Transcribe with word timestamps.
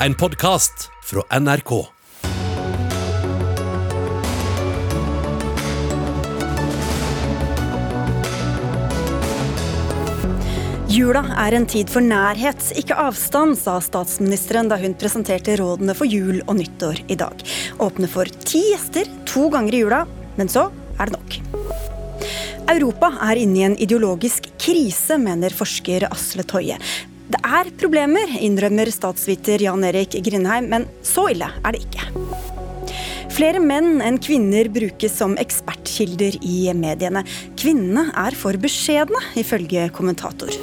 En 0.00 0.14
podkast 0.14 0.90
fra 1.04 1.22
NRK. 1.40 1.70
Jula 10.92 11.22
er 11.40 11.56
en 11.56 11.64
tid 11.64 11.88
for 11.88 12.04
nærhet, 12.04 12.60
ikke 12.76 12.98
avstand, 13.06 13.56
sa 13.56 13.78
statsministeren 13.80 14.68
da 14.68 14.76
hun 14.84 14.98
presenterte 15.00 15.56
rådene 15.62 15.96
for 15.96 16.04
jul 16.04 16.42
og 16.44 16.58
nyttår 16.60 17.00
i 17.08 17.16
dag. 17.16 17.40
Åpne 17.80 18.12
for 18.12 18.28
ti 18.44 18.66
gjester 18.74 19.08
to 19.24 19.48
ganger 19.48 19.80
i 19.80 19.84
jula, 19.86 20.04
men 20.36 20.52
så 20.52 20.68
er 21.00 21.08
det 21.08 21.16
nok. 21.16 21.40
Europa 22.68 23.14
er 23.30 23.46
inne 23.46 23.62
i 23.62 23.68
en 23.72 23.80
ideologisk 23.80 24.52
krise, 24.60 25.16
mener 25.16 25.56
forsker 25.56 26.10
Asle 26.12 26.44
Toje. 26.44 26.76
Det 27.26 27.40
er 27.42 27.72
problemer, 27.80 28.36
innrømmer 28.38 28.86
statsviter 28.94 29.64
Jan 29.64 29.82
Erik 29.88 30.14
Grindheim, 30.22 30.68
men 30.70 30.84
så 31.02 31.26
ille 31.32 31.48
er 31.66 31.74
det 31.74 31.82
ikke. 31.82 32.06
Flere 33.36 33.60
menn 33.60 33.98
enn 34.00 34.20
kvinner 34.22 34.70
brukes 34.72 35.18
som 35.18 35.34
ekspertkilder 35.40 36.38
i 36.46 36.70
mediene. 36.78 37.24
Kvinnene 37.58 38.06
er 38.16 38.38
for 38.38 38.56
beskjedne, 38.62 39.20
ifølge 39.42 39.88
kommentator. 39.96 40.54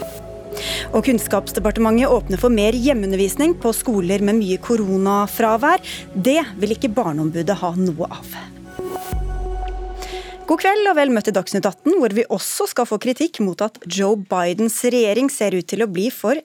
Og 0.93 1.03
Kunnskapsdepartementet 1.05 2.09
åpner 2.09 2.39
for 2.39 2.53
mer 2.53 2.73
hjemmeundervisning 2.77 3.57
på 3.59 3.75
skoler 3.75 4.23
med 4.23 4.39
mye 4.39 4.57
koronafravær. 4.63 5.83
Det 6.15 6.39
vil 6.63 6.77
ikke 6.77 6.93
Barneombudet 6.95 7.59
ha 7.59 7.75
noe 7.77 8.09
av. 8.09 8.35
God 10.43 10.59
kveld 10.59 10.89
og 10.91 10.97
vel 10.97 11.11
møtt 11.15 11.29
i 11.31 11.33
Dagsnytt 11.35 11.63
18, 11.63 11.93
hvor 12.01 12.13
vi 12.15 12.25
også 12.27 12.65
skal 12.67 12.87
få 12.89 12.97
kritikk 13.01 13.39
mot 13.45 13.61
at 13.63 13.77
Joe 13.87 14.17
Bidens 14.19 14.81
regjering 14.83 15.29
ser 15.31 15.55
ut 15.55 15.67
til 15.71 15.85
å 15.85 15.87
bli 15.87 16.09
for 16.11 16.39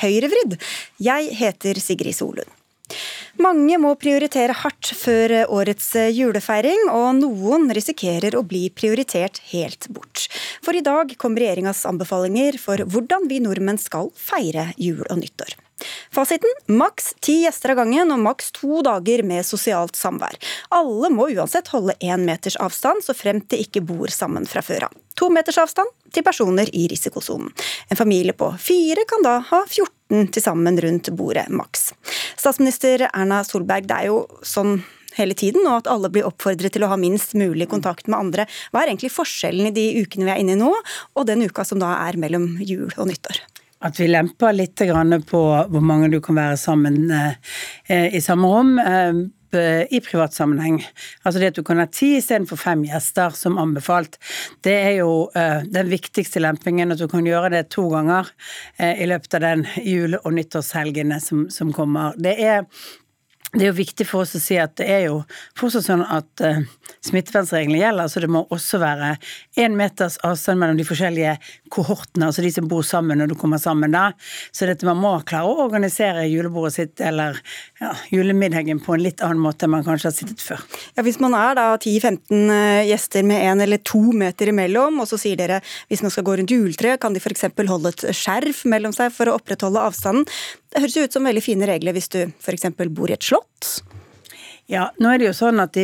høyrevridd. 0.00 0.54
Jeg 1.02 1.32
heter 1.34 1.80
Sigrid 1.82 2.14
Solund. 2.14 2.46
Mange 3.42 3.78
må 3.82 3.94
prioritere 3.98 4.54
hardt 4.54 4.92
før 4.98 5.34
årets 5.48 5.88
julefeiring, 6.14 6.88
og 6.94 7.18
noen 7.18 7.70
risikerer 7.74 8.36
å 8.38 8.44
bli 8.46 8.68
prioritert 8.74 9.42
helt 9.50 9.88
bort. 9.94 10.28
For 10.62 10.76
i 10.76 10.84
dag 10.86 11.14
kom 11.18 11.38
regjeringas 11.38 11.82
anbefalinger 11.90 12.58
for 12.62 12.82
hvordan 12.86 13.26
vi 13.30 13.42
nordmenn 13.42 13.82
skal 13.82 14.12
feire 14.14 14.70
jul 14.78 15.02
og 15.08 15.18
nyttår. 15.22 15.56
Fasiten 16.14 16.50
maks 16.66 17.14
ti 17.24 17.40
gjester 17.44 17.74
av 17.74 17.82
gangen 17.82 18.12
og 18.14 18.22
maks 18.24 18.52
to 18.56 18.82
dager 18.86 19.22
med 19.26 19.46
sosialt 19.46 19.98
samvær. 19.98 20.36
Alle 20.76 21.10
må 21.14 21.28
uansett 21.34 21.70
holde 21.74 21.96
én 22.00 22.26
meters 22.28 22.58
avstand, 22.60 23.04
så 23.04 23.16
fremt 23.16 23.48
de 23.52 23.60
ikke 23.64 23.84
bor 23.84 24.12
sammen 24.12 24.48
fra 24.48 24.62
før 24.64 24.88
av. 24.88 24.94
To 25.20 25.28
meters 25.32 25.58
avstand 25.60 25.90
til 26.14 26.24
personer 26.24 26.70
i 26.76 26.86
risikosonen. 26.90 27.50
En 27.90 27.98
familie 27.98 28.32
på 28.36 28.48
fire 28.62 29.04
kan 29.08 29.26
da 29.26 29.38
ha 29.50 29.64
14 29.66 30.30
til 30.34 30.42
sammen 30.42 30.78
rundt 30.80 31.10
bordet 31.16 31.48
maks. 31.52 31.90
Statsminister 32.40 33.08
Erna 33.10 33.42
Solberg, 33.44 33.86
det 33.90 33.98
er 33.98 34.10
jo 34.10 34.24
sånn 34.46 34.80
hele 35.16 35.34
tiden, 35.34 35.66
og 35.66 35.82
at 35.82 35.90
alle 35.90 36.10
blir 36.12 36.26
oppfordret 36.28 36.74
til 36.74 36.86
å 36.86 36.90
ha 36.92 36.98
minst 37.00 37.34
mulig 37.38 37.68
kontakt 37.70 38.08
med 38.08 38.18
andre. 38.18 38.46
Hva 38.70 38.84
er 38.84 38.92
egentlig 38.92 39.12
forskjellen 39.14 39.70
i 39.70 39.74
de 39.76 39.86
ukene 40.02 40.28
vi 40.28 40.34
er 40.34 40.42
inne 40.42 40.56
i 40.56 40.60
nå, 40.60 40.70
og 41.14 41.28
den 41.28 41.44
uka 41.46 41.66
som 41.66 41.82
da 41.82 41.96
er 42.06 42.18
mellom 42.20 42.54
jul 42.62 42.90
og 42.96 43.10
nyttår? 43.10 43.42
At 43.80 44.00
vi 44.00 44.08
lemper 44.10 44.52
litt 44.52 44.80
på 45.30 45.42
hvor 45.72 45.84
mange 45.84 46.10
du 46.12 46.20
kan 46.20 46.36
være 46.36 46.56
sammen 46.60 47.10
i 47.88 48.20
samme 48.20 48.48
rom 48.50 48.74
i 49.90 49.98
privat 50.04 50.34
sammenheng. 50.36 50.76
Altså 51.24 51.40
det 51.40 51.48
at 51.50 51.56
du 51.58 51.64
kan 51.66 51.80
ha 51.82 51.86
ti 51.90 52.12
istedenfor 52.18 52.60
fem 52.60 52.84
gjester, 52.86 53.32
som 53.34 53.58
anbefalt. 53.58 54.18
Det 54.62 54.76
er 54.76 54.92
jo 55.00 55.30
den 55.34 55.90
viktigste 55.90 56.38
lempingen, 56.44 56.92
at 56.92 57.00
du 57.00 57.08
kan 57.10 57.26
gjøre 57.26 57.50
det 57.56 57.64
to 57.74 57.88
ganger 57.90 58.30
i 58.78 59.08
løpet 59.10 59.40
av 59.40 59.46
den 59.48 59.66
jule- 59.82 60.20
og 60.22 60.36
nyttårshelgene 60.36 61.18
som, 61.24 61.48
som 61.50 61.72
kommer. 61.74 62.14
Det 62.20 62.36
er 62.38 62.68
det 63.50 63.64
er 63.64 63.72
jo 63.72 63.78
viktig 63.80 64.04
for 64.06 64.22
oss 64.22 64.36
å 64.38 64.40
si 64.42 64.54
at 64.62 64.76
det 64.78 64.86
er 64.86 65.00
jo 65.08 65.16
fortsatt 65.58 65.82
sånn 65.88 66.04
at 66.06 66.42
uh, 66.46 66.60
smittevernreglene 67.02 67.80
gjelder, 67.80 68.10
så 68.12 68.22
det 68.22 68.28
må 68.30 68.44
også 68.54 68.78
være 68.78 69.08
én 69.58 69.74
meters 69.78 70.20
avstand 70.26 70.60
mellom 70.62 70.78
de 70.78 70.86
forskjellige 70.86 71.32
kohortene, 71.74 72.28
altså 72.28 72.44
de 72.44 72.52
som 72.54 72.68
bor 72.70 72.86
sammen 72.86 73.18
når 73.18 73.32
du 73.32 73.36
kommer 73.40 73.58
sammen 73.58 73.90
da. 73.94 74.12
Så 74.54 74.68
dette, 74.70 74.86
man 74.86 75.00
må 75.02 75.16
klare 75.26 75.50
å 75.50 75.64
organisere 75.64 76.28
julebordet 76.30 76.76
sitt 76.76 77.02
eller 77.02 77.40
ja, 77.82 77.90
julemiddagen 78.14 78.82
på 78.84 78.94
en 78.94 79.02
litt 79.02 79.24
annen 79.26 79.42
måte 79.42 79.66
enn 79.66 79.74
man 79.74 79.86
kanskje 79.86 80.12
har 80.12 80.16
sittet 80.20 80.46
før. 80.46 80.62
Ja, 80.94 81.02
Hvis 81.06 81.18
man 81.22 81.34
er 81.34 81.58
da 81.58 81.66
10-15 81.74 82.54
gjester 82.86 83.26
med 83.26 83.42
én 83.50 83.66
eller 83.66 83.82
to 83.82 84.04
meter 84.14 84.54
imellom, 84.54 85.02
og 85.02 85.10
så 85.10 85.18
sier 85.18 85.40
dere 85.40 85.58
hvis 85.90 86.06
man 86.06 86.14
skal 86.14 86.28
gå 86.28 86.38
rundt 86.38 86.54
juletreet, 86.54 87.02
kan 87.02 87.16
de 87.16 87.22
f.eks. 87.22 87.48
holde 87.66 87.96
et 87.96 88.08
skjerf 88.14 88.62
mellom 88.70 88.94
seg 88.94 89.10
for 89.14 89.26
å 89.26 89.40
opprettholde 89.40 89.82
avstanden. 89.90 90.28
Det 90.70 90.84
høres 90.84 90.96
jo 90.96 91.06
ut 91.06 91.16
som 91.16 91.26
veldig 91.26 91.42
fine 91.42 91.66
regler 91.66 91.96
hvis 91.96 92.10
du 92.12 92.20
f.eks. 92.28 92.68
bor 92.94 93.10
i 93.10 93.16
et 93.16 93.26
slott. 93.26 93.80
Ja, 94.70 94.86
nå 95.02 95.10
er 95.10 95.18
det 95.18 95.26
jo 95.26 95.34
sånn 95.34 95.58
at 95.58 95.72
de, 95.74 95.82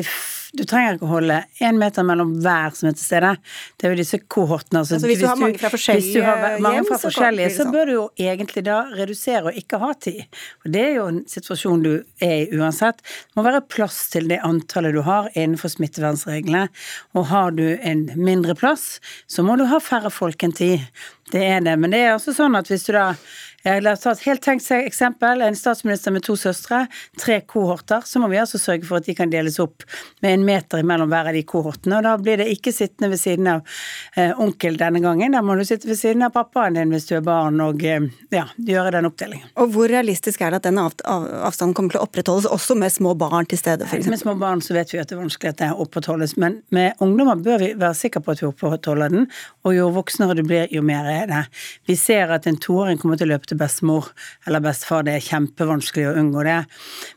du 0.54 0.62
trenger 0.68 0.94
ikke 0.94 1.08
holde 1.10 1.40
én 1.64 1.78
meter 1.80 2.04
mellom 2.06 2.36
hver 2.44 2.70
som 2.76 2.86
er 2.86 2.94
til 2.94 3.02
stede. 3.02 3.32
Det 3.74 3.88
er 3.88 3.94
jo 3.96 3.98
disse 3.98 4.20
kohortene. 4.30 4.84
Altså, 4.84 5.00
altså 5.00 5.10
hvis, 5.10 5.18
hvis, 5.18 5.24
du 5.24 5.26
har 5.26 5.40
mange 5.40 5.58
fra 5.58 5.70
forskjellige 5.72 6.22
hjem, 6.22 6.44
mange 6.62 6.84
fra 6.86 6.98
så, 7.00 7.08
forskjellige, 7.08 7.48
så 7.50 7.64
sånn. 7.64 7.72
bør 7.74 7.90
du 7.90 7.92
jo 7.96 8.04
egentlig 8.28 8.62
da 8.68 8.76
redusere 8.92 9.50
og 9.50 9.58
ikke 9.58 9.80
ha 9.82 9.90
tid. 10.06 10.20
Og 10.62 10.70
det 10.76 10.84
er 10.84 10.94
jo 11.00 11.08
en 11.10 11.18
situasjon 11.32 11.82
du 11.82 11.90
er 12.22 12.36
i 12.44 12.60
uansett. 12.60 13.02
Det 13.02 13.40
må 13.40 13.46
være 13.48 13.64
plass 13.74 13.98
til 14.14 14.30
det 14.30 14.38
antallet 14.46 14.94
du 14.94 15.02
har 15.08 15.32
innenfor 15.34 15.74
smittevernreglene. 15.74 16.68
Og 17.18 17.26
har 17.32 17.58
du 17.58 17.66
en 17.74 18.06
mindre 18.14 18.54
plass, 18.54 19.00
så 19.26 19.42
må 19.42 19.58
du 19.58 19.66
ha 19.66 19.82
færre 19.82 20.14
folk 20.14 20.46
enn 20.46 20.54
ti. 20.54 20.76
Det 21.34 21.42
er 21.42 21.66
det. 21.66 21.74
Men 21.82 21.90
det 21.90 22.06
er 22.06 22.14
også 22.14 22.36
sånn 22.38 22.54
at 22.54 22.70
hvis 22.70 22.86
du 22.86 22.94
da 22.94 23.08
La 23.66 23.96
oss 23.96 24.04
ta 24.04 24.12
et 24.14 24.20
helt 24.28 24.44
tenkt 24.44 24.68
eksempel. 24.70 25.40
En 25.42 25.56
statsminister 25.58 26.12
med 26.14 26.22
to 26.22 26.36
søstre, 26.38 26.84
tre 27.18 27.40
kohorter. 27.50 28.04
Så 28.06 28.20
må 28.22 28.28
vi 28.30 28.38
altså 28.38 28.60
sørge 28.62 28.86
for 28.86 29.00
at 29.00 29.08
de 29.08 29.14
kan 29.18 29.32
deles 29.32 29.58
opp 29.62 29.82
med 30.22 30.36
en 30.36 30.44
meter 30.46 30.84
mellom 30.86 31.10
hver 31.10 31.32
av 31.32 31.34
de 31.34 31.42
kohortene. 31.42 31.98
Og 31.98 32.06
da 32.06 32.12
blir 32.20 32.38
det 32.38 32.46
ikke 32.52 32.70
sittende 32.74 33.10
ved 33.10 33.18
siden 33.18 33.48
av 33.50 33.64
eh, 34.14 34.30
onkel 34.38 34.78
denne 34.78 35.02
gangen. 35.02 35.34
Da 35.34 35.42
må 35.42 35.56
du 35.58 35.64
sitte 35.66 35.90
ved 35.90 35.98
siden 35.98 36.22
av 36.22 36.34
pappaen 36.36 36.78
din 36.78 36.94
hvis 36.94 37.08
du 37.08 37.16
er 37.18 37.24
barn, 37.26 37.58
og 37.64 37.82
eh, 37.82 38.06
ja, 38.34 38.44
gjøre 38.70 38.92
den 38.94 39.10
oppdelingen. 39.10 39.50
Og 39.58 39.74
hvor 39.74 39.90
realistisk 39.90 40.46
er 40.46 40.54
det 40.54 40.62
at 40.62 40.68
den 40.70 40.78
av, 40.82 40.94
av, 41.02 41.26
avstanden 41.50 41.74
kommer 41.74 41.96
til 41.96 42.04
å 42.04 42.06
opprettholdes, 42.06 42.46
også 42.46 42.78
med 42.78 42.94
små 42.94 43.16
barn 43.18 43.50
til 43.50 43.58
stede, 43.58 43.90
f.eks.? 43.90 44.06
Med 44.14 44.22
små 44.22 44.36
barn 44.38 44.62
så 44.62 44.78
vet 44.78 44.94
vi 44.94 45.02
at 45.02 45.10
det 45.10 45.18
er 45.18 45.24
vanskelig 45.24 45.56
at 45.56 45.64
det 45.64 45.72
opprettholdes, 45.74 46.36
men 46.38 46.60
med 46.74 47.02
ungdommer 47.02 47.42
bør 47.42 47.66
vi 47.66 47.72
være 47.74 47.98
sikre 47.98 48.22
på 48.22 48.36
at 48.36 48.44
vi 48.44 48.50
opprettholder 48.52 49.10
den. 49.18 49.26
Og 49.66 49.74
jo 49.74 49.90
voksnere 49.98 50.38
du 50.38 50.44
blir, 50.46 50.70
jo 50.70 50.86
mer 50.86 51.10
er 51.10 51.26
det. 51.32 51.44
Vi 51.90 51.98
ser 51.98 52.30
at 52.30 52.46
en 52.46 52.62
toåring 52.62 53.02
kommer 53.02 53.18
til 53.18 53.26
å 53.26 53.34
løpe 53.34 53.55
til 53.56 53.62
bestemor 53.64 54.12
eller 54.46 54.62
bestefar. 54.64 55.04
Det 55.06 55.16
er 55.16 55.24
kjempevanskelig 55.24 56.08
å 56.10 56.16
unngå 56.20 56.44
det. 56.46 56.60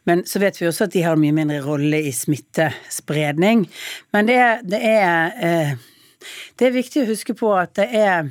Men 0.10 0.24
så 0.28 0.42
vet 0.42 0.60
vi 0.60 0.68
også 0.70 0.88
at 0.88 0.96
de 0.96 1.06
har 1.06 1.20
mye 1.20 1.36
mindre 1.36 1.62
rolle 1.66 2.02
i 2.08 2.14
smittespredning. 2.16 3.68
Men 4.16 4.30
det, 4.30 4.40
det 4.70 4.82
er 4.82 5.40
eh, 5.44 5.74
Det 6.60 6.68
er 6.68 6.76
viktig 6.76 7.02
å 7.02 7.08
huske 7.08 7.34
på 7.34 7.54
at 7.56 7.78
det 7.80 7.86
er 7.96 8.26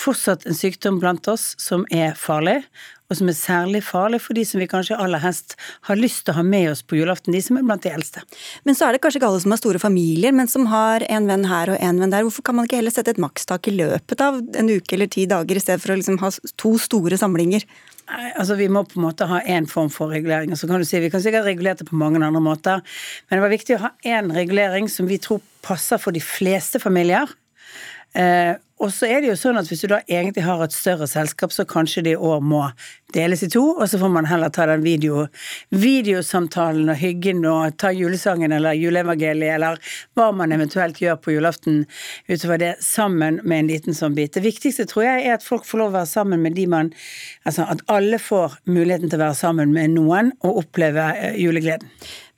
fortsatt 0.00 0.46
en 0.48 0.56
sykdom 0.56 1.00
blant 1.02 1.28
oss 1.28 1.52
som 1.60 1.84
er 1.92 2.16
farlig, 2.18 2.62
og 3.10 3.18
som 3.18 3.28
er 3.30 3.34
særlig 3.34 3.80
farlig 3.82 4.20
for 4.22 4.38
de 4.38 4.44
som 4.46 4.60
vi 4.62 4.68
kanskje 4.70 4.98
aller 5.02 5.20
helst 5.22 5.56
har 5.88 5.98
lyst 5.98 6.22
til 6.24 6.32
å 6.34 6.38
ha 6.38 6.44
med 6.46 6.68
oss 6.70 6.82
på 6.86 6.96
julaften, 7.00 7.34
de 7.34 7.40
som 7.42 7.58
er 7.58 7.66
blant 7.66 7.82
de 7.82 7.90
eldste. 7.90 8.22
Men 8.64 8.78
så 8.78 8.86
er 8.86 8.94
det 8.94 9.02
kanskje 9.02 9.18
ikke 9.18 9.30
alle 9.32 9.42
som 9.42 9.54
har 9.54 9.60
store 9.60 9.82
familier, 9.82 10.34
men 10.36 10.50
som 10.50 10.68
har 10.70 11.04
en 11.10 11.26
venn 11.26 11.48
her 11.50 11.74
og 11.74 11.82
en 11.82 11.98
venn 12.00 12.14
der. 12.14 12.22
Hvorfor 12.26 12.46
kan 12.46 12.56
man 12.56 12.68
ikke 12.68 12.78
heller 12.78 12.94
sette 12.94 13.16
et 13.16 13.22
makstak 13.22 13.66
i 13.66 13.74
løpet 13.74 14.22
av 14.22 14.38
en 14.38 14.70
uke 14.70 14.94
eller 14.94 15.10
ti 15.10 15.26
dager, 15.30 15.58
i 15.58 15.64
stedet 15.64 15.82
for 15.82 15.96
å 15.96 15.98
liksom 15.98 16.20
ha 16.22 16.30
to 16.62 16.76
store 16.78 17.18
samlinger? 17.18 17.66
Nei, 18.10 18.30
altså 18.30 18.56
Vi 18.58 18.70
må 18.70 18.84
på 18.86 18.98
en 18.98 19.06
måte 19.08 19.26
ha 19.30 19.42
én 19.42 19.66
form 19.70 19.90
for 19.90 20.14
regulering. 20.14 20.54
så 20.56 20.70
kan 20.70 20.80
du 20.80 20.86
si 20.86 20.98
Vi 20.98 21.10
kan 21.10 21.22
sikkert 21.22 21.46
regulere 21.46 21.82
det 21.82 21.90
på 21.90 21.98
mange 21.98 22.22
andre 22.22 22.40
måter, 22.42 22.82
men 23.28 23.38
det 23.38 23.42
var 23.42 23.56
viktig 23.58 23.76
å 23.76 23.84
ha 23.88 23.92
én 24.06 24.30
regulering 24.34 24.88
som 24.88 25.06
vi 25.06 25.18
tror 25.18 25.42
passer 25.62 25.98
for 25.98 26.14
de 26.14 26.22
fleste 26.22 26.78
familier. 26.78 27.26
Eh, 28.14 28.54
og 28.80 28.92
så 28.94 29.08
er 29.10 29.20
det 29.20 29.28
jo 29.28 29.36
sånn 29.36 29.60
at 29.60 29.68
hvis 29.68 29.82
du 29.84 29.90
da 29.92 30.00
egentlig 30.08 30.46
har 30.46 30.62
et 30.64 30.74
større 30.74 31.08
selskap, 31.10 31.52
så 31.52 31.66
kanskje 31.68 32.04
det 32.06 32.14
i 32.16 32.20
år 32.30 32.40
må 32.40 32.62
deles 33.12 33.42
i 33.44 33.48
to, 33.50 33.62
og 33.74 33.88
så 33.90 33.98
får 34.00 34.12
man 34.14 34.28
heller 34.30 34.52
ta 34.54 34.64
den 34.70 34.84
video, 34.84 35.26
videosamtalen 35.74 36.88
og 36.92 36.96
hyggen 37.00 37.42
og 37.50 37.76
ta 37.82 37.90
julesangen 37.92 38.54
eller 38.56 38.78
juleevangeliet 38.78 39.56
eller 39.56 39.92
hva 40.16 40.30
man 40.36 40.54
eventuelt 40.56 41.00
gjør 41.02 41.18
på 41.20 41.34
julaften 41.34 41.82
utover 42.30 42.62
det, 42.62 42.72
sammen 42.84 43.40
med 43.44 43.64
en 43.64 43.70
liten 43.74 43.96
sånn 43.96 44.16
bit. 44.16 44.32
Det 44.36 44.44
viktigste 44.46 44.88
tror 44.88 45.08
jeg 45.08 45.26
er 45.26 45.36
at 45.36 45.46
folk 45.46 45.68
får 45.68 45.82
lov 45.82 45.92
å 45.92 45.98
være 45.98 46.12
sammen 46.14 46.44
med 46.44 46.56
de 46.56 46.66
man 46.70 46.94
Altså 47.48 47.64
at 47.72 47.80
alle 47.90 48.18
får 48.20 48.58
muligheten 48.70 49.10
til 49.10 49.18
å 49.18 49.24
være 49.24 49.38
sammen 49.38 49.72
med 49.74 49.94
noen 49.94 50.32
og 50.44 50.62
oppleve 50.62 51.06
julegleden. 51.40 51.88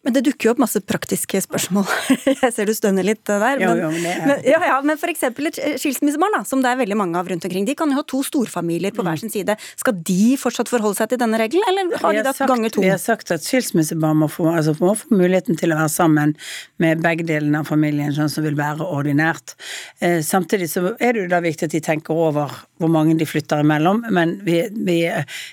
Men 0.03 0.17
det 0.17 0.25
dukker 0.27 0.49
jo 0.49 0.53
opp 0.57 0.61
masse 0.65 0.81
praktiske 0.83 1.39
spørsmål. 1.45 1.87
Jeg 2.43 2.51
ser 2.57 2.67
du 2.67 2.75
stønner 2.75 3.07
litt 3.07 3.21
der. 3.29 3.61
Men, 3.61 3.79
jo, 3.79 3.91
men, 3.95 4.07
er... 4.11 4.25
men, 4.27 4.41
ja, 4.51 4.59
ja, 4.67 4.79
men 4.83 4.99
for 4.99 5.13
eksempel 5.13 5.47
et 5.53 5.61
skilsmissebarn, 5.79 6.41
som 6.49 6.63
det 6.65 6.73
er 6.73 6.81
veldig 6.81 6.97
mange 6.99 7.21
av 7.21 7.31
rundt 7.31 7.47
omkring, 7.47 7.69
de 7.69 7.77
kan 7.79 7.91
jo 7.93 8.01
ha 8.01 8.03
to 8.11 8.23
storfamilier 8.27 8.95
på 8.97 9.05
hver 9.07 9.15
mm. 9.15 9.23
sin 9.23 9.31
side. 9.31 9.55
Skal 9.79 10.01
de 10.11 10.35
fortsatt 10.43 10.73
forholde 10.73 10.99
seg 10.99 11.13
til 11.13 11.21
denne 11.23 11.39
regelen, 11.39 11.63
eller 11.71 12.03
har 12.03 12.19
de 12.19 12.25
da 12.27 12.35
ganger 12.51 12.75
to? 12.75 12.83
Vi 12.83 12.91
har 12.91 12.99
sagt 13.03 13.31
at 13.35 13.47
skilsmissebarn 13.47 14.19
må 14.25 14.31
få, 14.33 14.49
altså, 14.51 14.75
må 14.83 14.97
få 14.99 15.15
muligheten 15.15 15.61
til 15.61 15.71
å 15.71 15.79
være 15.79 15.95
sammen 15.95 16.35
med 16.83 17.07
begge 17.07 17.29
delene 17.31 17.63
av 17.63 17.71
familien, 17.71 18.11
sånn 18.17 18.33
som 18.33 18.43
vil 18.47 18.59
være 18.59 18.83
ordinært. 18.83 19.55
Eh, 20.03 20.19
samtidig 20.27 20.67
så 20.73 20.97
er 20.99 21.15
det 21.15 21.29
jo 21.29 21.31
da 21.31 21.43
viktig 21.47 21.71
at 21.71 21.79
de 21.79 21.85
tenker 21.93 22.19
over 22.27 22.51
hvor 22.83 22.91
mange 22.91 23.15
de 23.15 23.29
flytter 23.29 23.63
imellom, 23.63 24.03
men 24.11 24.35
vi, 24.43 24.65
vi 24.83 24.99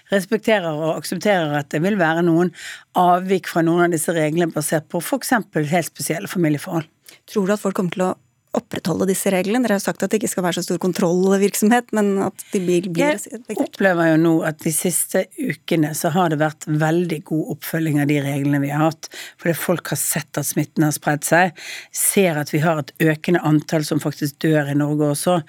respekterer 0.10 0.74
og 0.74 0.96
aksepterer 0.96 1.60
at 1.62 1.70
det 1.70 1.84
vil 1.86 2.02
være 2.02 2.26
noen 2.26 2.50
avvik 2.98 3.46
fra 3.52 3.62
noen 3.62 3.86
av 3.86 3.94
disse 3.94 4.10
reglene 4.16 4.39
basert 4.48 4.88
på 4.90 5.02
f.eks. 5.04 5.34
helt 5.56 5.92
spesielle 5.92 6.32
familieforhold. 6.32 6.88
Tror 7.30 7.48
du 7.48 7.54
at 7.54 7.62
folk 7.62 7.76
kommer 7.76 7.94
til 7.94 8.08
å 8.08 8.16
opprettholde 8.58 9.08
disse 9.10 9.30
reglene? 9.34 9.62
Dere 9.66 9.78
har 9.78 9.84
sagt 9.84 10.04
at 10.04 10.12
det 10.12 10.20
ikke 10.20 10.32
skal 10.32 10.46
være 10.48 10.60
så 10.60 10.66
stor 10.66 10.80
kontrollvirksomhet, 10.82 11.92
men 11.98 12.12
at 12.26 12.46
de 12.54 12.62
blir, 12.64 12.88
blir 12.90 13.14
respektert? 13.14 13.52
Jeg 13.52 13.60
opplever 13.66 14.10
jo 14.12 14.22
nå 14.24 14.32
at 14.48 14.62
de 14.64 14.74
siste 14.74 15.26
ukene 15.38 15.92
så 15.98 16.12
har 16.16 16.32
det 16.34 16.40
vært 16.42 16.66
veldig 16.70 17.20
god 17.30 17.52
oppfølging 17.56 18.00
av 18.02 18.10
de 18.10 18.18
reglene 18.26 18.62
vi 18.64 18.72
har 18.74 18.88
hatt. 18.88 19.12
Fordi 19.42 19.56
folk 19.58 19.94
har 19.94 20.02
sett 20.02 20.42
at 20.42 20.50
smitten 20.50 20.88
har 20.88 20.96
spredd 20.96 21.28
seg, 21.28 21.62
ser 21.94 22.42
at 22.42 22.54
vi 22.56 22.64
har 22.66 22.82
et 22.82 22.94
økende 23.12 23.44
antall 23.46 23.86
som 23.88 24.02
faktisk 24.02 24.42
dør 24.46 24.74
i 24.74 24.80
Norge 24.80 25.14
også. 25.14 25.40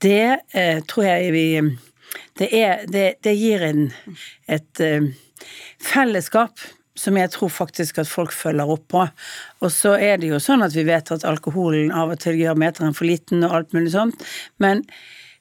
Det 0.00 0.38
eh, 0.54 0.80
tror 0.88 1.08
jeg 1.08 1.34
vi 1.34 1.46
Det, 2.38 2.48
er, 2.54 2.86
det, 2.88 3.18
det 3.22 3.34
gir 3.36 3.62
en, 3.66 3.88
et 4.48 4.80
eh, 4.80 5.10
fellesskap 5.82 6.62
som 6.98 7.18
jeg 7.18 7.30
tror 7.34 7.52
faktisk 7.54 8.00
at 8.02 8.10
folk 8.10 8.34
følger 8.34 8.70
opp 8.74 8.86
på. 8.90 9.04
Og 9.62 9.72
så 9.72 9.94
er 9.94 10.18
det 10.20 10.32
jo 10.32 10.40
sånn 10.42 10.64
at 10.66 10.74
vi 10.76 10.86
vet 10.88 11.12
at 11.14 11.26
alkoholen 11.28 11.92
av 11.94 12.14
og 12.14 12.22
til 12.22 12.38
gjør 12.40 12.58
meteren 12.58 12.96
for 12.96 13.08
liten 13.08 13.46
og 13.46 13.54
alt 13.60 13.76
mulig 13.76 13.94
sånt, 13.94 14.26
men 14.62 14.84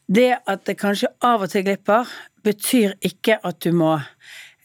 det 0.07 0.37
at 0.47 0.63
det 0.69 0.77
kanskje 0.79 1.09
av 1.25 1.43
og 1.43 1.51
til 1.51 1.65
glipper, 1.67 2.07
betyr 2.47 2.93
ikke 3.03 3.41
at 3.43 3.59
du 3.65 3.73
må 3.75 3.97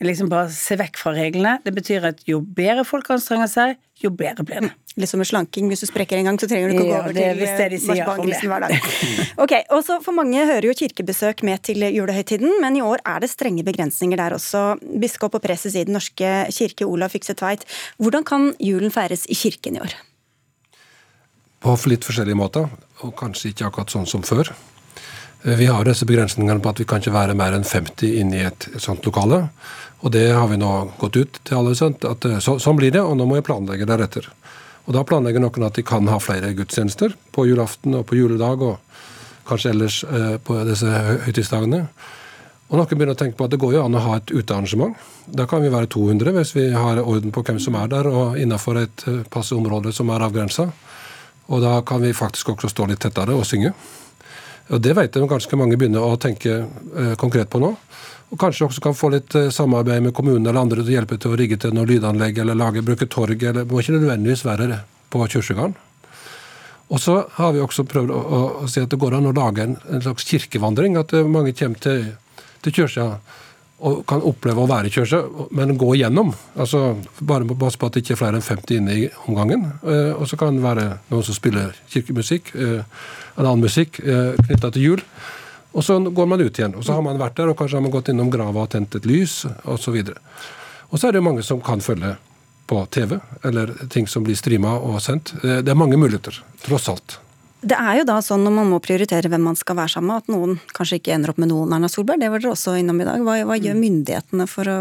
liksom 0.06 0.30
bare 0.32 0.50
se 0.52 0.76
vekk 0.78 0.98
fra 1.00 1.12
reglene. 1.16 1.58
Det 1.64 1.72
betyr 1.74 2.06
at 2.12 2.22
jo 2.28 2.40
bedre 2.42 2.84
folk 2.86 3.10
anstrenger 3.14 3.50
seg, 3.50 3.80
jo 4.02 4.10
bedre 4.14 4.44
blir 4.46 4.64
det. 4.66 4.70
Litt 5.00 5.08
som 5.08 5.22
med 5.22 5.28
slanking. 5.28 5.70
Hvis 5.70 5.84
du 5.84 5.88
sprekker 5.88 6.18
en 6.18 6.28
gang, 6.28 6.38
så 6.40 6.48
trenger 6.50 6.68
du 6.68 6.74
ikke 6.74 6.84
å 6.84 6.90
gå 6.90 6.96
over 6.98 7.14
til 7.16 7.22
eh, 7.24 8.48
hver 8.50 8.66
dag. 8.66 8.88
ok, 9.44 9.54
og 9.72 9.84
så 9.86 9.98
For 10.04 10.16
mange 10.16 10.42
hører 10.48 10.68
jo 10.68 10.74
kirkebesøk 10.76 11.44
med 11.48 11.62
til 11.64 11.86
julehøytiden, 11.86 12.58
men 12.60 12.76
i 12.76 12.84
år 12.84 13.00
er 13.08 13.22
det 13.24 13.30
strenge 13.32 13.64
begrensninger 13.64 14.20
der 14.20 14.36
også. 14.36 14.64
Biskop 15.00 15.38
og 15.38 15.44
preses 15.44 15.78
i 15.78 15.86
Den 15.88 15.96
norske 15.96 16.32
kirke, 16.52 16.88
Olav 16.88 17.14
Fikse 17.14 17.36
Tveit. 17.38 17.64
Hvordan 18.02 18.26
kan 18.28 18.50
julen 18.60 18.92
feires 18.92 19.24
i 19.32 19.38
kirken 19.38 19.80
i 19.80 19.84
år? 19.86 19.96
På 21.62 21.78
litt 21.86 22.04
forskjellige 22.04 22.36
måter, 22.36 22.68
og 23.06 23.16
kanskje 23.16 23.52
ikke 23.52 23.70
akkurat 23.70 23.94
sånn 23.94 24.08
som 24.10 24.26
før. 24.26 24.50
Eh, 25.44 25.56
vi 25.56 25.66
har 25.66 25.84
disse 25.86 26.06
begrensningene 26.06 26.62
på 26.62 26.72
at 26.72 26.82
vi 26.82 26.86
kan 26.88 27.02
ikke 27.02 27.14
være 27.14 27.38
mer 27.38 27.56
enn 27.56 27.66
50 27.66 28.18
inne 28.20 28.38
i 28.38 28.46
et 28.50 28.68
sånt 28.82 29.06
lokale. 29.08 29.46
Og 30.02 30.10
det 30.10 30.28
har 30.34 30.48
vi 30.50 30.58
nå 30.58 30.70
gått 30.98 31.16
ut 31.16 31.40
til 31.46 31.58
alle. 31.58 31.74
Sant? 31.78 32.04
Eh, 32.04 32.38
så, 32.42 32.58
sånn 32.62 32.78
blir 32.78 32.94
det, 32.94 33.02
og 33.02 33.16
nå 33.18 33.26
må 33.28 33.38
jeg 33.38 33.46
planlegge 33.48 33.88
deretter. 33.88 34.28
Og 34.86 34.96
Da 34.96 35.04
planlegger 35.06 35.42
noen 35.42 35.68
at 35.68 35.78
de 35.78 35.84
kan 35.86 36.08
ha 36.10 36.18
flere 36.18 36.54
gudstjenester 36.58 37.14
på 37.34 37.46
julaften 37.46 37.94
og 37.94 38.08
på 38.10 38.18
juledag, 38.18 38.62
og 38.66 39.46
kanskje 39.46 39.70
ellers 39.70 40.02
eh, 40.04 40.36
på 40.42 40.58
disse 40.66 40.90
høytidsdagene. 41.26 41.86
Og 42.72 42.78
noen 42.80 42.88
begynner 42.88 43.14
å 43.14 43.20
tenke 43.20 43.36
på 43.36 43.46
at 43.46 43.52
det 43.52 43.60
går 43.62 43.76
jo 43.76 43.84
an 43.84 43.98
å 43.98 44.02
ha 44.02 44.16
et 44.18 44.32
utearrangement. 44.32 44.96
Da 45.28 45.46
kan 45.46 45.62
vi 45.62 45.70
være 45.70 45.90
200 45.92 46.34
hvis 46.34 46.54
vi 46.56 46.70
har 46.72 47.02
orden 47.02 47.34
på 47.34 47.44
hvem 47.46 47.60
som 47.62 47.76
er 47.78 47.90
der, 47.92 48.08
og 48.08 48.38
innenfor 48.40 48.80
et 48.82 49.06
eh, 49.06 49.22
passe 49.30 49.54
område 49.54 49.94
som 49.94 50.10
er 50.10 50.26
avgrensa. 50.26 50.70
Og 51.52 51.62
da 51.62 51.76
kan 51.86 52.02
vi 52.02 52.14
faktisk 52.16 52.54
også 52.54 52.70
stå 52.72 52.88
litt 52.90 53.02
tettere 53.04 53.36
og 53.36 53.46
synge. 53.46 53.74
Og 54.70 54.80
Det 54.80 54.94
vet 54.96 55.14
jeg 55.16 55.28
ganske 55.28 55.58
mange 55.58 55.76
begynner 55.76 56.04
å 56.06 56.18
tenke 56.20 56.62
eh, 56.62 57.14
konkret 57.18 57.50
på 57.50 57.60
nå. 57.62 57.72
Og 58.32 58.40
Kanskje 58.40 58.68
også 58.68 58.84
kan 58.84 58.96
få 58.96 59.10
litt 59.12 59.34
eh, 59.34 59.50
samarbeid 59.52 60.04
med 60.06 60.14
kommunen 60.16 60.46
eller 60.46 60.62
andre 60.62 60.84
til 60.84 60.94
å 60.94 60.98
hjelpe 61.00 61.18
til 61.20 61.34
å 61.34 61.38
rigge 61.38 61.58
til 61.60 61.74
noe 61.76 61.88
lydanlegg 61.88 62.38
eller 62.38 62.58
lage, 62.58 62.84
bruke 62.86 63.08
torg. 63.10 63.42
eller 63.42 63.66
må 63.68 63.82
ikke 63.82 63.98
nødvendigvis 63.98 64.44
være 64.46 64.82
på 65.12 65.26
kirkegården. 65.26 65.74
Og 66.92 67.00
så 67.00 67.22
har 67.38 67.52
vi 67.52 67.60
også 67.64 67.84
prøvd 67.88 68.10
å, 68.12 68.16
å, 68.20 68.40
å, 68.62 68.66
si 68.68 68.80
at 68.80 68.90
det 68.92 69.00
går 69.00 69.16
an 69.16 69.30
å 69.30 69.36
lage 69.36 69.64
en, 69.64 69.78
en 69.88 70.02
slags 70.04 70.26
kirkevandring. 70.28 70.98
At 71.00 71.12
mange 71.24 71.54
kommer 71.56 71.80
til, 71.80 72.10
til 72.64 72.74
kirka 72.76 73.14
og 73.82 74.04
kan 74.08 74.22
oppleve 74.22 74.62
å 74.62 74.70
være 74.70 74.88
i 74.88 74.94
kirka, 74.94 75.20
men 75.58 75.76
gå 75.80 75.88
igjennom. 75.96 76.32
Altså 76.54 76.94
Bare 77.18 77.46
passe 77.58 77.80
på 77.80 77.88
at 77.88 77.96
det 77.96 78.04
ikke 78.04 78.14
er 78.14 78.20
flere 78.20 78.38
enn 78.38 78.46
50 78.46 78.78
inne 78.78 78.96
i 78.96 79.06
omgangen. 79.26 79.68
Eh, 79.82 80.12
og 80.14 80.28
så 80.30 80.38
kan 80.40 80.56
det 80.56 80.64
være 80.64 80.88
noen 81.10 81.26
som 81.26 81.36
spiller 81.36 81.74
kirkemusikk, 81.92 82.54
en 82.56 83.46
annen 83.46 83.64
musikk 83.64 83.98
knytta 83.98 84.70
til 84.72 84.86
jul. 84.86 85.04
Og 85.72 85.84
så 85.84 85.96
går 85.98 86.28
man 86.28 86.42
ut 86.42 86.58
igjen. 86.58 86.76
Og 86.76 86.84
så 86.84 86.94
har 86.96 87.04
man 87.04 87.20
vært 87.20 87.38
der, 87.40 87.50
og 87.50 87.56
kanskje 87.58 87.78
har 87.78 87.84
man 87.84 87.94
gått 87.94 88.12
innom 88.12 88.30
grava 88.32 88.66
og 88.66 88.72
tent 88.74 88.94
et 88.98 89.08
lys, 89.08 89.42
osv. 89.64 89.96
Og, 89.96 90.12
og 90.90 91.00
så 91.00 91.08
er 91.08 91.14
det 91.14 91.22
jo 91.22 91.28
mange 91.30 91.44
som 91.46 91.62
kan 91.64 91.80
følge 91.80 92.14
på 92.68 92.84
TV, 92.92 93.16
eller 93.44 93.72
ting 93.92 94.06
som 94.08 94.24
blir 94.24 94.36
streama 94.38 94.76
og 94.78 95.00
sendt. 95.02 95.34
Det 95.42 95.68
er 95.68 95.78
mange 95.78 95.98
muligheter, 96.00 96.38
tross 96.64 96.90
alt. 96.92 97.18
Det 97.62 97.78
er 97.78 98.00
jo 98.00 98.06
da 98.08 98.16
sånn 98.24 98.42
når 98.42 98.54
man 98.56 98.70
må 98.72 98.78
prioritere 98.82 99.30
hvem 99.30 99.44
man 99.46 99.58
skal 99.58 99.78
være 99.78 99.94
sammen 99.94 100.10
med, 100.10 100.24
at 100.24 100.30
noen 100.34 100.56
kanskje 100.74 100.98
ikke 100.98 101.14
ender 101.14 101.30
opp 101.30 101.38
med 101.38 101.52
noen, 101.52 101.74
Erna 101.76 101.90
Solberg. 101.90 102.18
Det 102.18 102.30
var 102.32 102.42
dere 102.42 102.54
også 102.56 102.74
innom 102.80 103.02
i 103.02 103.06
dag. 103.06 103.22
Hva, 103.22 103.36
hva 103.46 103.58
gjør 103.58 103.76
mm. 103.78 103.82
myndighetene 103.86 104.46
for 104.50 104.70
å 104.72 104.78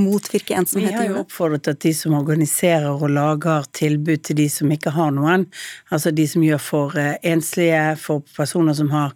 motvirke 0.00 0.56
ensomhet? 0.56 0.94
Vi 0.94 0.96
har 0.96 1.10
jo 1.10 1.20
oppfordret 1.20 1.68
at 1.70 1.82
de 1.84 1.92
som 1.94 2.16
organiserer 2.16 2.88
og 2.88 3.12
lager 3.12 3.68
tilbud 3.76 4.24
til 4.26 4.40
de 4.40 4.48
som 4.52 4.72
ikke 4.72 4.94
har 4.96 5.12
noen, 5.14 5.46
altså 5.92 6.14
de 6.16 6.26
som 6.30 6.44
gjør 6.46 6.62
for 6.62 6.98
eh, 7.00 7.14
enslige, 7.28 7.84
for 8.00 8.24
personer 8.36 8.76
som 8.80 8.90
har 8.96 9.12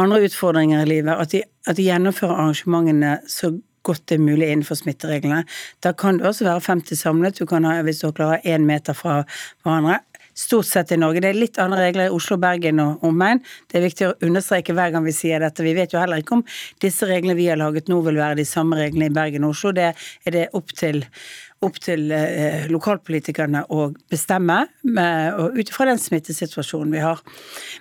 andre 0.00 0.24
utfordringer 0.26 0.82
i 0.82 0.90
livet, 0.96 1.14
at 1.14 1.36
de, 1.36 1.44
at 1.70 1.78
de 1.78 1.86
gjennomfører 1.86 2.34
arrangementene 2.34 3.20
så 3.30 3.54
godt 3.86 4.10
det 4.10 4.18
er 4.18 4.26
mulig 4.26 4.50
innenfor 4.50 4.76
smittereglene. 4.76 5.44
Da 5.80 5.94
kan 5.96 6.18
det 6.18 6.26
også 6.28 6.44
være 6.44 6.66
50 6.66 7.00
samlet. 7.00 7.38
Du 7.38 7.46
kan 7.48 7.64
ha, 7.64 7.78
hvis 7.86 8.02
du 8.02 8.10
klarer 8.12 8.42
én 8.44 8.66
meter 8.68 8.96
fra 8.96 9.22
hverandre 9.64 10.02
stort 10.40 10.68
sett 10.68 10.92
i 10.94 10.98
Norge. 11.00 11.22
Det 11.22 11.30
er 11.30 11.38
litt 11.38 11.60
andre 11.62 11.84
regler 11.86 12.08
i 12.08 12.14
Oslo, 12.16 12.38
Bergen 12.40 12.80
og 12.82 13.04
omegn. 13.06 13.42
Det 13.68 13.78
er 13.78 13.86
viktig 13.86 14.08
å 14.08 14.14
understreke 14.26 14.76
hver 14.76 14.94
gang 14.94 15.04
vi 15.06 15.14
sier 15.16 15.42
dette. 15.42 15.64
Vi 15.66 15.76
vet 15.76 15.94
jo 15.94 16.00
heller 16.00 16.22
ikke 16.22 16.38
om 16.38 16.46
disse 16.82 17.08
reglene 17.08 17.38
vi 17.38 17.50
har 17.50 17.60
laget 17.60 17.90
nå 17.92 18.00
vil 18.06 18.20
være 18.20 18.40
de 18.40 18.48
samme 18.48 18.78
reglene 18.80 19.10
i 19.10 19.14
Bergen 19.14 19.46
og 19.46 19.56
Oslo. 19.56 19.74
Det 19.76 19.92
er 19.92 20.36
det 20.36 20.48
opp 20.56 20.72
til 20.76 21.04
opp 21.60 21.76
til 21.84 22.08
eh, 22.14 22.64
lokalpolitikerne 22.72 23.66
å 23.74 23.90
bestemme, 24.10 24.62
ut 24.80 25.68
ifra 25.68 25.86
den 25.90 26.00
smittesituasjonen 26.00 26.94
vi 26.94 27.02
har. 27.04 27.20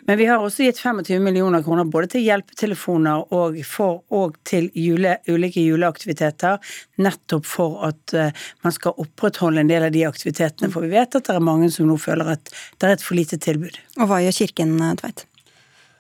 Men 0.08 0.20
vi 0.20 0.28
har 0.28 0.44
også 0.44 0.66
gitt 0.66 0.82
25 0.84 1.24
millioner 1.24 1.64
kroner 1.64 1.88
både 1.88 2.12
til 2.16 2.26
hjelpetelefoner 2.28 3.32
og, 3.36 3.62
for, 3.68 4.02
og 4.12 4.36
til 4.48 4.68
jule, 4.76 5.16
ulike 5.32 5.64
juleaktiviteter, 5.64 6.60
nettopp 7.00 7.48
for 7.48 7.80
at 7.88 8.16
eh, 8.18 8.46
man 8.68 8.76
skal 8.76 9.00
opprettholde 9.00 9.64
en 9.64 9.72
del 9.72 9.88
av 9.88 9.96
de 9.96 10.04
aktivitetene. 10.10 10.72
For 10.74 10.84
vi 10.84 10.94
vet 10.98 11.16
at 11.16 11.32
det 11.32 11.40
er 11.40 11.50
mange 11.52 11.72
som 11.72 11.88
nå 11.88 11.96
føler 12.02 12.36
at 12.36 12.52
det 12.52 12.90
er 12.90 12.98
et 12.98 13.06
for 13.06 13.20
lite 13.20 13.40
tilbud. 13.40 13.80
Og 14.00 14.12
hva 14.12 14.20
gjør 14.26 14.42
Kirken, 14.44 14.76
Tveit? 15.00 15.30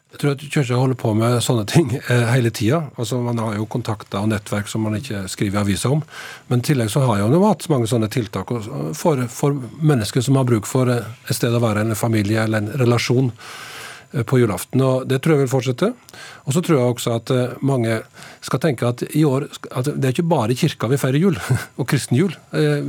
Jeg 0.09 0.23
tror 0.23 0.31
at 0.33 0.41
Kirka 0.41 0.73
holder 0.79 0.97
på 0.97 1.11
med 1.13 1.35
sånne 1.45 1.67
ting 1.69 1.91
eh, 1.99 2.29
hele 2.31 2.49
tida. 2.49 2.79
Altså, 2.97 3.19
man 3.21 3.37
har 3.37 3.59
jo 3.59 3.67
kontakter 3.69 4.23
og 4.23 4.31
nettverk 4.31 4.69
som 4.71 4.81
man 4.81 4.97
ikke 4.97 5.27
skriver 5.29 5.61
aviser 5.61 5.93
om. 5.93 6.01
Men 6.49 6.63
i 6.63 6.65
tillegg 6.65 6.89
så 6.89 7.03
har 7.05 7.19
jo 7.21 7.43
hatt 7.43 7.67
mange 7.69 7.85
sånne 7.91 8.09
tiltak 8.09 8.49
for, 8.97 9.21
for, 9.29 9.59
mennesker 9.77 10.25
som 10.25 10.39
har 10.39 10.47
bruk 10.49 10.65
for 10.69 10.89
eh, 10.89 11.05
et 11.29 11.37
sted 11.37 11.53
å 11.53 11.61
være, 11.61 11.83
en 11.85 11.99
familie 11.99 12.41
eller 12.41 12.63
en 12.63 12.71
relasjon 12.81 13.29
eh, 13.29 14.25
på 14.25 14.39
julaften. 14.41 14.81
og 14.81 15.05
Det 15.11 15.21
tror 15.21 15.35
jeg 15.35 15.43
vil 15.43 15.51
fortsette. 15.53 15.91
Og 16.41 16.57
så 16.57 16.65
tror 16.65 16.79
jeg 16.79 16.95
også 16.95 17.13
at 17.19 17.35
mange 17.61 17.99
skal 18.41 18.63
tenke 18.65 18.89
at 18.89 19.05
i 19.13 19.21
år 19.29 19.45
at 19.69 19.91
det 19.93 20.09
er 20.09 20.17
ikke 20.17 20.31
bare 20.33 20.57
kirka 20.57 20.89
vi 20.89 20.97
feirer 20.97 21.21
jul, 21.21 21.37
og 21.79 21.85
kristen 21.85 22.17
jul. 22.17 22.33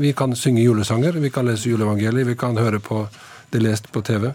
Vi 0.01 0.17
kan 0.17 0.33
synge 0.33 0.65
julesanger, 0.65 1.21
vi 1.21 1.35
kan 1.37 1.53
lese 1.53 1.69
juleevangeliet, 1.69 2.33
vi 2.33 2.41
kan 2.41 2.57
høre 2.57 2.81
på 2.81 3.05
det 3.51 3.61
lest 3.61 3.93
på 3.93 4.01
TV 4.07 4.31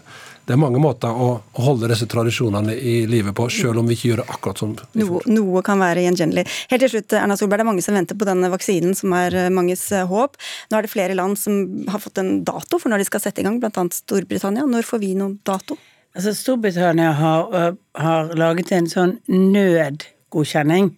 det 0.46 0.54
er 0.54 0.60
mange 0.62 0.78
måter 0.82 1.10
å, 1.10 1.28
å, 1.42 1.62
holde 1.66 1.88
disse 1.90 2.06
tradisjonene 2.10 2.74
i 2.76 3.00
livet 3.10 3.34
på, 3.34 3.48
selv 3.50 3.80
om 3.80 3.88
vi 3.90 3.96
ikke 3.96 4.12
gjør 4.12 4.22
det 4.22 4.26
akkurat 4.30 4.62
som 4.62 4.76
noe, 4.76 5.22
noe, 5.26 5.62
kan 5.66 5.82
være 5.82 6.04
gjenkjennelig. 6.04 6.46
Helt 6.70 6.84
til 6.84 6.92
slutt, 6.92 7.16
Erna 7.18 7.34
Solberg, 7.38 7.60
det 7.60 7.66
er 7.66 7.70
mange 7.72 7.84
som 7.84 7.98
venter 7.98 8.18
på 8.18 8.28
denne 8.28 8.50
vaksinen, 8.52 8.94
som 8.98 9.14
er 9.18 9.34
eh, 9.34 9.50
manges 9.50 9.82
eh, 9.90 10.06
håp. 10.06 10.38
Nå 10.70 10.78
er 10.78 10.86
det 10.86 10.92
flere 10.92 11.18
land 11.18 11.40
som 11.40 11.58
har 11.90 12.02
fått 12.02 12.22
en 12.22 12.40
dato 12.46 12.78
for 12.78 12.92
når 12.92 13.02
de 13.02 13.08
skal 13.10 13.24
sette 13.24 13.42
i 13.42 13.46
gang, 13.48 13.58
bl.a. 13.62 13.86
Storbritannia. 13.98 14.68
Når 14.70 14.86
får 14.86 15.02
vi 15.02 15.14
noen 15.18 15.38
dato? 15.46 15.78
Altså, 16.16 16.32
Storbritannia 16.36 17.10
har, 17.18 17.50
uh, 17.50 17.72
har 18.00 18.30
laget 18.38 18.70
en 18.72 18.86
sånn 18.88 19.18
nød 19.28 20.06
godkjenning. 20.32 20.90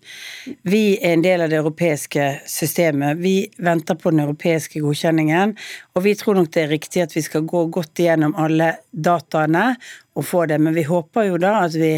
Vi 0.69 0.83
er 0.97 1.15
en 1.15 1.25
del 1.25 1.45
av 1.45 1.53
det 1.53 1.59
europeiske 1.61 2.27
systemet. 2.49 3.19
Vi 3.21 3.37
venter 3.65 3.99
på 3.99 4.13
den 4.15 4.25
europeiske 4.25 4.83
godkjenningen, 4.85 5.55
og 5.95 6.05
vi 6.07 6.15
tror 6.19 6.39
nok 6.39 6.53
det 6.55 6.65
er 6.65 6.73
riktig 6.73 7.05
at 7.05 7.17
vi 7.17 7.25
skal 7.25 7.47
gå 7.49 7.67
godt 7.75 8.03
igjennom 8.03 8.37
alle 8.41 8.75
dataene 8.93 9.75
å 10.19 10.25
få 10.25 10.47
det. 10.51 10.59
Men 10.63 10.75
vi 10.75 10.87
håper 10.89 11.29
jo 11.29 11.39
da 11.41 11.61
at 11.65 11.77
vi 11.79 11.93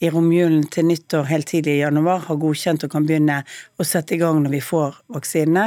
i 0.00 0.08
romjulen 0.10 0.64
til 0.72 0.86
nyttår 0.88 1.26
helt 1.28 1.50
tidlig 1.50 1.76
i 1.76 1.82
januar 1.82 2.22
har 2.24 2.38
godkjent 2.40 2.86
og 2.86 2.92
kan 2.92 3.04
begynne 3.06 3.42
å 3.76 3.84
sette 3.86 4.16
i 4.16 4.20
gang 4.20 4.38
når 4.40 4.54
vi 4.54 4.60
får 4.64 4.96
vaksinene. 5.12 5.66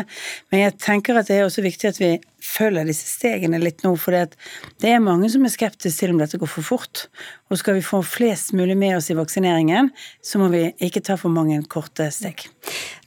Men 0.50 0.64
jeg 0.64 0.78
tenker 0.82 1.20
at 1.20 1.30
det 1.30 1.38
er 1.38 1.46
også 1.46 1.64
viktig 1.66 1.92
at 1.92 2.00
vi 2.02 2.12
følger 2.44 2.88
disse 2.90 3.06
stegene 3.08 3.62
litt 3.62 3.86
nå, 3.86 3.94
for 4.02 4.18
det 4.18 4.90
er 4.90 5.04
mange 5.06 5.30
som 5.32 5.46
er 5.46 5.54
skeptiske 5.54 6.02
til 6.02 6.16
om 6.16 6.20
dette 6.20 6.40
går 6.42 6.50
for 6.50 6.66
fort. 6.66 7.06
Og 7.54 7.62
skal 7.62 7.78
vi 7.78 7.86
få 7.86 8.02
flest 8.06 8.56
mulig 8.58 8.76
med 8.80 8.98
oss 8.98 9.12
i 9.14 9.18
vaksineringen, 9.20 9.94
så 10.26 10.42
må 10.42 10.50
vi 10.54 10.66
ikke 10.84 11.04
ta 11.06 11.20
for 11.20 11.32
mange 11.34 11.62
korte 11.70 12.10
steg. 12.12 12.42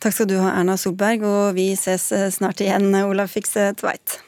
Takk 0.00 0.14
skal 0.14 0.30
du 0.30 0.38
ha, 0.38 0.54
Erna 0.54 0.78
Solberg, 0.80 1.26
og 1.26 1.58
vi 1.58 1.72
ses 1.80 2.08
snart 2.38 2.62
igjen, 2.62 2.92
Olav 3.02 3.34
Fikse 3.34 3.72
Tveit. 3.82 4.20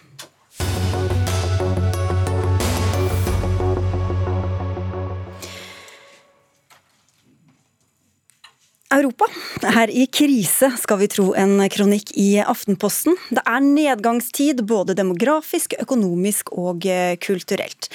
Europa 8.89 9.27
er 9.69 9.91
i 9.93 10.07
krise, 10.09 10.71
skal 10.81 10.97
vi 11.03 11.09
tro 11.13 11.35
en 11.37 11.61
kronikk 11.69 12.15
i 12.17 12.39
Aftenposten. 12.41 13.19
Det 13.29 13.43
er 13.45 13.61
nedgangstid 13.61 14.63
både 14.69 14.97
demografisk, 14.97 15.77
økonomisk 15.83 16.55
og 16.57 16.87
eh, 16.89 17.19
kulturelt. 17.21 17.91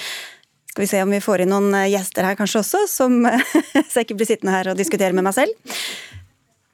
Skal 0.70 0.84
vi 0.84 0.90
se 0.90 1.00
om 1.02 1.10
vi 1.10 1.22
får 1.22 1.42
inn 1.42 1.50
noen 1.50 1.74
eh, 1.74 1.88
gjester 1.96 2.28
her 2.28 2.38
kanskje 2.38 2.62
også, 2.62 2.84
som 2.90 3.26
så 3.90 3.98
jeg 3.98 4.06
ikke 4.06 4.20
blir 4.20 4.30
sittende 4.30 4.54
her 4.54 4.70
og 4.70 4.78
diskutere 4.78 5.16
med 5.16 5.26
meg 5.26 5.34
selv. 5.34 5.74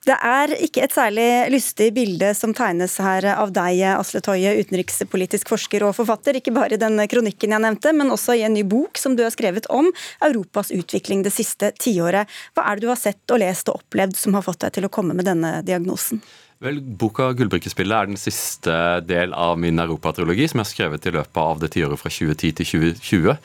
Det 0.08 0.14
er 0.16 0.54
ikke 0.64 0.80
et 0.86 0.94
særlig 0.96 1.26
lystig 1.52 1.90
bilde 1.92 2.30
som 2.32 2.54
tegnes 2.56 2.94
her 3.04 3.26
av 3.34 3.50
deg, 3.52 3.82
Asle 3.92 4.22
Toje, 4.24 4.54
utenrikspolitisk 4.62 5.50
forsker 5.52 5.84
og 5.84 5.92
forfatter. 5.98 6.38
Ikke 6.40 6.54
bare 6.56 6.78
i 6.78 6.80
den 6.80 6.96
kronikken 7.12 7.52
jeg 7.52 7.60
nevnte, 7.60 7.92
men 7.92 8.08
også 8.14 8.38
i 8.38 8.46
en 8.46 8.56
ny 8.56 8.64
bok 8.64 8.96
som 8.96 9.12
du 9.16 9.26
har 9.26 9.34
skrevet 9.34 9.68
om 9.68 9.90
Europas 10.24 10.72
utvikling 10.72 11.20
det 11.26 11.34
siste 11.36 11.74
tiåret. 11.76 12.32
Hva 12.56 12.64
er 12.64 12.80
det 12.80 12.86
du 12.86 12.92
har 12.94 13.00
sett 13.00 13.36
og 13.36 13.42
lest 13.44 13.68
og 13.68 13.82
opplevd 13.82 14.16
som 14.16 14.38
har 14.38 14.46
fått 14.46 14.64
deg 14.64 14.78
til 14.78 14.88
å 14.88 14.92
komme 14.94 15.16
med 15.18 15.28
denne 15.28 15.58
diagnosen? 15.68 16.24
Vel, 16.60 16.76
Boka 16.84 17.30
'Gullbrikkespillet' 17.32 17.96
er 17.96 18.08
den 18.10 18.18
siste 18.20 18.72
del 19.08 19.30
av 19.32 19.54
min 19.56 19.80
europatriologi, 19.80 20.44
som 20.44 20.60
jeg 20.60 20.66
har 20.66 20.68
skrevet 20.68 21.06
i 21.08 21.12
løpet 21.14 21.38
av 21.40 21.60
det 21.62 21.70
tiåret 21.72 21.96
fra 21.96 22.10
2010 22.12 22.50
til 22.58 22.66
2020. 22.68 23.36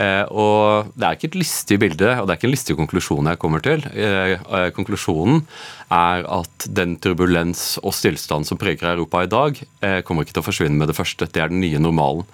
Eh, 0.00 0.22
og 0.32 0.88
Det 0.96 1.04
er 1.04 1.18
ikke 1.18 1.28
et 1.28 1.36
listig 1.36 1.76
bilde, 1.82 2.08
og 2.16 2.24
det 2.24 2.32
er 2.32 2.38
ikke 2.40 2.48
en 2.48 2.54
listig 2.54 2.76
konklusjon 2.78 3.28
jeg 3.28 3.40
kommer 3.42 3.60
til. 3.60 3.84
Eh, 3.92 4.40
eh, 4.40 4.70
konklusjonen 4.72 5.44
er 5.92 6.24
at 6.24 6.64
den 6.64 6.96
turbulens 6.96 7.76
og 7.84 7.92
stillstand 7.92 8.48
som 8.48 8.56
preger 8.56 8.94
Europa 8.96 9.20
i 9.20 9.28
dag, 9.28 9.60
eh, 9.82 10.00
kommer 10.00 10.24
ikke 10.24 10.32
til 10.32 10.40
å 10.40 10.48
forsvinne 10.48 10.78
med 10.80 10.88
det 10.88 10.96
første. 10.96 11.28
Det 11.28 11.42
er 11.42 11.48
den 11.48 11.60
nye 11.60 11.76
normalen. 11.78 12.24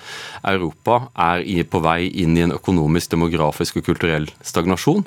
Europa 0.44 1.08
er 1.18 1.42
i, 1.42 1.64
på 1.64 1.82
vei 1.82 2.14
inn 2.14 2.36
i 2.38 2.46
en 2.46 2.54
økonomisk, 2.54 3.10
demografisk 3.10 3.78
og 3.78 3.90
kulturell 3.90 4.30
stagnasjon. 4.40 5.04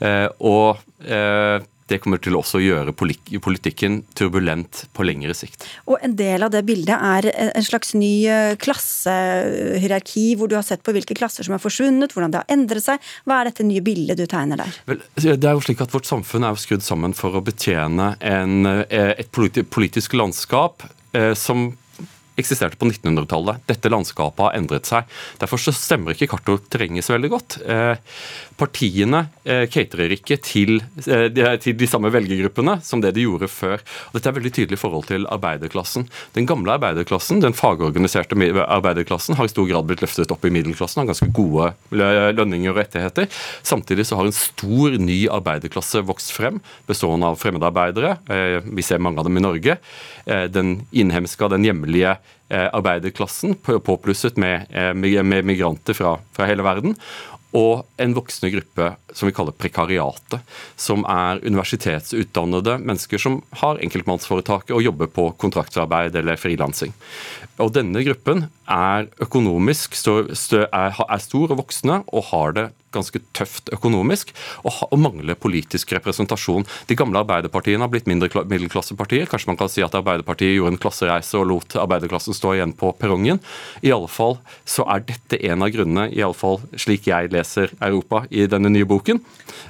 Eh, 0.00 0.28
og 0.40 0.78
eh, 1.04 1.60
det 1.90 1.98
kommer 2.02 2.20
til 2.22 2.36
også 2.38 2.60
å 2.60 2.62
gjøre 2.62 2.94
politikken 2.94 4.00
turbulent 4.18 4.84
på 4.96 5.06
lengre 5.06 5.34
sikt. 5.36 5.66
Og 5.90 5.98
En 6.04 6.14
del 6.18 6.44
av 6.46 6.52
det 6.54 6.62
bildet 6.68 6.94
er 6.94 7.28
en 7.50 7.66
slags 7.66 7.92
ny 7.98 8.12
eh, 8.30 8.54
klassehierarki, 8.60 10.26
hvor 10.38 10.50
du 10.50 10.56
har 10.58 10.66
sett 10.66 10.84
på 10.86 10.94
hvilke 10.94 11.16
klasser 11.18 11.46
som 11.46 11.56
har 11.56 11.62
forsvunnet, 11.62 12.14
hvordan 12.14 12.34
det 12.34 12.42
har 12.42 12.54
endret 12.54 12.86
seg. 12.86 13.10
Hva 13.26 13.40
er 13.40 13.50
dette 13.50 13.66
nye 13.66 13.82
bildet 13.84 14.20
du 14.20 14.26
tegner 14.30 14.62
der? 14.62 14.80
Vel, 14.88 15.02
det 15.18 15.36
er 15.36 15.58
jo 15.58 15.64
slik 15.64 15.82
at 15.84 15.94
Vårt 15.94 16.08
samfunn 16.08 16.46
er 16.46 16.58
skrudd 16.60 16.86
sammen 16.86 17.16
for 17.16 17.34
å 17.34 17.44
betjene 17.44 18.14
en, 18.22 18.56
eh, 18.86 19.12
et 19.18 19.30
politisk 19.34 20.14
landskap 20.18 20.86
eh, 21.16 21.32
som 21.34 21.72
eksisterte 22.42 22.78
på 22.80 22.88
1900-tallet. 22.90 23.64
Dette 23.70 23.92
landskapet 23.92 24.46
har 24.46 24.58
endret 24.58 24.88
seg. 24.88 25.08
Derfor 25.40 25.60
så 25.60 25.74
stemmer 25.76 26.16
ikke 26.16 26.30
kart 26.34 26.52
og 26.52 26.66
terrenget 26.72 27.06
så 27.06 27.16
veldig 27.16 27.32
godt. 27.32 27.58
Eh, 27.64 27.96
partiene 28.60 29.24
eh, 29.44 29.64
caterer 29.70 30.12
ikke 30.14 30.36
til, 30.44 30.80
eh, 31.06 31.28
til, 31.62 31.76
de 31.78 31.88
samme 31.88 32.10
velgergruppene 32.12 32.78
som 32.84 33.02
det 33.02 33.14
de 33.16 33.24
gjorde 33.24 33.48
før. 33.50 33.80
Og 34.10 34.18
dette 34.18 34.30
er 34.30 34.36
veldig 34.36 34.52
tydelig 34.56 34.78
i 34.78 34.80
forhold 34.80 35.08
til 35.08 35.26
arbeiderklassen. 35.30 36.06
Den 36.36 36.48
gamle 36.48 36.74
arbeiderklassen, 36.76 37.40
den 37.44 37.56
fagorganiserte 37.56 38.36
arbeiderklassen, 38.66 39.38
har 39.38 39.48
i 39.48 39.52
stor 39.52 39.68
grad 39.70 39.88
blitt 39.88 40.04
løftet 40.04 40.34
opp 40.34 40.44
i 40.44 40.52
middelklassen, 40.54 41.02
har 41.02 41.10
ganske 41.10 41.30
gode 41.36 41.72
lønninger 41.94 42.72
og 42.72 42.80
rettigheter. 42.82 43.30
Samtidig 43.66 44.06
så 44.08 44.20
har 44.20 44.28
en 44.28 44.36
stor 44.36 44.98
ny 45.00 45.22
arbeiderklasse 45.32 46.04
vokst 46.08 46.34
frem, 46.36 46.60
bestående 46.90 47.30
av 47.30 47.40
fremmedarbeidere. 47.40 48.16
Eh, 48.28 48.58
vi 48.66 48.84
ser 48.86 49.02
mange 49.02 49.20
av 49.20 49.28
dem 49.28 49.40
i 49.40 49.44
Norge. 49.44 49.78
Den 50.30 50.84
innhemske, 50.94 51.48
den 51.50 51.64
hjemlige 51.64 52.12
arbeiderklassen, 52.50 53.52
påplusset 53.62 54.34
med, 54.40 54.66
med 54.98 55.44
migranter 55.46 55.94
fra, 55.94 56.16
fra 56.34 56.48
hele 56.50 56.64
verden 56.66 56.96
og 57.56 57.82
en 57.98 58.14
voksende 58.14 58.52
gruppe 58.54 58.88
som 59.16 59.26
vi 59.26 59.34
kaller 59.34 59.56
prekariatet, 59.58 60.42
som 60.78 61.02
er 61.10 61.42
universitetsutdannede 61.42 62.76
mennesker 62.78 63.22
som 63.22 63.40
har 63.62 63.80
enkeltmannsforetak 63.82 64.70
og 64.74 64.84
jobber 64.84 65.10
på 65.10 65.30
kontraktsarbeid 65.40 66.16
eller 66.20 66.38
frilansing. 66.38 66.94
Og 67.60 67.72
Denne 67.74 68.04
gruppen 68.06 68.46
er 68.70 69.08
økonomisk 69.22 69.98
er 69.98 71.24
stor 71.24 71.50
og 71.50 71.58
voksne 71.64 72.02
og 72.06 72.28
har 72.30 72.54
det 72.56 72.68
ganske 72.94 73.20
tøft 73.36 73.70
økonomisk 73.74 74.32
og, 74.64 74.72
og 74.90 74.98
mangler 75.00 75.38
politisk 75.38 75.94
representasjon. 75.96 76.66
De 76.90 76.96
gamle 76.98 77.22
arbeiderpartiene 77.22 77.84
har 77.84 77.92
blitt 77.92 78.08
mindre 78.10 78.44
middelklassepartier. 78.50 79.28
Kanskje 79.30 79.50
man 79.52 79.58
kan 79.60 79.70
si 79.72 79.84
at 79.84 79.94
Arbeiderpartiet 79.96 80.56
gjorde 80.56 80.74
en 80.74 80.82
klassereise 80.82 81.38
og 81.38 81.48
lot 81.50 81.76
arbeiderklassen 81.80 82.36
stå 82.36 82.56
igjen 82.56 82.74
på 82.76 82.92
perrongen. 82.98 83.40
I 83.86 83.92
alle 83.94 84.10
fall 84.10 84.38
så 84.68 84.86
er 84.90 85.04
dette 85.06 85.38
en 85.50 85.64
av 85.64 85.72
grunnene, 85.74 86.08
i 86.10 86.22
alle 86.24 86.36
fall 86.36 86.60
slik 86.78 87.08
jeg 87.10 87.30
leser 87.34 87.72
Europa 87.78 88.24
i 88.30 88.46
denne 88.50 88.72
nye 88.72 88.88
boken, 88.88 89.20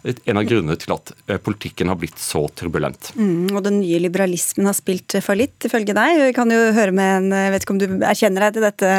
en 0.04 0.40
av 0.40 0.46
grunnene 0.48 0.78
til 0.80 0.94
at 0.94 1.12
eh, 1.28 1.40
politikken 1.42 1.90
har 1.92 1.98
blitt 2.00 2.18
så 2.20 2.46
turbulent. 2.56 3.12
Mm, 3.18 3.50
og 3.52 3.64
den 3.66 3.80
nye 3.82 4.00
liberalismen 4.02 4.68
har 4.68 4.76
spilt 4.76 5.18
fallitt, 5.24 5.58
ifølge 5.68 5.96
deg. 5.96 6.20
Vi 6.30 6.36
kan 6.36 6.52
jo 6.52 6.60
høre 6.76 6.94
med 6.96 7.16
en, 7.18 7.30
jeg 7.36 7.54
vet 7.54 7.66
ikke 7.66 7.76
om 7.76 7.82
du 7.82 7.86
erkjenner 7.98 8.46
deg 8.46 8.56
til 8.56 8.66
dette 8.66 8.92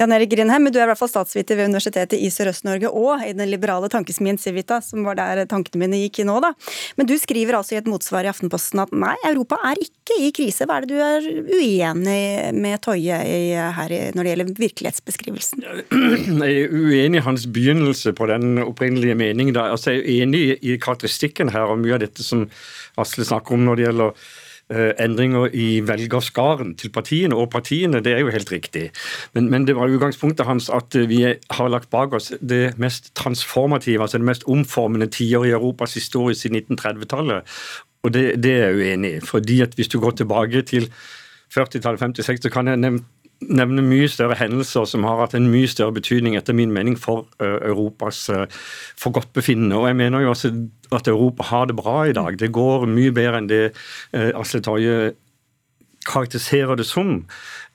Jan 0.00 0.16
Erik 0.16 0.32
Grindheim, 0.32 0.66
men 0.66 0.74
du 0.74 0.80
er 0.80 0.88
i 0.88 0.90
hvert 0.90 1.00
fall 1.00 1.12
statsviter 1.12 1.58
ved 1.58 1.70
Universitetet 1.70 2.18
i 2.18 2.30
Sørøst-Norge 2.32 2.90
og 2.90 3.26
i 3.26 3.34
den 3.36 3.50
liberale 3.50 3.59
tankesmien 3.60 4.38
Civita, 4.40 4.80
som 4.82 5.04
var 5.04 5.16
der 5.18 5.44
tankene 5.50 5.84
mine 5.84 6.00
gikk 6.02 6.22
nå, 6.24 6.40
da. 6.40 6.52
Men 6.96 7.06
du 7.06 7.14
skriver 7.20 7.58
altså 7.58 7.76
i 7.76 7.80
et 7.80 7.88
motsvar 7.90 8.24
i 8.24 8.30
Aftenposten 8.32 8.80
at 8.82 8.92
nei, 8.92 9.16
Europa 9.28 9.58
er 9.66 9.76
ikke 9.80 10.18
i 10.20 10.32
krise. 10.34 10.66
Hva 10.66 10.80
er 10.80 10.86
det 10.86 10.94
du 10.94 11.00
er 11.04 11.28
uenig 11.54 12.52
med 12.56 12.80
Toje 12.82 13.16
her 13.20 13.96
når 14.16 14.22
det 14.22 14.32
gjelder 14.34 14.52
virkelighetsbeskrivelsen? 14.64 15.64
Jeg 15.64 16.66
er 16.66 16.74
uenig 16.74 17.20
i 17.20 17.24
hans 17.24 17.46
begynnelse 17.46 18.12
på 18.16 18.26
den 18.30 18.58
opprinnelige 18.64 19.16
meningen. 19.18 19.56
Altså, 19.56 19.94
jeg 19.94 20.04
er 20.04 20.24
enig 20.24 20.44
i 20.62 20.78
karakteristikken 20.80 21.52
her 21.54 21.70
og 21.70 21.82
mye 21.82 21.96
av 21.98 22.04
dette 22.04 22.26
som 22.26 22.48
Asle 23.00 23.24
snakker 23.26 23.56
om 23.56 23.66
når 23.68 23.78
det 23.78 23.84
gjelder 23.88 24.30
endringer 24.70 25.50
i 25.52 25.80
velgerskaren 25.82 26.76
til 26.78 26.92
partiene 26.94 27.36
og 27.36 27.50
partiene, 27.50 28.02
det 28.04 28.12
er 28.14 28.22
jo 28.22 28.30
helt 28.30 28.52
riktig. 28.52 28.90
Men, 29.34 29.50
men, 29.50 29.66
det 29.66 29.76
var 29.76 29.90
utgangspunktet 29.90 30.46
hans 30.46 30.70
at 30.70 30.94
vi 31.10 31.22
har 31.26 31.72
lagt 31.72 31.90
bak 31.90 32.14
oss 32.14 32.32
det 32.40 32.78
mest 32.78 33.12
transformative, 33.18 34.02
altså 34.02 34.18
det 34.18 34.28
mest 34.30 34.46
omformende 34.46 35.10
tiår 35.10 35.48
i 35.48 35.54
Europas 35.56 35.94
historie 35.94 36.38
siden 36.38 36.62
1930-tallet. 36.62 37.56
Og 38.02 38.14
det, 38.14 38.42
det, 38.42 38.52
er 38.52 38.70
jeg 38.70 38.76
uenig 38.76 39.14
i. 39.16 39.20
fordi 39.20 39.60
at 39.60 39.74
hvis 39.74 39.88
du 39.88 40.00
går 40.00 40.10
tilbake 40.10 40.62
til 40.62 40.88
40-tallet, 41.50 42.02
50-60, 42.02 42.42
så 42.42 42.50
kan 42.50 42.68
jeg 42.68 42.76
nevne 42.76 43.04
nevne 43.40 43.82
mye 43.86 44.08
større 44.10 44.36
hendelser 44.36 44.84
som 44.88 45.04
har 45.08 45.22
hatt 45.22 45.34
en 45.38 45.48
mye 45.52 45.68
større 45.70 45.94
betydning, 45.96 46.36
etter 46.36 46.56
min 46.56 46.74
mening, 46.74 46.98
for 47.00 47.24
Europas 47.40 48.26
forgodtbefinnende. 49.00 49.78
Og 49.78 49.88
jeg 49.88 49.98
mener 50.02 50.26
jo 50.26 50.34
også 50.34 50.52
at 50.92 51.08
Europa 51.08 51.48
har 51.48 51.70
det 51.70 51.78
bra 51.78 52.02
i 52.08 52.16
dag. 52.16 52.36
Det 52.38 52.52
går 52.52 52.86
mye 52.90 53.14
bedre 53.16 53.40
enn 53.40 53.50
det 53.50 53.64
Asle 54.12 54.60
Toje 54.64 55.14
karakteriserer 56.08 56.76
det 56.80 56.86
som. 56.88 57.26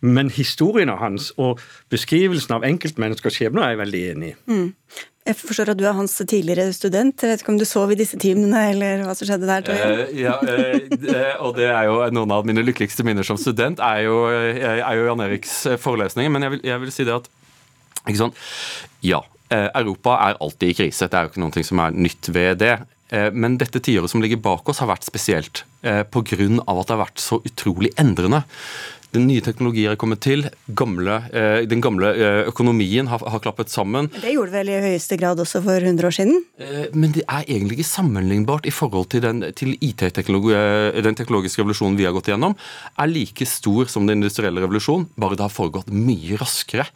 Men 0.05 0.29
historien 0.33 0.91
av 0.93 1.01
hans 1.01 1.31
og 1.41 1.61
beskrivelsen 1.93 2.57
av 2.57 2.65
enkeltmenneskers 2.67 3.39
skjebner 3.39 3.65
er 3.65 3.75
jeg 3.75 3.83
veldig 3.83 4.01
enig 4.13 4.31
i. 4.31 4.37
Mm. 4.51 4.71
Jeg 5.25 5.37
forstår 5.39 5.71
at 5.71 5.79
du 5.79 5.87
er 5.89 5.95
hans 5.97 6.13
tidligere 6.21 6.69
student. 6.77 7.23
Jeg 7.23 7.31
vet 7.31 7.41
ikke 7.41 7.53
om 7.55 7.57
du 7.57 7.65
sov 7.65 7.89
i 7.89 7.97
disse 7.97 8.17
timene, 8.21 8.59
eller 8.75 9.01
hva 9.07 9.15
som 9.17 9.25
skjedde 9.25 9.47
der? 9.49 9.71
Eh, 9.73 10.11
ja, 10.21 10.35
eh, 10.45 11.31
og 11.41 11.55
det 11.57 11.65
er 11.71 11.87
jo 11.87 11.95
noen 12.13 12.33
av 12.35 12.45
mine 12.45 12.61
lykkeligste 12.61 13.01
minner 13.07 13.25
som 13.25 13.39
student, 13.41 13.81
er 13.81 14.03
jo, 14.05 14.19
er 14.29 14.99
jo 14.99 15.07
Jan 15.07 15.23
Eriks 15.25 15.55
eh, 15.71 15.79
forelesninger. 15.81 16.29
Men 16.29 16.45
jeg 16.45 16.53
vil, 16.53 16.61
jeg 16.69 16.83
vil 16.83 16.93
si 16.93 17.07
det 17.09 17.15
at 17.17 17.31
ikke 18.05 18.19
sant? 18.19 18.37
Ja, 19.01 19.23
eh, 19.49 19.65
Europa 19.81 20.19
er 20.27 20.37
alltid 20.45 20.75
i 20.75 20.77
krise. 20.83 21.09
Det 21.09 21.17
er 21.17 21.25
jo 21.25 21.33
ikke 21.33 21.45
noe 21.47 21.65
som 21.71 21.81
er 21.81 21.97
nytt 22.05 22.29
ved 22.29 22.61
det. 22.61 22.75
Eh, 23.09 23.31
men 23.33 23.57
dette 23.57 23.81
tiåret 23.81 24.13
som 24.13 24.21
ligger 24.21 24.43
bak 24.45 24.69
oss, 24.69 24.83
har 24.83 24.93
vært 24.93 25.09
spesielt. 25.09 25.65
Pga. 25.85 26.37
at 26.41 26.87
det 26.87 26.93
har 26.95 27.01
vært 27.01 27.21
så 27.21 27.37
utrolig 27.45 27.91
endrende. 28.01 28.39
Den 29.13 29.27
nye 29.29 29.43
teknologier 29.43 29.93
er 29.93 29.99
kommet 29.99 30.21
til. 30.25 30.47
Gamle, 30.77 31.17
eh, 31.35 31.65
den 31.69 31.81
gamle 31.83 32.11
eh, 32.15 32.41
økonomien 32.49 33.07
har, 33.11 33.21
har, 33.21 33.41
klappet 33.43 33.69
sammen. 33.71 34.09
Det 34.09 34.33
gjorde 34.33 34.51
det 34.51 34.57
vel 34.57 34.71
i 34.73 34.79
høyeste 34.89 35.17
grad 35.19 35.39
også 35.41 35.61
for 35.65 35.77
100 35.77 36.07
år 36.09 36.15
siden? 36.17 36.41
Eh, 36.57 36.87
men 36.93 37.13
det 37.15 37.23
er 37.23 37.45
egentlig 37.45 37.79
ikke 37.79 37.91
sammenlignbart 37.91 38.67
i 38.67 38.73
forhold 38.73 39.09
til 39.13 39.23
den, 39.25 39.43
til 39.55 39.75
IT-teknologi, 39.79 40.55
eh, 40.57 40.99
den 41.05 41.17
teknologiske 41.17 41.61
revolusjonen 41.61 41.97
vi 41.99 42.07
har 42.07 42.15
gått 42.15 42.31
igjennom. 42.31 42.57
er 42.97 43.11
like 43.11 43.45
stor 43.45 43.91
som 43.91 44.07
den 44.07 44.21
industrielle 44.21 44.63
revolusjonen, 44.63 45.07
bare 45.19 45.37
det 45.37 45.45
har 45.45 45.53
foregått 45.53 45.91
mye 45.93 46.39
raskere. 46.41 46.87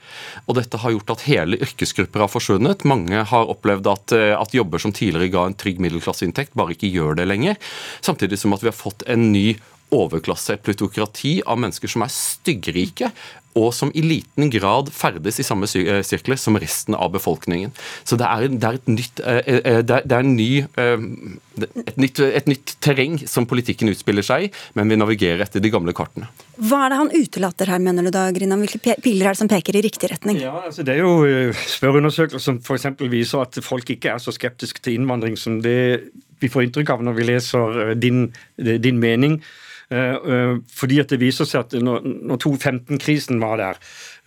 Og 0.48 0.58
dette 0.60 0.82
har 0.82 0.96
gjort 0.96 1.16
at 1.16 1.26
hele 1.30 1.60
yrkesgrupper 1.60 2.26
har 2.26 2.32
forsvunnet. 2.32 2.86
Mange 2.90 3.24
har 3.24 3.52
opplevd 3.54 3.88
at, 3.92 4.14
at 4.14 4.56
jobber 4.56 4.82
som 4.82 4.96
tidligere 4.96 5.32
ga 5.34 5.48
en 5.48 5.58
trygg 5.58 5.80
middelklasseinntekt, 5.84 6.56
bare 6.58 6.76
ikke 6.76 6.92
gjør 6.92 7.20
det 7.20 7.28
lenger. 7.30 7.60
Samtidig 8.02 8.40
som 8.40 8.56
at 8.56 8.64
vi 8.64 8.72
har 8.72 8.78
fått 8.78 9.06
en 9.08 9.32
ny 9.34 9.58
overklasse, 9.96 10.54
et 10.54 10.66
plutokrati 10.66 11.40
av 11.46 11.60
mennesker 11.62 11.92
som 11.92 12.06
er 12.06 12.14
styggrike, 12.14 13.10
og 13.58 13.72
som 13.74 13.90
i 13.98 14.02
liten 14.06 14.52
grad 14.54 14.92
ferdes 14.94 15.40
i 15.42 15.46
samme 15.46 15.68
eh, 15.80 16.02
sirkler 16.06 16.38
som 16.40 16.58
resten 16.60 16.96
av 16.96 17.10
befolkningen. 17.16 17.72
Så 18.08 18.18
det 18.20 18.28
er, 18.30 18.46
det 18.54 18.68
er 18.68 18.78
et 18.78 18.92
nytt 18.92 19.22
eh, 19.24 19.40
eh, 19.58 19.80
det 19.82 19.98
er, 20.06 20.20
en 20.20 20.36
ny, 20.38 20.50
et, 20.78 21.98
nytt, 21.98 22.22
et 22.24 22.50
nytt 22.50 22.76
terreng 22.84 23.18
som 23.30 23.48
politikken 23.50 23.90
utspiller 23.92 24.26
seg 24.26 24.48
i, 24.48 24.52
men 24.78 24.92
vi 24.92 25.00
navigerer 25.00 25.44
etter 25.46 25.64
de 25.64 25.72
gamle 25.74 25.96
kartene. 25.98 26.30
Hva 26.60 26.86
er 26.86 26.94
det 26.94 27.00
han 27.02 27.14
utelater 27.16 27.74
her, 27.74 27.82
mener 27.84 28.06
du 28.06 28.14
da, 28.14 28.28
Grinan? 28.36 28.62
Hvilke 28.62 28.96
piler 29.02 29.32
er 29.32 29.34
det 29.34 29.42
som 29.42 29.52
peker 29.52 29.80
i 29.80 29.84
riktig 29.86 30.12
retning? 30.14 30.42
Ja, 30.44 30.54
altså 30.70 30.86
Det 30.86 30.96
er 30.96 31.02
jo 31.02 31.56
spørreundersøkelser 31.74 32.46
som 32.46 32.62
f.eks. 32.62 32.92
viser 33.10 33.48
at 33.48 33.62
folk 33.66 33.90
ikke 33.96 34.14
er 34.14 34.22
så 34.22 34.36
skeptiske 34.36 34.84
til 34.86 35.00
innvandring 35.00 35.40
som 35.40 35.58
det 35.64 35.80
vi 36.40 36.48
får 36.52 36.68
inntrykk 36.68 36.94
av 36.94 37.02
når 37.04 37.18
vi 37.18 37.26
leser 37.28 37.82
din, 38.00 38.30
din 38.56 39.02
mening. 39.02 39.42
Eh, 39.90 40.18
eh, 40.34 40.56
fordi 40.70 41.00
at 41.02 41.10
det 41.10 41.18
viser 41.18 41.48
seg 41.50 41.66
at 41.66 41.74
når, 41.82 42.04
når 42.06 42.38
2015-krisen 42.44 43.40
var 43.42 43.58
der 43.58 43.80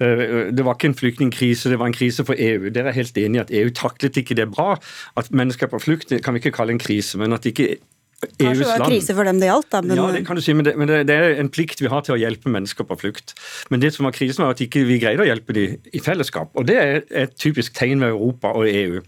eh, 0.02 0.50
Det 0.50 0.64
var 0.66 0.74
ikke 0.74 0.90
en 0.90 0.98
flyktningkrise, 0.98 1.70
det 1.70 1.78
var 1.78 1.86
en 1.86 1.94
krise 1.94 2.26
for 2.26 2.34
EU. 2.34 2.66
Dere 2.74 2.90
er 2.90 2.98
helt 2.98 3.18
enig 3.22 3.38
i 3.38 3.42
at 3.44 3.54
EU 3.60 3.70
taklet 3.70 4.18
ikke 4.18 4.34
det 4.38 4.48
bra. 4.50 4.74
At 5.16 5.30
mennesker 5.30 5.70
på 5.70 5.78
flukt 5.82 6.10
kan 6.24 6.34
vi 6.34 6.42
ikke 6.42 6.56
kalle 6.58 6.74
en 6.74 6.82
krise, 6.82 7.20
men 7.20 7.38
at 7.38 7.46
ikke 7.46 7.76
EUs 8.22 8.38
Kanskje 8.38 8.58
det 8.58 8.66
var 8.70 8.84
krise 8.86 9.14
for 9.18 9.26
dem 9.26 9.38
det 9.42 9.48
gjaldt, 9.50 9.70
da. 9.70 9.80
Men... 9.86 9.96
Ja, 9.98 10.10
det 10.14 10.26
kan 10.26 10.38
du 10.38 10.42
si, 10.42 10.52
men, 10.54 10.66
det, 10.66 10.76
men 10.78 10.90
det, 10.90 11.00
det, 11.08 11.14
er 11.14 11.40
en 11.42 11.50
plikt 11.50 11.82
vi 11.82 11.90
har 11.90 12.04
til 12.06 12.14
å 12.14 12.20
hjelpe 12.20 12.50
mennesker 12.54 12.86
på 12.86 12.98
flukt. 12.98 13.34
Men 13.70 13.82
det 13.82 13.90
som 13.94 14.06
var 14.06 14.14
krisen, 14.14 14.44
var 14.44 14.54
at 14.54 14.62
ikke 14.62 14.84
vi 14.86 15.00
greide 15.02 15.22
å 15.22 15.26
hjelpe 15.26 15.54
dem 15.56 15.90
i 15.90 16.02
fellesskap. 16.02 16.50
Og 16.58 16.66
det 16.70 16.78
er 16.78 17.02
et 17.24 17.34
typisk 17.38 17.74
tegn 17.78 18.02
ved 18.02 18.14
Europa 18.14 18.54
og 18.54 18.66
EU 18.70 19.02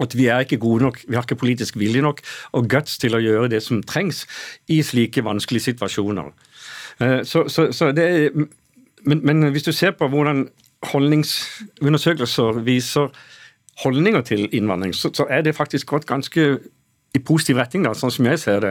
at 0.00 0.16
vi 0.16 0.26
er 0.26 0.40
ikke 0.40 0.56
gode 0.56 0.86
nok, 0.86 1.02
vi 1.08 1.14
har 1.14 1.22
ikke 1.26 1.40
politisk 1.42 1.76
vilje 1.76 2.02
nok 2.02 2.22
og 2.56 2.68
guts 2.70 2.98
til 2.98 3.14
å 3.16 3.20
gjøre 3.20 3.50
det 3.52 3.62
som 3.62 3.82
trengs 3.84 4.24
i 4.72 4.80
slike 4.82 5.24
vanskelige 5.24 5.68
situasjoner. 5.68 6.32
Eh, 7.00 7.20
så, 7.28 7.44
så, 7.48 7.68
så 7.72 7.92
det, 7.92 8.32
men, 9.04 9.20
men, 9.22 9.50
hvis 9.52 9.68
du 9.68 9.72
ser 9.72 9.92
på 9.98 10.08
hvordan 10.08 10.46
holdningsundersøkelser 10.92 12.62
viser 12.64 13.12
holdninger 13.82 14.20
til 14.20 14.48
innvandring, 14.52 14.94
så, 14.94 15.10
så 15.14 15.26
er 15.30 15.44
det 15.44 15.56
faktisk 15.56 15.92
gått 15.92 16.08
ganske 16.08 16.56
i 17.12 17.20
positiv 17.20 17.58
retning, 17.60 17.84
da, 17.84 17.92
sånn 17.96 18.12
som 18.12 18.26
jeg 18.28 18.40
ser 18.40 18.62
det. 18.64 18.70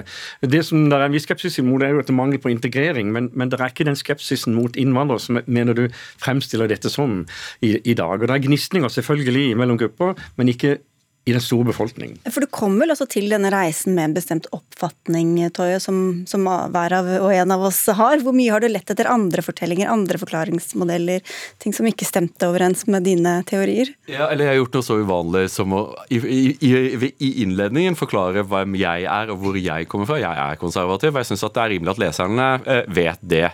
Det 0.49 0.63
som 0.65 0.87
det 0.89 0.97
er 0.97 1.05
en 1.05 1.13
viss 1.13 1.27
skepsis 1.27 1.59
imot, 1.61 1.83
er 1.85 1.93
jo 1.93 2.01
at 2.01 2.09
det 2.09 2.15
mangler 2.17 2.41
på 2.41 2.49
integrering, 2.49 3.11
men, 3.13 3.29
men, 3.37 3.51
det 3.51 3.59
er 3.59 3.69
ikke 3.69 3.85
den 3.85 3.97
skepsisen 3.99 4.55
mot 4.57 4.77
innvandrere 4.81 5.21
som 5.21 5.37
mener 5.45 5.77
du 5.77 5.83
fremstiller 6.21 6.71
dette 6.71 6.89
som 6.89 7.19
i, 7.61 7.75
i 7.77 7.93
dag. 7.93 8.17
Og 8.17 8.25
Det 8.25 8.33
er 8.33 8.47
gnisninger 8.47 8.89
selvfølgelig 8.89 9.57
mellom 9.61 9.77
grupper, 9.81 10.17
men 10.41 10.49
ikke 10.49 10.79
i 11.25 11.33
den 11.35 11.41
store 11.41 11.67
befolkningen. 11.69 12.17
For 12.33 12.41
du 12.41 12.49
kom 12.49 12.79
vel 12.81 12.93
også 12.93 13.05
til 13.13 13.27
denne 13.29 13.51
reisen 13.53 13.93
med 13.93 14.09
en 14.09 14.15
bestemt 14.15 14.47
oppfatning, 14.55 15.35
Toje, 15.53 15.77
som, 15.83 16.23
som, 16.29 16.47
hver 16.73 16.95
av 16.97 17.09
og 17.19 17.29
en 17.35 17.53
av 17.53 17.65
oss 17.67 17.83
har. 17.93 18.23
Hvor 18.25 18.33
mye 18.33 18.49
har 18.53 18.63
du 18.63 18.69
lett 18.71 18.89
etter 18.89 19.09
andre 19.11 19.43
fortellinger, 19.45 19.91
andre 19.91 20.17
forklaringsmodeller, 20.21 21.21
ting 21.61 21.75
som 21.77 21.85
ikke 21.89 22.07
stemte 22.09 22.49
overens 22.49 22.87
med 22.89 23.05
dine 23.05 23.37
teorier? 23.49 23.93
Ja, 24.09 24.31
eller 24.31 24.47
jeg 24.47 24.55
har 24.55 24.59
gjort 24.63 24.79
noe 24.79 24.89
så 24.89 24.97
uvanlig 25.01 25.45
som 25.53 25.77
å 25.77 25.83
i, 26.09 26.19
i, 26.57 26.73
i 27.21 27.31
innledningen 27.43 27.97
forklare 27.99 28.45
hvem 28.49 28.75
jeg 28.79 29.05
er 29.05 29.29
og 29.29 29.43
hvor 29.43 29.61
jeg 29.61 29.89
kommer 29.91 30.09
fra. 30.09 30.19
Jeg 30.21 30.33
er 30.33 30.61
konservativ, 30.61 31.13
og 31.13 31.21
jeg 31.21 31.31
syns 31.31 31.45
det 31.45 31.61
er 31.61 31.73
rimelig 31.75 31.93
at 31.93 32.01
leserne 32.01 32.51
eh, 32.65 32.85
vet 32.89 33.21
det. 33.21 33.47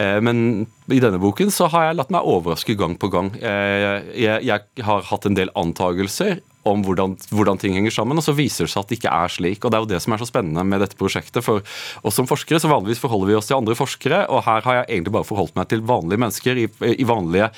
Eh, 0.00 0.18
men 0.24 0.64
i 0.90 1.02
denne 1.02 1.20
boken 1.20 1.52
så 1.52 1.68
har 1.70 1.90
jeg 1.90 2.00
latt 2.00 2.14
meg 2.14 2.26
overraske 2.26 2.74
gang 2.80 2.96
på 3.00 3.12
gang. 3.12 3.34
Eh, 3.36 4.14
jeg, 4.16 4.46
jeg 4.48 4.86
har 4.88 5.04
hatt 5.12 5.28
en 5.28 5.36
del 5.36 5.52
antagelser 5.58 6.40
om 6.68 6.82
hvordan, 6.84 7.14
hvordan, 7.32 7.58
ting 7.60 7.72
henger 7.76 7.94
sammen, 7.94 8.18
og 8.20 8.24
så 8.24 8.34
viser 8.36 8.66
det 8.66 8.72
seg 8.72 8.82
at 8.82 8.90
det 8.90 8.98
ikke 8.98 9.12
er 9.16 9.32
slik. 9.32 9.64
og 9.64 9.72
Det 9.72 9.78
er 9.78 9.84
jo 9.84 9.90
det 9.94 10.00
som 10.04 10.12
er 10.12 10.20
så 10.20 10.28
spennende 10.28 10.64
med 10.68 10.82
dette 10.82 10.98
prosjektet. 11.00 11.40
For 11.44 11.64
oss 12.04 12.18
som 12.18 12.28
forskere 12.28 12.60
så 12.60 12.68
vanligvis 12.68 13.00
forholder 13.00 13.30
vi 13.30 13.36
oss 13.38 13.48
til 13.48 13.56
andre 13.56 13.76
forskere, 13.78 14.26
og 14.28 14.44
her 14.44 14.66
har 14.66 14.80
jeg 14.80 14.88
egentlig 14.90 15.14
bare 15.16 15.28
forholdt 15.28 15.56
meg 15.56 15.70
til 15.70 15.84
vanlige 15.88 16.20
mennesker 16.20 16.60
i, 16.60 16.66
i 16.92 17.06
vanlige, 17.08 17.48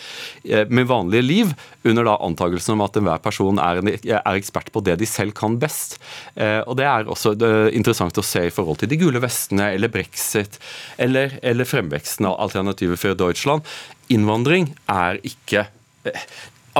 eh, 0.46 0.70
med 0.70 0.86
vanlige 0.90 1.26
liv, 1.26 1.50
under 1.82 2.06
da 2.06 2.14
antakelsen 2.22 2.76
om 2.76 2.84
at 2.86 3.00
enhver 3.00 3.24
person 3.24 3.58
er, 3.58 3.82
en, 3.82 3.90
er, 3.90 4.22
ekspert 4.36 4.70
på 4.74 4.84
det 4.86 5.00
de 5.02 5.08
selv 5.08 5.34
kan 5.38 5.58
best. 5.58 5.98
Eh, 6.36 6.60
og 6.62 6.78
Det 6.78 6.86
er 6.86 7.10
også 7.10 7.34
er 7.34 7.74
interessant 7.74 8.22
å 8.22 8.26
se 8.26 8.46
i 8.46 8.54
forhold 8.54 8.82
til 8.82 8.92
de 8.92 9.00
gule 9.02 9.22
vestene, 9.22 9.72
eller 9.74 9.90
brexit, 9.90 10.60
eller, 11.02 11.40
eller 11.42 11.66
fremveksten 11.66 12.30
av 12.30 12.38
alternativet 12.46 13.02
for 13.02 13.18
Deutschland. 13.18 13.66
Innvandring 14.14 14.70
er 14.90 15.18
ikke 15.26 15.66
eh, 16.06 16.26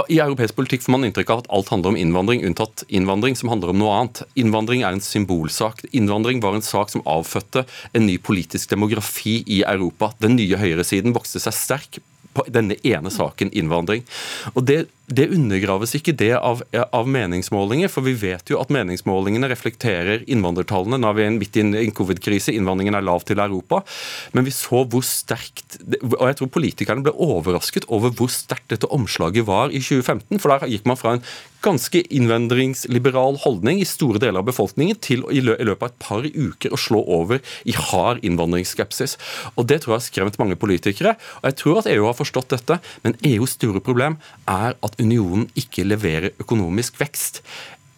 i 0.09 0.19
europeisk 0.23 0.57
politikk 0.57 0.85
får 0.87 0.95
man 0.95 1.05
inntrykk 1.05 1.31
av 1.35 1.43
at 1.43 1.51
alt 1.53 1.69
handler 1.73 1.93
om 1.93 1.99
innvandring, 2.01 2.45
unntatt 2.49 2.85
innvandring, 2.89 3.37
som 3.37 3.51
handler 3.53 3.73
om 3.73 3.81
noe 3.83 3.97
annet. 3.99 4.23
Innvandring 4.41 4.87
er 4.87 4.97
en 4.97 5.05
symbolsak. 5.05 5.85
Innvandring 5.93 6.41
var 6.41 6.57
en 6.57 6.65
sak 6.65 6.95
som 6.95 7.05
avfødte 7.09 7.67
en 7.93 8.07
ny 8.09 8.17
politisk 8.17 8.73
demografi 8.73 9.43
i 9.45 9.61
Europa. 9.69 10.15
Den 10.23 10.39
nye 10.41 10.61
høyresiden 10.61 11.13
vokste 11.17 11.43
seg 11.45 11.57
sterk 11.59 12.01
på 12.33 12.47
denne 12.49 12.79
ene 12.89 13.13
saken, 13.13 13.53
innvandring. 13.53 14.07
Og 14.55 14.65
det 14.65 14.87
det 15.11 15.27
undergraves 15.35 15.97
ikke 15.99 16.15
det 16.15 16.31
av, 16.39 16.63
av, 16.79 17.09
meningsmålinger, 17.11 17.91
for 17.91 18.07
vi 18.07 18.15
vet 18.17 18.53
jo 18.53 18.61
at 18.63 18.71
meningsmålingene 18.73 19.51
reflekterer 19.51 20.23
innvandrertallene. 20.31 21.01
Nå 21.01 21.11
er 21.11 21.19
vi 21.19 21.29
midt 21.41 21.59
i 21.59 21.65
en 21.65 21.95
covid-krise, 21.97 22.55
innvandringen 22.55 22.95
er 22.97 23.05
lav 23.05 23.27
til 23.27 23.43
Europa. 23.43 23.83
Men 24.33 24.47
vi 24.47 24.55
så 24.55 24.85
hvor 24.87 25.05
sterkt 25.07 25.79
Og 25.83 26.27
jeg 26.29 26.37
tror 26.39 26.51
politikerne 26.53 27.05
ble 27.05 27.15
overrasket 27.17 27.89
over 27.93 28.13
hvor 28.15 28.31
sterkt 28.33 28.71
dette 28.73 28.91
omslaget 28.95 29.47
var 29.49 29.73
i 29.75 29.83
2015. 29.83 30.39
For 30.39 30.53
der 30.53 30.71
gikk 30.71 30.87
man 30.89 31.01
fra 31.01 31.17
en 31.17 31.25
ganske 31.63 32.03
innvandringsliberal 32.11 33.39
holdning 33.45 33.81
i 33.81 33.87
store 33.87 34.21
deler 34.23 34.43
av 34.43 34.49
befolkningen 34.49 34.99
til 35.03 35.23
i 35.31 35.43
løpet 35.43 35.83
av 35.83 35.91
et 35.91 36.01
par 36.03 36.27
uker 36.27 36.75
å 36.75 36.81
slå 36.81 37.03
over 37.19 37.43
i 37.69 37.75
hard 37.77 38.23
innvandringsskepsis. 38.27 39.17
Og 39.55 39.69
Det 39.73 39.83
tror 39.83 39.95
jeg 39.95 40.01
har 40.01 40.09
skremt 40.09 40.39
mange 40.43 40.59
politikere. 40.59 41.17
og 41.43 41.45
Jeg 41.51 41.59
tror 41.63 41.79
at 41.79 41.91
EU 41.93 42.07
har 42.07 42.19
forstått 42.19 42.51
dette, 42.51 42.81
men 43.05 43.17
EUs 43.23 43.55
store 43.59 43.81
problem 43.81 44.19
er 44.49 44.75
at 44.83 44.99
unionen 45.03 45.49
ikke 45.59 45.87
leverer 45.87 46.33
økonomisk 46.43 47.01
vekst. 47.03 47.43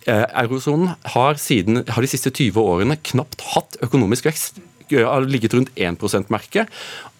Eh, 0.04 0.26
eurosonen 0.44 0.94
har, 1.14 1.40
har 1.40 2.04
de 2.04 2.10
siste 2.10 2.32
20 2.32 2.60
årene 2.60 2.98
knapt 3.12 3.44
hatt 3.54 3.78
økonomisk 3.84 4.28
vekst 4.28 4.62
har 4.92 5.24
ligget 5.24 5.54
rundt 5.54 5.70
1 5.74 5.98
%-merket. 5.98 6.68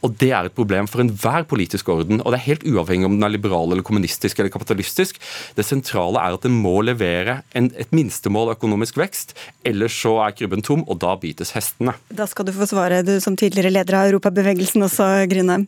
Og 0.02 0.12
Det 0.18 0.30
er 0.30 0.44
et 0.44 0.54
problem 0.54 0.86
for 0.86 1.00
enhver 1.00 1.44
politisk 1.44 1.88
orden. 1.88 2.20
og 2.20 2.32
Det 2.32 2.40
er 2.40 2.46
helt 2.46 2.64
uavhengig 2.64 3.06
om 3.06 3.12
den 3.12 3.24
er 3.24 3.28
liberal, 3.28 3.72
eller 3.72 3.82
kommunistisk 3.82 4.38
eller 4.38 4.50
kapitalistisk. 4.50 5.16
Det 5.56 5.64
sentrale 5.64 6.18
er 6.18 6.34
at 6.34 6.42
den 6.42 6.52
må 6.52 6.82
levere 6.82 7.42
en, 7.54 7.70
et 7.76 7.90
minstemål 7.90 8.52
økonomisk 8.52 8.96
vekst, 8.96 9.34
ellers 9.64 9.92
så 9.92 10.26
er 10.26 10.32
krybben 10.32 10.62
tom, 10.62 10.84
og 10.88 11.00
da 11.00 11.16
bites 11.16 11.52
hestene. 11.52 11.94
Da 12.12 12.26
skal 12.26 12.44
du 12.44 12.52
få 12.52 12.66
svare, 12.66 13.02
du 13.02 13.18
som 13.20 13.36
tidligere 13.36 13.72
leder 13.72 13.94
av 13.94 14.12
Europabevegelsen 14.12 14.82
også, 14.82 15.26
Grindheim. 15.28 15.66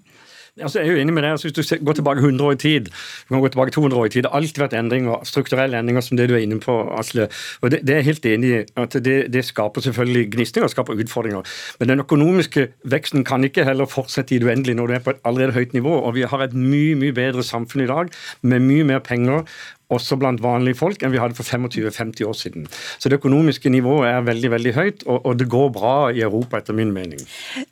Altså, 0.62 0.80
jeg 0.80 0.88
er 0.88 0.92
jo 0.92 1.00
enig 1.04 1.12
med 1.12 1.22
deg. 1.22 1.34
Altså, 1.36 1.48
hvis 1.48 1.68
du 1.68 1.84
går 1.84 1.92
tilbake 1.92 2.22
100 2.24 2.44
år 2.44 2.52
i 2.52 2.56
tid, 2.56 2.86
du 3.28 3.34
kan 3.34 3.40
gå 3.40 3.48
tilbake 3.48 3.70
200 3.70 4.00
år 4.00 4.06
i 4.06 4.08
tid, 4.08 4.22
det 4.22 4.30
har 4.30 4.40
alltid 4.40 4.62
vært 4.62 4.76
endringer, 4.78 5.24
strukturelle 5.28 5.78
endringer 5.78 6.00
som 6.00 6.16
det 6.16 6.28
du 6.30 6.34
er 6.34 6.44
inne 6.46 6.56
på, 6.60 6.76
Asle. 6.96 7.26
Og 7.60 7.70
det, 7.70 7.82
det 7.84 7.92
er 7.92 8.00
jeg 8.00 8.06
helt 8.06 8.26
enig 8.30 8.52
i. 8.52 8.62
at 8.76 8.96
det, 9.04 9.16
det, 9.32 9.44
skaper 9.44 9.84
selvfølgelig 9.84 10.30
gnistinger 10.32 10.72
skaper 10.72 10.96
utfordringer. 10.96 11.42
Men 11.78 11.88
den 11.92 12.00
økonomiske 12.00 12.68
veksten 12.88 13.24
kan 13.24 13.44
ikke 13.44 13.64
heller 13.68 13.84
fortsette 13.84 14.34
i 14.34 14.38
det 14.38 14.48
uendelige 14.48 14.80
når 14.80 14.86
du 14.86 14.94
er 14.94 15.04
på 15.04 15.12
et 15.12 15.20
allerede 15.24 15.52
høyt 15.52 15.76
nivå. 15.76 15.92
Og 15.92 16.14
vi 16.14 16.24
har 16.24 16.42
et 16.42 16.54
mye 16.56 16.96
mye 16.96 17.12
bedre 17.12 17.44
samfunn 17.44 17.84
i 17.84 17.90
dag 17.92 18.08
med 18.42 18.64
mye 18.64 18.84
mer 18.84 19.04
penger 19.04 19.44
også 19.92 20.18
blant 20.18 20.42
vanlige 20.42 20.78
folk, 20.80 21.02
enn 21.02 21.12
vi 21.14 21.20
hadde 21.22 21.36
for 21.38 21.46
25-50 21.46 22.26
år 22.26 22.36
siden. 22.36 22.66
Så 22.98 23.10
det 23.10 23.20
økonomiske 23.20 23.70
nivået 23.70 24.08
er 24.10 24.24
veldig 24.26 24.50
veldig 24.56 24.72
høyt, 24.74 25.04
og, 25.06 25.20
og, 25.20 25.36
det 25.38 25.48
går 25.52 25.68
bra 25.74 25.94
i 26.10 26.24
Europa, 26.26 26.58
etter 26.58 26.76
min 26.76 26.90
mening. 26.94 27.22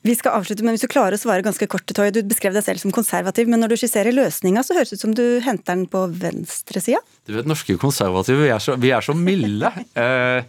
Vi 0.05 0.15
skal 0.15 0.37
avslutte, 0.39 0.63
men 0.63 0.77
hvis 0.77 0.85
du 0.85 0.91
klarer 0.91 1.17
å 1.17 1.21
svare 1.21 1.45
ganske 1.45 1.67
kort, 1.71 1.83
Toy. 1.95 2.11
Du 2.15 2.21
beskrev 2.27 2.55
deg 2.55 2.63
selv 2.65 2.81
som 2.81 2.93
konservativ, 2.95 3.49
men 3.51 3.61
når 3.63 3.73
du 3.73 3.79
skisserer 3.81 4.15
løsninga, 4.15 4.63
så 4.63 4.77
høres 4.77 4.93
det 4.93 4.99
ut 4.99 5.05
som 5.05 5.15
du 5.17 5.25
henter 5.43 5.75
den 5.75 5.85
på 5.91 6.05
venstresida? 6.21 7.03
Du 7.25 7.33
vet, 7.33 7.47
Norske 7.49 7.73
konservative 7.81 8.43
vi 8.43 8.51
er 8.53 8.61
så, 8.61 8.75
vi 8.77 8.91
er 8.93 9.05
så 9.05 9.15
milde. 9.17 9.71
Eh, 9.95 10.43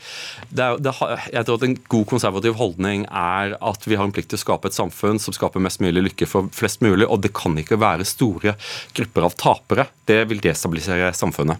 det 0.50 0.62
er, 0.64 0.78
det, 0.82 0.90
jeg 1.30 1.46
tror 1.46 1.58
at 1.58 1.64
En 1.66 1.74
god 1.92 2.06
konservativ 2.10 2.56
holdning 2.58 3.04
er 3.06 3.52
at 3.54 3.84
vi 3.86 3.94
har 3.94 4.06
en 4.08 4.12
plikt 4.14 4.32
til 4.32 4.40
å 4.40 4.42
skape 4.42 4.70
et 4.70 4.74
samfunn 4.74 5.20
som 5.22 5.34
skaper 5.36 5.62
mest 5.62 5.78
mulig 5.84 6.02
lykke 6.08 6.26
for 6.28 6.50
flest 6.56 6.82
mulig, 6.82 7.06
og 7.06 7.20
det 7.22 7.30
kan 7.36 7.54
ikke 7.60 7.78
være 7.78 8.06
store 8.08 8.56
grupper 8.96 9.28
av 9.28 9.36
tapere. 9.38 9.86
Det 10.08 10.18
vil 10.30 10.42
destabilisere 10.42 11.12
samfunnet. 11.16 11.55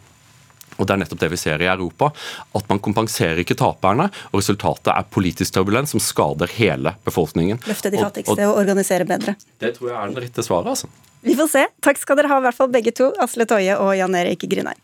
Og 0.77 0.87
det 0.87 0.95
er 0.95 1.03
nettopp 1.03 1.23
det 1.23 1.31
vi 1.33 1.41
ser 1.41 1.63
i 1.65 1.69
Europa. 1.71 2.11
At 2.57 2.69
man 2.71 2.81
kompenserer 2.85 3.41
ikke 3.43 3.57
taperne, 3.59 4.09
og 4.31 4.41
resultatet 4.41 4.93
er 4.95 5.09
politisk 5.13 5.57
turbulens 5.57 5.95
som 5.95 6.03
skader 6.03 6.53
hele 6.59 6.95
befolkningen. 7.07 7.61
Løfte 7.67 7.93
de 7.95 8.01
fattigste 8.03 8.37
og, 8.37 8.43
og, 8.43 8.55
og 8.55 8.63
organisere 8.65 9.09
bedre. 9.09 9.37
Det 9.63 9.75
tror 9.79 9.93
jeg 9.93 9.99
er 10.01 10.17
det 10.17 10.27
rette 10.29 10.47
svaret, 10.47 10.73
altså. 10.77 10.91
Vi 11.27 11.35
får 11.35 11.49
se. 11.51 11.63
Takk 11.83 11.99
skal 11.99 12.21
dere 12.21 12.31
ha, 12.31 12.39
i 12.39 12.47
hvert 12.47 12.59
fall 12.59 12.71
begge 12.71 12.93
to, 12.95 13.11
Asle 13.23 13.49
Toje 13.49 13.79
og 13.83 13.97
Jan 13.99 14.15
Erik 14.19 14.45
Grindheim. 14.47 14.79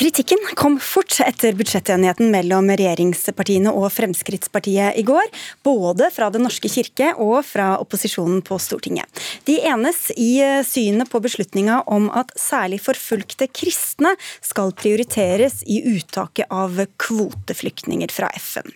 Kritikken 0.00 0.38
kom 0.56 0.78
fort 0.80 1.18
etter 1.20 1.52
budsjettenigheten 1.58 2.30
mellom 2.32 2.70
regjeringspartiene 2.72 3.68
og 3.76 3.90
Fremskrittspartiet 3.92 4.96
i 4.96 5.02
går, 5.04 5.26
både 5.60 6.06
fra 6.14 6.30
Den 6.32 6.46
norske 6.46 6.70
kirke 6.72 7.10
og 7.20 7.42
fra 7.44 7.74
opposisjonen 7.82 8.40
på 8.40 8.56
Stortinget. 8.64 9.04
De 9.44 9.58
enes 9.60 10.06
i 10.16 10.40
synet 10.64 11.10
på 11.12 11.20
beslutninga 11.20 11.82
om 11.84 12.08
at 12.16 12.32
særlig 12.40 12.78
forfulgte 12.80 13.50
kristne 13.52 14.14
skal 14.40 14.72
prioriteres 14.72 15.60
i 15.68 15.82
uttaket 15.92 16.48
av 16.48 16.80
kvoteflyktninger 16.96 18.08
fra 18.08 18.32
FN. 18.40 18.72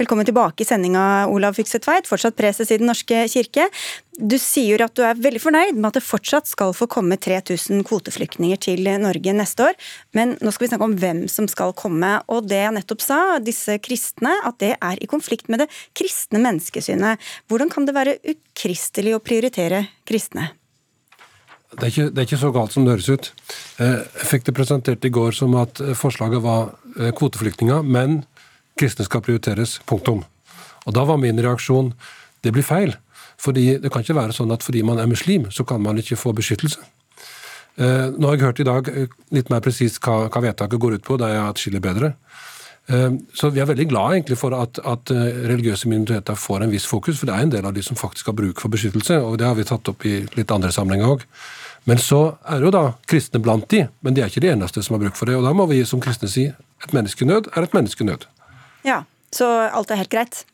Velkommen 0.00 0.24
tilbake 0.24 0.64
i 0.64 0.70
sendinga, 0.70 1.26
Olav 1.28 1.60
Fyksetveit, 1.60 2.08
fortsatt 2.08 2.40
preses 2.40 2.72
i 2.72 2.80
Den 2.80 2.88
norske 2.88 3.26
kirke. 3.28 3.68
Du 4.22 4.36
sier 4.38 4.78
at 4.84 4.94
du 4.94 5.02
er 5.02 5.18
veldig 5.18 5.40
fornøyd 5.42 5.78
med 5.80 5.88
at 5.88 5.96
det 5.98 6.04
fortsatt 6.06 6.46
skal 6.46 6.70
få 6.76 6.86
komme 6.90 7.16
3000 7.18 7.80
kvoteflyktninger 7.88 8.60
til 8.62 8.86
Norge 9.02 9.34
neste 9.34 9.66
år, 9.66 9.74
men 10.14 10.36
nå 10.38 10.52
skal 10.54 10.66
vi 10.66 10.70
snakke 10.70 10.86
om 10.86 10.94
hvem 11.00 11.24
som 11.32 11.48
skal 11.50 11.74
komme. 11.74 12.12
Og 12.30 12.46
det 12.46 12.60
jeg 12.60 12.76
nettopp 12.76 13.02
sa, 13.02 13.18
disse 13.42 13.80
kristne, 13.82 14.36
at 14.46 14.60
det 14.62 14.76
er 14.78 15.02
i 15.02 15.10
konflikt 15.10 15.50
med 15.50 15.64
det 15.64 15.68
kristne 15.98 16.38
menneskesynet. 16.44 17.18
Hvordan 17.50 17.74
kan 17.74 17.88
det 17.88 17.96
være 17.98 18.16
ukristelig 18.22 19.16
å 19.16 19.22
prioritere 19.24 19.88
kristne? 20.06 20.52
Det 21.72 21.88
er, 21.88 21.90
ikke, 21.90 22.08
det 22.12 22.20
er 22.20 22.28
ikke, 22.28 22.42
så 22.44 22.54
galt 22.54 22.74
som 22.74 22.86
det 22.86 22.94
høres 22.94 23.10
ut. 23.10 23.30
Eh, 23.82 24.00
jeg 24.22 24.28
fikk 24.28 24.46
det 24.46 24.54
presentert 24.54 25.06
i 25.08 25.10
går 25.18 25.34
som 25.34 25.56
at 25.58 25.80
forslaget 25.98 26.44
var 26.44 26.76
eh, 26.98 27.10
kvoteflyktninger, 27.16 27.82
men 27.82 28.20
kristne 28.78 29.08
skal 29.08 29.24
prioriteres. 29.24 29.80
Punktum. 29.88 30.22
Og 30.86 30.94
da 30.94 31.08
var 31.08 31.18
min 31.18 31.40
reaksjon 31.42 31.96
det 32.44 32.52
blir 32.54 32.66
feil. 32.66 32.94
Fordi 33.42 33.78
Det 33.82 33.90
kan 33.90 34.04
ikke 34.04 34.18
være 34.18 34.34
sånn 34.36 34.52
at 34.54 34.62
fordi 34.62 34.82
man 34.86 34.98
er 35.02 35.10
muslim, 35.10 35.50
så 35.50 35.64
kan 35.64 35.82
man 35.82 35.98
ikke 35.98 36.16
få 36.16 36.32
beskyttelse. 36.32 36.78
Eh, 37.80 38.08
nå 38.12 38.28
har 38.28 38.36
jeg 38.36 38.44
hørt 38.44 38.60
i 38.60 38.68
dag 38.68 38.88
eh, 38.90 39.12
litt 39.32 39.48
mer 39.50 39.62
presist 39.64 40.02
hva, 40.04 40.26
hva, 40.28 40.42
vedtaket 40.44 40.80
går 40.80 40.98
ut 40.98 41.06
på. 41.06 41.16
Det 41.20 41.30
er 41.30 41.40
atskillig 41.40 41.80
bedre. 41.82 42.12
Eh, 42.92 43.16
så 43.34 43.48
vi 43.54 43.62
er 43.62 43.70
veldig 43.70 43.88
glad 43.88 44.18
egentlig 44.18 44.36
for 44.38 44.54
at, 44.58 44.78
at, 44.84 45.12
religiøse 45.48 45.88
minoriteter 45.88 46.36
får 46.36 46.66
en 46.66 46.74
viss 46.74 46.86
fokus, 46.88 47.18
for 47.18 47.30
det 47.30 47.36
er 47.36 47.46
en 47.46 47.54
del 47.54 47.66
av 47.66 47.74
de 47.74 47.84
som 47.84 47.98
faktisk 47.98 48.28
har 48.28 48.36
bruk 48.36 48.60
for 48.60 48.72
beskyttelse, 48.72 49.18
og 49.24 49.40
det 49.40 49.48
har 49.48 49.56
vi 49.56 49.66
tatt 49.68 49.88
opp 49.88 50.06
i 50.06 50.20
litt 50.36 50.52
andre 50.52 50.72
sammenhenger 50.74 51.16
òg. 51.16 51.26
Men 51.88 51.98
så 51.98 52.36
er 52.46 52.60
det 52.60 52.68
jo 52.68 52.76
da 52.76 52.84
kristne 53.10 53.40
blant 53.42 53.66
de, 53.72 53.86
men 54.04 54.14
de 54.14 54.22
er 54.22 54.30
ikke 54.30 54.44
de 54.44 54.52
eneste 54.52 54.84
som 54.84 54.94
har 54.94 55.02
bruk 55.06 55.16
for 55.18 55.30
det. 55.30 55.40
Og 55.40 55.48
da 55.48 55.54
må 55.56 55.66
vi 55.70 55.80
som 55.88 56.02
kristne 56.02 56.30
si 56.30 56.46
et 56.52 56.94
menneskenød 56.94 57.50
er 57.56 57.66
et 57.66 57.74
menneskenød. 57.74 58.28
Ja, 58.86 59.02
så 59.34 59.48
alt 59.72 59.90
er 59.90 60.04
helt 60.04 60.12
greit? 60.12 60.44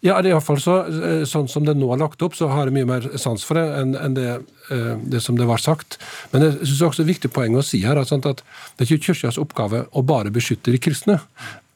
Ja, 0.00 0.16
det 0.24 0.30
er 0.30 0.34
iallfall 0.38 0.60
så, 0.62 0.74
eh, 0.88 1.22
sånn 1.28 1.48
som 1.50 1.66
det 1.66 1.74
nå 1.76 1.90
er 1.92 2.00
lagt 2.00 2.22
opp, 2.24 2.32
så 2.36 2.48
har 2.48 2.68
jeg 2.68 2.76
mye 2.78 2.88
mer 2.88 3.08
sans 3.20 3.42
for 3.44 3.58
det 3.60 3.66
enn, 3.82 3.94
enn 4.00 4.14
det, 4.16 4.28
eh, 4.72 4.94
det, 4.96 5.20
som 5.20 5.36
det 5.36 5.48
var 5.48 5.60
sagt. 5.60 5.98
Men 6.32 6.46
jeg 6.46 6.54
synes 6.62 6.78
det 6.78 6.84
er 6.86 6.88
også 6.88 7.04
et 7.04 7.10
viktig 7.10 7.30
poeng 7.34 7.58
å 7.60 7.64
si 7.64 7.82
her 7.84 8.00
at 8.00 8.08
det 8.08 8.32
er 8.32 8.86
ikke 8.86 9.10
Kirkas 9.10 9.40
oppgave 9.40 9.84
å 9.92 10.04
bare 10.06 10.32
beskytte 10.32 10.72
de 10.72 10.80
kristne. 10.80 11.20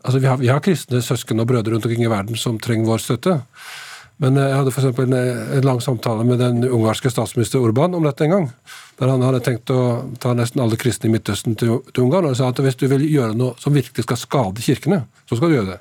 Altså, 0.04 0.20
vi 0.20 0.26
har, 0.26 0.38
vi 0.40 0.48
har, 0.48 0.60
kristne 0.64 1.02
søsken 1.04 1.40
og 1.40 1.48
brødre 1.48 1.74
rundt 1.74 1.84
omkring 1.84 2.04
i 2.04 2.12
verden 2.12 2.36
som 2.36 2.58
trenger 2.58 2.88
vår 2.88 3.04
støtte. 3.04 3.42
Men 4.22 4.36
jeg 4.40 4.56
hadde 4.56 4.72
f.eks. 4.72 4.98
En, 5.04 5.14
en 5.58 5.68
lang 5.68 5.80
samtale 5.84 6.24
med 6.24 6.38
den 6.40 6.64
ungarske 6.64 7.10
statsminister 7.10 7.60
Urban 7.60 7.96
om 7.96 8.04
dette 8.08 8.24
en 8.24 8.30
gang. 8.30 8.50
Der 9.00 9.10
han 9.10 9.24
hadde 9.26 9.42
tenkt 9.44 9.72
å 9.74 10.04
ta 10.22 10.32
nesten 10.38 10.62
alle 10.64 10.78
kristne 10.80 11.10
i 11.10 11.12
Midtøsten 11.12 11.58
til, 11.60 11.80
til 11.92 12.06
Ungarn. 12.06 12.30
Og 12.30 12.38
sa 12.38 12.48
at 12.48 12.60
hvis 12.62 12.78
du 12.80 12.86
vil 12.88 13.04
gjøre 13.04 13.36
noe 13.36 13.58
som 13.60 13.74
virkelig 13.74 14.06
skal 14.06 14.20
skade 14.20 14.64
kirkene, 14.64 15.02
så 15.28 15.36
skal 15.36 15.50
du 15.50 15.58
gjøre 15.58 15.74
det. 15.74 15.80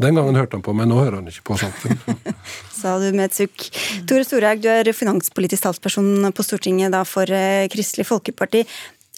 Den 0.00 0.16
gangen 0.16 0.38
hørte 0.38 0.56
han 0.56 0.64
på 0.64 0.72
meg, 0.76 0.88
nå 0.88 1.00
hører 1.02 1.18
han 1.18 1.28
ikke 1.28 1.44
på 1.50 1.58
sånt. 1.60 1.82
Sa 2.80 2.94
du 3.02 3.10
med 3.12 3.26
et 3.26 3.36
sukk. 3.36 3.66
Tore 4.08 4.24
Storhaug, 4.24 4.62
du 4.64 4.70
er 4.72 4.88
finanspolitisk 4.96 5.66
talsperson 5.66 6.30
på 6.32 6.46
Stortinget 6.46 6.96
for 7.08 7.28
eh, 7.28 7.68
Kristelig 7.72 8.08
Folkeparti 8.08 8.64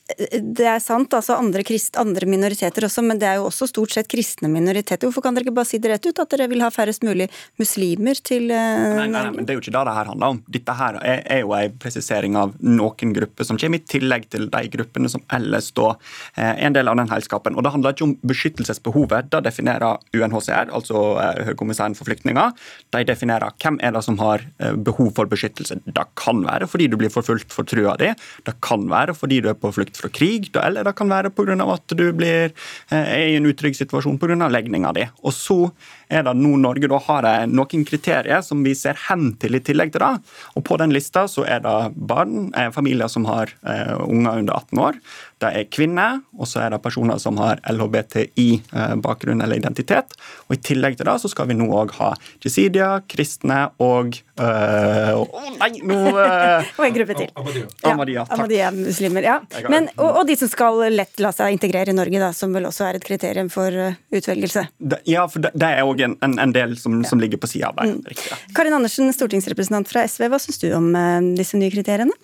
det 0.02 0.66
er 0.66 0.80
sant, 0.82 1.12
altså 1.14 1.36
andre, 1.38 1.62
krist, 1.64 1.94
andre, 2.00 2.26
minoriteter 2.28 2.84
også, 2.88 3.04
men 3.06 3.20
det 3.22 3.28
er 3.28 3.38
jo 3.38 3.46
også 3.46 3.68
stort 3.70 3.94
sett 3.94 4.08
kristne 4.10 4.50
minoriteter. 4.50 5.06
Hvorfor 5.06 5.24
kan 5.24 5.36
dere 5.36 5.46
ikke 5.46 5.54
bare 5.56 5.68
si 5.70 5.78
det 5.82 5.92
rett 5.92 6.08
ut, 6.08 6.18
at 6.18 6.32
dere 6.34 6.48
vil 6.50 6.62
ha 6.64 6.70
færrest 6.74 7.04
mulig 7.06 7.28
muslimer 7.60 8.18
til 8.18 8.50
uh, 8.50 8.98
nei, 8.98 9.06
nei, 9.06 9.22
nei, 9.22 9.32
men 9.36 9.46
Det 9.46 9.54
er 9.54 9.58
jo 9.58 9.62
ikke 9.62 9.74
det 9.76 9.84
det 9.88 9.94
her 9.96 10.10
handler 10.10 10.34
om. 10.34 10.40
Dette 10.52 10.76
her 10.78 10.98
er, 11.00 11.22
er 11.36 11.42
jo 11.44 11.54
en 11.56 11.78
presisering 11.82 12.36
av 12.38 12.54
noen 12.60 13.14
grupper 13.16 13.48
som 13.48 13.60
kommer, 13.60 13.78
i 13.78 13.92
tillegg 13.94 14.26
til 14.34 14.48
de 14.52 14.62
gruppene 14.74 15.10
som 15.12 15.22
ellers 15.32 15.70
da 15.76 15.92
eh, 15.92 16.50
er 16.50 16.60
en 16.68 16.76
del 16.76 16.90
av 16.90 16.98
den 16.98 17.12
helskapen. 17.12 17.56
Og 17.56 17.64
Det 17.64 17.72
handler 17.76 17.96
ikke 17.96 18.08
om 18.10 18.16
beskyttelsesbehovet. 18.32 19.30
Det 19.32 19.42
definerer 19.46 20.02
UNHCR, 20.18 20.74
altså 20.74 21.04
eh, 21.22 21.42
Høykommissæren 21.52 21.96
for 21.98 22.10
flyktninger. 22.10 22.52
De 22.92 23.04
definerer 23.08 23.54
hvem 23.62 23.78
er 23.80 23.94
det 23.96 24.04
som 24.04 24.18
har 24.20 24.44
eh, 24.58 24.76
behov 24.76 25.14
for 25.16 25.30
beskyttelse. 25.30 25.78
Det 25.86 26.06
kan 26.20 26.42
være 26.44 26.68
fordi 26.68 26.90
du 26.92 26.98
blir 27.00 27.12
forfulgt 27.14 27.54
for 27.54 27.68
trua 27.68 27.96
di. 28.02 28.12
Det 28.46 28.58
kan 28.64 28.84
være 28.90 29.16
fordi 29.16 29.40
du 29.44 29.50
er 29.52 29.58
på 29.58 29.72
flukt 29.72 30.01
fra 30.02 30.12
krig, 30.12 30.50
eller 30.58 30.84
det 30.86 30.94
kan 30.98 31.10
være 31.10 31.30
pga. 31.30 31.56
at 31.72 31.96
du 31.96 32.12
blir, 32.12 32.52
eh, 32.90 32.96
er 32.98 33.26
i 33.32 33.36
en 33.36 33.46
utrygg 33.46 33.76
situasjon 33.76 34.18
pga. 34.18 34.48
legninga 34.48 34.92
di. 34.94 35.08
Og 35.24 35.32
så 35.32 35.72
er 36.10 36.22
det 36.22 36.36
nå 36.36 36.56
Norge 36.60 36.88
da 36.88 36.98
har 36.98 37.46
noen 37.46 37.84
kriterier 37.86 38.42
som 38.42 38.62
vi 38.62 38.74
ser 38.74 38.94
hen 39.08 39.36
til 39.40 39.54
i 39.54 39.60
tillegg 39.60 39.92
til 39.92 40.00
det. 40.00 40.22
Og 40.56 40.64
på 40.64 40.78
den 40.78 40.92
lista 40.92 41.24
så 41.24 41.46
er 41.46 41.60
det 41.60 41.94
barn, 41.96 42.52
eh, 42.54 42.70
familier 42.70 43.08
som 43.08 43.24
har 43.24 43.48
eh, 43.64 43.96
unger 44.06 44.38
under 44.38 44.54
18 44.54 44.78
år. 44.78 44.94
Det 45.42 45.50
er 45.50 45.68
kvinner, 45.72 46.20
og 46.38 46.46
så 46.46 46.62
er 46.62 46.72
det 46.74 46.78
personer 46.84 47.18
som 47.22 47.38
har 47.42 47.58
LHBTI-bakgrunn 47.66 49.42
eller 49.42 49.58
identitet. 49.58 50.14
Og 50.46 50.56
I 50.56 50.60
tillegg 50.62 50.98
til 50.98 51.08
det 51.08 51.16
så 51.22 51.30
skal 51.32 51.48
vi 51.50 51.56
nå 51.58 51.66
òg 51.74 51.94
ha 51.98 52.12
jesidia, 52.44 52.92
kristne 53.10 53.64
og 53.82 54.14
øh, 54.38 55.18
Å 55.18 55.42
nei, 55.58 55.70
nå 55.88 55.98
øh, 56.12 56.70
Og 56.78 56.86
en 56.86 56.96
gruppe 56.96 57.18
til. 57.18 57.32
Ahmadiyya. 57.34 58.22
Ja, 58.22 58.24
Ahmadiyya-muslimer. 58.36 59.26
ja. 59.26 59.36
Men, 59.72 59.90
og, 59.96 60.22
og, 60.22 60.22
de 60.30 60.38
som 60.38 60.50
skal 60.50 60.78
lett 60.94 61.22
la 61.22 61.32
seg 61.34 61.56
integrere 61.56 61.90
i 61.90 61.96
Norge, 61.96 62.22
da, 62.22 62.32
som 62.36 62.54
vel 62.54 62.68
også 62.70 62.86
er 62.88 63.00
et 63.00 63.06
kriterium 63.06 63.50
for 63.52 63.74
utvelgelse? 64.14 64.66
ja, 65.08 65.26
for 65.30 65.42
det, 65.42 65.52
det 65.58 65.70
er 65.74 65.86
òg 65.86 66.04
en, 66.06 66.18
en, 66.22 66.38
en, 66.42 66.54
del 66.54 66.76
som, 66.78 67.00
som 67.08 67.20
ligger 67.22 67.40
på 67.42 67.50
sida 67.50 67.72
av 67.72 67.80
det. 67.80 67.90
Mm. 67.96 68.52
Karin 68.54 68.78
Andersen, 68.78 69.10
stortingsrepresentant 69.14 69.90
fra 69.90 70.06
SV, 70.06 70.28
hva 70.30 70.40
syns 70.42 70.62
du 70.62 70.68
om 70.76 70.92
disse 71.38 71.58
nye 71.58 71.72
kriteriene? 71.72 72.14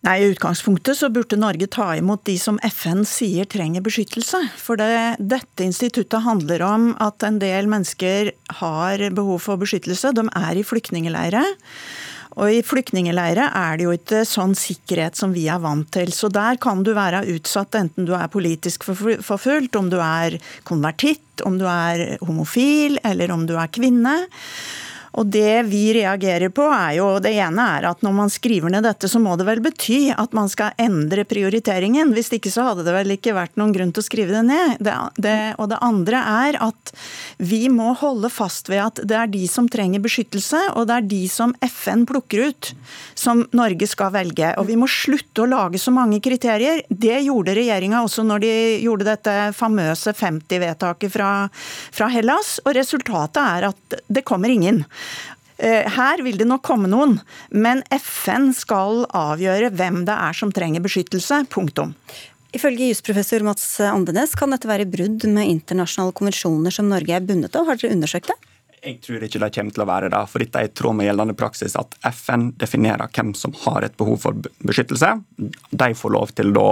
Nei, 0.00 0.14
I 0.22 0.30
utgangspunktet 0.32 0.96
så 0.96 1.10
burde 1.12 1.36
Norge 1.36 1.66
ta 1.68 1.90
imot 1.96 2.22
de 2.24 2.38
som 2.40 2.56
FN 2.64 3.02
sier 3.04 3.44
trenger 3.44 3.84
beskyttelse. 3.84 4.38
For 4.56 4.80
det, 4.80 5.18
dette 5.20 5.66
instituttet 5.66 6.24
handler 6.24 6.64
om 6.64 6.86
at 7.04 7.20
en 7.26 7.36
del 7.42 7.68
mennesker 7.68 8.32
har 8.62 9.04
behov 9.12 9.42
for 9.44 9.60
beskyttelse. 9.60 10.14
De 10.16 10.24
er 10.24 10.56
i 10.56 10.64
flyktningeleire. 10.64 11.44
Og 12.40 12.48
i 12.48 12.62
flyktningeleire 12.64 13.50
er 13.58 13.76
det 13.76 13.84
jo 13.84 13.94
ikke 13.98 14.22
sånn 14.28 14.54
sikkerhet 14.56 15.18
som 15.20 15.34
vi 15.36 15.44
er 15.52 15.60
vant 15.60 15.90
til. 15.92 16.08
Så 16.16 16.30
der 16.32 16.56
kan 16.62 16.80
du 16.86 16.94
være 16.96 17.26
utsatt 17.34 17.76
enten 17.76 18.08
du 18.08 18.14
er 18.16 18.30
politisk 18.32 18.86
forfulgt, 18.88 19.76
om 19.76 19.90
du 19.92 19.98
er 20.00 20.38
konvertitt, 20.64 21.44
om 21.44 21.58
du 21.60 21.66
er 21.68 22.16
homofil 22.24 22.96
eller 23.04 23.36
om 23.36 23.44
du 23.50 23.58
er 23.58 23.68
kvinne. 23.68 24.16
Og 25.18 25.26
det 25.26 25.64
vi 25.66 25.90
reagerer 25.96 26.52
på, 26.54 26.66
er 26.70 26.96
jo 27.00 27.08
det 27.22 27.32
ene 27.42 27.66
er 27.78 27.88
at 27.90 28.04
når 28.04 28.14
man 28.14 28.30
skriver 28.32 28.70
ned 28.72 28.86
dette, 28.86 29.08
så 29.10 29.20
må 29.22 29.34
det 29.38 29.46
vel 29.48 29.62
bety 29.64 30.12
at 30.14 30.34
man 30.36 30.50
skal 30.50 30.76
endre 30.80 31.24
prioriteringen. 31.28 32.12
Hvis 32.14 32.30
ikke 32.36 32.52
så 32.52 32.68
hadde 32.68 32.84
det 32.86 32.94
vel 32.94 33.14
ikke 33.16 33.34
vært 33.36 33.58
noen 33.60 33.74
grunn 33.74 33.90
til 33.94 34.04
å 34.04 34.06
skrive 34.06 34.36
det 34.36 34.44
ned. 34.46 34.76
Det, 34.78 34.94
det, 35.18 35.36
og 35.58 35.70
det 35.72 35.80
andre 35.84 36.22
er 36.46 36.60
at 36.62 36.92
vi 37.42 37.64
må 37.72 37.92
holde 37.98 38.30
fast 38.32 38.70
ved 38.70 38.82
at 38.84 39.02
det 39.08 39.18
er 39.18 39.32
de 39.32 39.42
som 39.50 39.68
trenger 39.70 40.02
beskyttelse, 40.04 40.62
og 40.76 40.86
det 40.90 40.98
er 41.00 41.08
de 41.10 41.22
som 41.30 41.54
FN 41.66 42.06
plukker 42.08 42.50
ut, 42.50 42.72
som 43.18 43.42
Norge 43.56 43.88
skal 43.90 44.14
velge. 44.14 44.52
Og 44.60 44.68
vi 44.70 44.78
må 44.78 44.88
slutte 44.90 45.44
å 45.44 45.50
lage 45.50 45.80
så 45.80 45.92
mange 45.94 46.20
kriterier. 46.22 46.84
Det 46.88 47.18
gjorde 47.26 47.56
regjeringa 47.58 48.04
også 48.06 48.24
når 48.26 48.44
de 48.44 48.54
gjorde 48.84 49.08
dette 49.10 49.36
famøse 49.56 50.14
50-vedtaket 50.16 51.12
fra, 51.12 51.30
fra 51.90 52.10
Hellas, 52.12 52.58
og 52.64 52.76
resultatet 52.78 53.42
er 53.42 53.70
at 53.72 54.00
det 54.06 54.24
kommer 54.28 54.52
ingen. 54.52 54.84
Eh, 55.60 55.84
her 55.92 56.22
vil 56.24 56.38
det 56.40 56.48
nok 56.48 56.64
komme 56.64 56.88
noen, 56.88 57.18
men 57.52 57.82
FN 57.92 58.50
skal 58.56 59.04
avgjøre 59.12 59.72
hvem 59.76 60.04
det 60.08 60.16
er 60.16 60.36
som 60.36 60.52
trenger 60.56 60.84
beskyttelse. 60.84 61.42
Punktum. 61.52 61.92
Ifølge 62.56 62.88
jusprofessor 62.90 63.44
Mats 63.46 63.66
Andenes 63.84 64.32
kan 64.38 64.50
dette 64.50 64.68
være 64.70 64.88
brudd 64.90 65.26
med 65.30 65.52
internasjonale 65.52 66.16
konvensjoner 66.16 66.74
som 66.74 66.88
Norge 66.90 67.14
er 67.14 67.26
bundet 67.26 67.54
av. 67.54 67.68
Har 67.68 67.78
dere 67.78 67.94
undersøkt 67.94 68.32
det? 68.32 68.38
Jeg 68.80 68.96
tror 69.04 69.24
ikke 69.26 69.40
det 69.42 69.50
kommer 69.52 69.74
til 69.76 69.82
å 69.84 69.88
være 69.88 70.08
det. 70.12 70.20
For 70.32 70.40
dette 70.40 70.60
er 70.60 70.68
i 70.68 70.72
tråd 70.72 70.96
med 70.96 71.04
gjeldende 71.04 71.34
praksis 71.36 71.74
at 71.76 71.96
FN 72.16 72.46
definerer 72.60 73.10
hvem 73.12 73.34
som 73.36 73.52
har 73.66 73.84
et 73.84 73.96
behov 74.00 74.22
for 74.22 74.38
beskyttelse. 74.64 75.10
De 75.36 75.88
får 75.96 76.14
lov 76.14 76.32
til 76.38 76.54
da, 76.56 76.64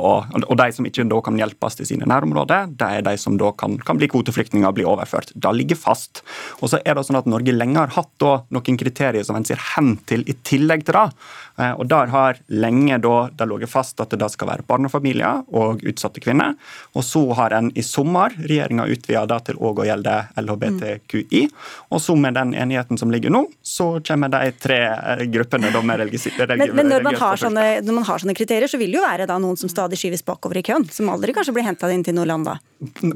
Og 0.49 0.55
de 0.57 0.69
som 0.73 0.89
ikke 0.89 1.05
da 1.11 1.21
kan 1.25 1.37
hjelpes 1.37 1.77
til 1.77 1.89
sine 1.91 2.09
nærområder, 2.09 2.73
det 2.81 2.89
er 2.89 3.05
de 3.05 3.15
som 3.21 3.37
da 3.41 3.53
kan, 3.53 3.77
kan 3.85 4.01
bli 4.01 4.09
kvoteflyktninger 4.09 4.71
og 4.71 4.79
bli 4.79 4.87
overført. 4.89 5.35
Det 5.35 5.53
ligger 5.53 5.77
fast. 5.77 6.23
Og 6.63 6.73
så 6.73 6.81
er 6.81 6.97
det 6.97 7.05
sånn 7.05 7.21
at 7.21 7.29
Norge 7.29 7.53
lenge 7.53 7.83
har 7.83 7.93
hatt 7.99 8.15
da 8.23 8.39
noen 8.57 8.81
kriterier 8.81 9.27
som 9.27 9.37
en 9.37 9.45
ser 9.45 9.61
hen 9.75 9.99
til 10.09 10.25
i 10.25 10.37
tillegg 10.49 10.89
til 10.89 10.97
det. 10.97 11.07
Eh, 11.59 11.75
og 11.75 11.89
Der 11.91 12.13
har 12.13 12.39
lenge 12.49 12.99
da 13.03 13.29
det 13.35 13.49
ligget 13.51 13.73
fast 13.73 14.01
at 14.01 14.15
det 14.17 14.31
skal 14.33 14.49
være 14.53 14.67
barnefamilier 14.69 15.45
og 15.53 15.83
utsatte 15.85 16.23
kvinner. 16.25 16.55
Og 16.95 17.05
så 17.05 17.25
har 17.35 17.57
en 17.57 17.73
i 17.75 17.83
sommer 17.83 18.33
regjeringa 18.39 18.87
utvida 18.89 19.27
det 19.29 19.41
til 19.49 19.61
òg 19.61 19.83
å 19.83 19.89
gjelde 19.89 20.17
LHBTQI. 20.39 21.45
Og 21.91 21.98
og 21.99 22.03
så 22.03 22.15
med 22.17 22.37
den 22.39 22.55
enigheten 22.55 22.99
som 23.01 23.11
ligger 23.11 23.33
nå, 23.35 23.43
så 23.63 23.89
kommer 24.07 24.31
de 24.31 24.53
tre 24.63 24.79
eh, 24.87 25.25
gruppene 25.35 25.73
da 25.75 25.83
med 25.83 25.99
religiøse 26.05 26.47
Men, 26.55 26.75
men 26.79 26.91
når, 26.93 27.03
man 27.03 27.19
har 27.19 27.41
sånne, 27.43 27.67
når 27.83 27.99
man 28.01 28.07
har 28.07 28.23
sånne 28.23 28.37
kriterier, 28.39 28.71
så 28.71 28.79
vil 28.79 28.95
det 28.95 29.01
jo 29.01 29.05
være 29.05 29.27
noen 29.43 29.59
som 29.59 29.71
stadig 29.73 29.99
skyves 29.99 30.23
bakover 30.27 30.61
i 30.61 30.65
køen, 30.67 30.87
som 30.95 31.11
aldri 31.11 31.35
kanskje 31.37 31.57
blir 31.57 31.67
henta 31.67 31.91
inn 31.93 32.07
til 32.07 32.15
noe 32.17 32.29
land 32.29 32.47
da? 32.47 32.59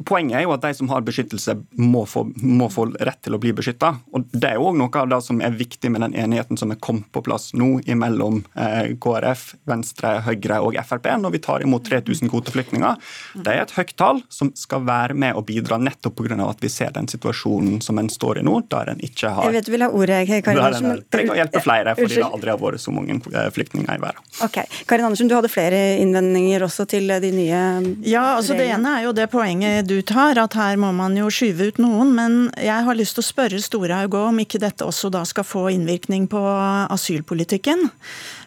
Poenget 0.08 0.40
er 0.40 0.42
jo 0.42 0.52
at 0.56 0.64
de 0.64 0.72
som 0.74 0.88
har 0.90 1.04
beskyttelse, 1.06 1.54
må 1.78 2.02
få, 2.08 2.24
må 2.42 2.66
få 2.72 2.88
rett 2.98 3.20
til 3.22 3.36
å 3.36 3.38
bli 3.42 3.52
beskytta. 3.54 3.92
Det 4.32 4.48
er 4.48 4.58
jo 4.58 4.72
òg 4.72 4.78
noe 4.80 5.02
av 5.02 5.10
det 5.12 5.20
som 5.22 5.38
er 5.44 5.54
viktig 5.54 5.92
med 5.94 6.02
den 6.02 6.16
enigheten 6.18 6.58
som 6.58 6.72
er 6.74 6.80
kommet 6.82 7.06
på 7.14 7.22
plass 7.22 7.52
nå 7.54 7.76
mellom 7.98 8.40
eh, 8.58 8.94
KrF, 9.02 9.44
Venstre, 9.70 10.16
Høyre 10.26 10.58
og 10.66 10.78
Frp, 10.88 11.06
når 11.22 11.36
vi 11.36 11.42
tar 11.44 11.62
imot 11.62 11.86
3000 11.86 12.32
kvoteflyktninger. 12.32 13.12
Det 13.44 13.54
er 13.54 13.62
et 13.62 13.74
høyt 13.76 13.94
tall 14.00 14.22
som 14.32 14.50
skal 14.58 14.82
være 14.88 15.14
med 15.18 15.38
og 15.38 15.46
bidra 15.46 15.78
nettopp 15.78 16.18
pga. 16.18 16.40
at 16.48 16.62
vi 16.62 16.70
ser 16.72 16.90
den 16.96 17.06
situasjonen 17.08 17.80
som 17.84 17.98
en 18.02 18.10
står 18.10 18.42
i 18.42 18.44
nå 18.46 18.58
der 18.72 18.92
en 18.92 19.00
ikke 19.04 19.30
har 19.36 19.46
Jeg 19.46 19.58
vet 19.60 19.70
du 19.70 19.72
vil 19.76 19.86
ha 19.86 19.90
ordet, 19.92 20.20
Karin 20.44 20.58
Andersen. 20.58 21.04
Trenger 21.12 21.36
å 21.36 21.38
hjelpe 21.38 21.62
flere, 21.62 21.94
fordi 21.98 22.18
det 22.18 22.26
aldri 22.26 22.54
har 22.54 22.60
vært 22.60 22.82
så 22.82 22.94
mange 22.94 23.18
eh, 23.30 23.48
flyktninger 23.54 23.94
i 23.94 24.02
verden. 24.02 24.26
Okay. 24.48 24.66
Karin 24.90 25.06
Andersen, 25.06 25.30
du 25.30 25.36
hadde 25.38 25.52
flere 25.52 25.80
innvendinger 26.02 26.66
også 26.66 26.88
til 26.90 27.14
de 27.22 27.32
nye 27.34 27.62
Ja, 28.08 28.34
altså 28.36 28.58
Det 28.58 28.66
ene 28.72 28.98
er 28.98 29.06
jo 29.06 29.14
det 29.16 29.30
poenget 29.30 29.51
du 29.84 29.98
tar, 30.00 30.38
at 30.40 30.54
her 30.56 30.78
må 30.80 30.92
man 30.96 31.16
jo 31.18 31.28
skyve 31.28 31.68
ut 31.68 31.80
noen. 31.82 32.14
Men 32.16 32.38
jeg 32.56 32.86
har 32.86 32.96
lyst 32.96 33.18
til 33.18 33.24
å 33.24 33.28
spørre 33.28 33.60
Storhaug 33.60 34.16
om 34.16 34.40
ikke 34.40 34.60
dette 34.62 34.86
også 34.86 35.10
da 35.12 35.24
skal 35.28 35.44
få 35.44 35.66
innvirkning 35.74 36.24
på 36.32 36.40
asylpolitikken. 36.88 37.90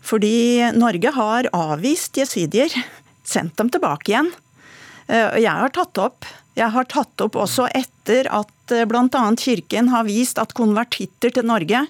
Fordi 0.01 0.71
Norge 0.73 1.13
har 1.13 1.51
avvist 1.53 2.17
jesidier, 2.17 2.73
sendt 3.25 3.57
dem 3.61 3.69
tilbake 3.69 4.11
igjen. 4.13 4.33
Eh, 5.05 5.41
jeg 5.43 5.53
har 5.53 5.73
tatt 5.75 6.01
opp 6.01 6.25
jeg 6.55 6.71
har 6.71 6.87
tatt 6.87 7.23
opp 7.25 7.35
også 7.39 7.67
etter 7.75 8.29
at 8.31 8.71
eh, 8.73 8.85
bl.a. 8.87 9.23
Kirken 9.39 9.91
har 9.91 10.07
vist 10.07 10.39
at 10.39 10.55
konvertitter 10.55 11.33
til 11.35 11.47
Norge 11.47 11.83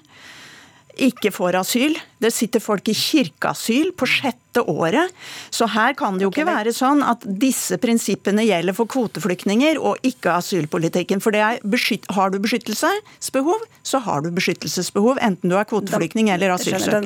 ikke 0.96 1.30
får 1.34 1.58
asyl. 1.60 1.94
Det 2.22 2.32
sitter 2.32 2.62
folk 2.64 2.88
i 2.88 2.94
kirkeasyl 2.96 3.92
på 3.96 4.08
sjette 4.08 4.62
året. 4.64 5.12
Så 5.52 5.66
her 5.68 5.92
kan 5.98 6.16
det 6.16 6.24
jo 6.24 6.30
ikke 6.32 6.46
være 6.48 6.72
sånn 6.72 7.02
at 7.04 7.24
disse 7.26 7.76
prinsippene 7.80 8.44
gjelder 8.46 8.72
for 8.76 8.88
kvoteflyktninger 8.88 9.76
og 9.76 10.00
ikke 10.06 10.32
asylpolitikken. 10.38 11.20
For 11.20 11.34
det 11.36 11.42
er 11.44 11.60
beskytt, 11.60 12.08
har 12.16 12.32
du 12.32 12.38
beskyttelsesbehov, 12.40 13.66
så 13.84 14.00
har 14.06 14.24
du 14.24 14.30
beskyttelsesbehov, 14.36 15.20
enten 15.20 15.52
du 15.52 15.58
er 15.60 15.68
kvoteflyktning 15.68 16.30
eller 16.32 16.54
asylsøker. 16.54 17.04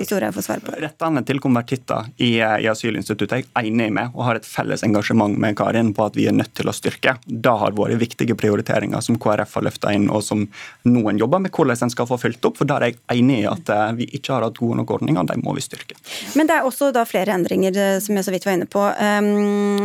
Rettene 0.84 1.24
til 1.26 1.42
konvertitter 1.42 2.12
i, 2.22 2.36
i 2.38 2.70
asylinstituttet 2.70 3.34
er 3.34 3.42
jeg 3.42 3.72
enig 3.72 3.90
med, 3.98 4.14
og 4.14 4.28
har 4.28 4.38
et 4.38 4.46
felles 4.46 4.86
engasjement 4.86 5.34
med 5.42 5.58
Karin 5.58 5.90
på 5.96 6.06
at 6.06 6.18
vi 6.18 6.28
er 6.30 6.36
nødt 6.38 6.54
til 6.54 6.70
å 6.70 6.76
styrke. 6.76 7.16
Det 7.26 7.56
har 7.64 7.74
vært 7.74 7.98
viktige 8.00 8.38
prioriteringer 8.38 9.02
som 9.02 9.18
KrF 9.18 9.58
har 9.58 9.66
løfta 9.66 9.90
inn, 9.96 10.06
og 10.06 10.22
som 10.22 10.46
noen 10.86 11.18
jobber 11.18 11.42
med 11.42 11.54
hvordan 11.54 11.82
en 11.88 11.92
skal 11.92 12.06
få 12.06 12.18
fylt 12.20 12.46
opp. 12.46 12.60
For 12.60 12.70
der 12.70 12.86
er 12.86 12.94
jeg 12.94 13.20
enig 13.20 13.42
i 13.42 13.50
at 13.50 13.70
eh, 13.74 13.86
vi 13.98 14.08
ikke 14.18 14.36
har 14.36 14.46
hatt 14.46 14.58
gode 14.60 14.78
nok 14.80 14.99
ordninger, 15.00 15.24
de 15.26 15.36
må 15.42 15.54
vi 15.56 15.62
styrke. 15.64 15.94
Men 16.38 16.46
det 16.50 16.56
er 16.56 16.64
også 16.68 16.84
da 16.94 17.02
flere 17.08 17.34
endringer, 17.34 17.72
eh, 17.76 18.00
som 18.04 18.16
jeg 18.16 18.24
så 18.26 18.34
vidt 18.34 18.46
var 18.46 18.56
inne 18.56 18.70
på. 18.70 18.82
Ehm, 19.00 19.78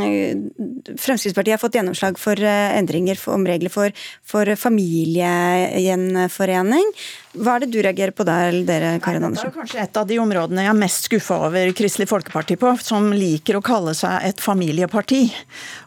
Fremskrittspartiet 1.01 1.56
har 1.56 1.63
fått 1.63 1.78
gjennomslag 1.80 2.13
for 2.21 2.36
eh, 2.39 2.78
endringer 2.78 3.17
om 3.32 3.43
regler 3.47 3.71
for, 3.73 3.89
for 4.23 4.45
familiegjenforening. 4.60 6.86
Hva 7.36 7.56
er 7.56 7.65
det 7.65 7.71
du 7.74 7.80
reagerer 7.84 8.13
på 8.15 8.24
der, 8.28 8.56
dere, 8.67 8.95
Karin 9.04 9.24
Andersen? 9.28 9.50
Det 9.50 9.54
er 9.54 9.60
kanskje 9.60 9.82
et 9.84 9.98
av 10.00 10.08
de 10.08 10.17
områdene 10.21 10.63
jeg 10.63 10.71
er 10.71 10.78
mest 10.80 11.08
skuffa 11.10 11.38
over 11.48 11.71
Kristelig 11.76 12.08
Folkeparti 12.10 12.56
på, 12.60 12.71
som 12.84 13.10
liker 13.12 13.58
å 13.60 13.63
kalle 13.65 13.95
seg 13.98 14.24
et 14.30 14.43
familieparti. 14.43 15.24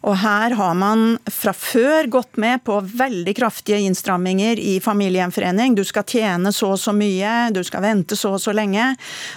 Og 0.09 0.19
her 0.21 0.57
har 0.59 0.77
man 0.79 1.07
fra 1.33 1.55
før 1.57 2.11
gått 2.13 2.37
med 2.41 2.65
på 2.69 2.79
veldig 2.83 3.35
kraftige 3.39 3.81
innstramminger 3.87 4.61
i 4.61 4.77
familiegjenforening. 4.85 5.77
Du 5.79 5.85
skal 5.89 6.07
tjene 6.09 6.53
så 6.55 6.75
og 6.75 6.81
så 6.83 6.93
mye, 6.97 7.49
du 7.55 7.63
skal 7.65 7.85
vente 7.87 8.19
så 8.19 8.35
og 8.37 8.43
så 8.43 8.53
lenge. 8.57 8.91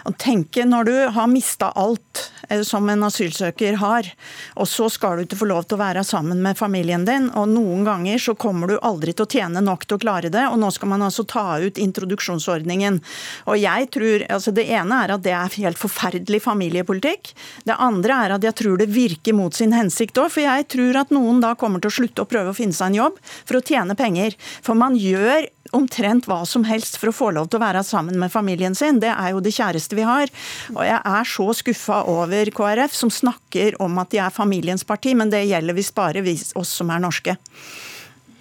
Og 0.10 0.18
tenke 0.20 0.66
når 0.68 0.90
du 0.90 0.96
har 1.16 1.32
mista 1.32 1.72
alt 1.80 2.26
eh, 2.50 2.66
som 2.68 2.90
en 2.92 3.08
asylsøker 3.08 3.80
har, 3.82 4.12
og 4.60 4.68
så 4.68 4.90
skal 4.92 5.18
du 5.18 5.26
ikke 5.26 5.40
få 5.40 5.50
lov 5.52 5.66
til 5.66 5.80
å 5.80 5.84
være 5.84 6.04
sammen 6.08 6.44
med 6.44 6.60
familien 6.60 7.08
din, 7.08 7.30
og 7.40 7.48
noen 7.54 7.88
ganger 7.88 8.20
så 8.22 8.36
kommer 8.36 8.68
du 8.68 8.78
aldri 8.84 9.16
til 9.16 9.28
å 9.28 9.32
tjene 9.32 9.64
nok 9.64 9.88
til 9.88 9.98
å 9.98 10.04
klare 10.04 10.34
det, 10.34 10.44
og 10.52 10.60
nå 10.60 10.72
skal 10.76 10.92
man 10.92 11.08
altså 11.08 11.26
ta 11.28 11.46
ut 11.64 11.80
introduksjonsordningen. 12.02 13.00
Og 13.48 13.60
jeg 13.62 13.90
tror, 13.94 14.26
altså 14.30 14.52
Det 14.52 14.68
ene 14.68 15.04
er 15.04 15.16
at 15.16 15.24
det 15.24 15.34
er 15.38 15.62
helt 15.62 15.80
forferdelig 15.80 16.42
familiepolitikk. 16.44 17.34
Det 17.66 17.78
andre 17.78 18.26
er 18.26 18.36
at 18.36 18.44
jeg 18.44 18.58
tror 18.58 18.78
det 18.78 18.92
virker 18.92 19.38
mot 19.38 19.54
sin 19.54 19.74
hensikt 19.74 20.18
òg. 20.18 20.32
For 20.34 20.44
jeg 20.44 20.68
tror 20.72 21.04
at 21.06 21.14
noen 21.14 21.42
da 21.42 21.56
kommer 21.56 21.82
til 21.82 21.92
å 21.92 21.98
slutte 22.02 22.26
å 22.26 22.30
prøve 22.30 22.52
å 22.52 22.58
finne 22.58 22.76
seg 22.76 22.92
en 22.92 23.02
jobb 23.04 23.18
for 23.46 23.60
å 23.60 23.66
tjene 23.66 23.96
penger. 23.96 24.36
For 24.62 24.78
man 24.78 24.98
gjør 25.00 25.48
omtrent 25.72 26.28
hva 26.28 26.42
som 26.48 26.66
helst 26.68 26.98
for 27.00 27.12
å 27.12 27.16
få 27.16 27.30
lov 27.36 27.48
til 27.48 27.60
å 27.60 27.64
være 27.64 27.84
sammen 27.88 28.18
med 28.20 28.34
familien 28.34 28.76
sin. 28.76 29.00
Det 29.00 29.12
er 29.14 29.32
jo 29.32 29.44
det 29.44 29.54
kjæreste 29.56 29.96
vi 29.96 30.08
har. 30.08 30.32
Og 30.76 30.84
jeg 30.84 31.00
er 31.00 31.32
så 31.32 31.48
skuffa 31.62 32.02
over 32.12 32.52
KrF, 32.52 32.98
som 32.98 33.14
snakker 33.14 33.80
om 33.84 34.02
at 34.02 34.12
de 34.12 34.20
er 34.24 34.36
familiens 34.36 34.84
parti, 34.88 35.16
men 35.16 35.32
det 35.32 35.46
gjelder 35.48 35.78
visst 35.78 35.96
bare 35.96 36.26
vi, 36.26 36.36
oss 36.60 36.76
som 36.82 36.92
er 36.92 37.04
norske 37.04 37.38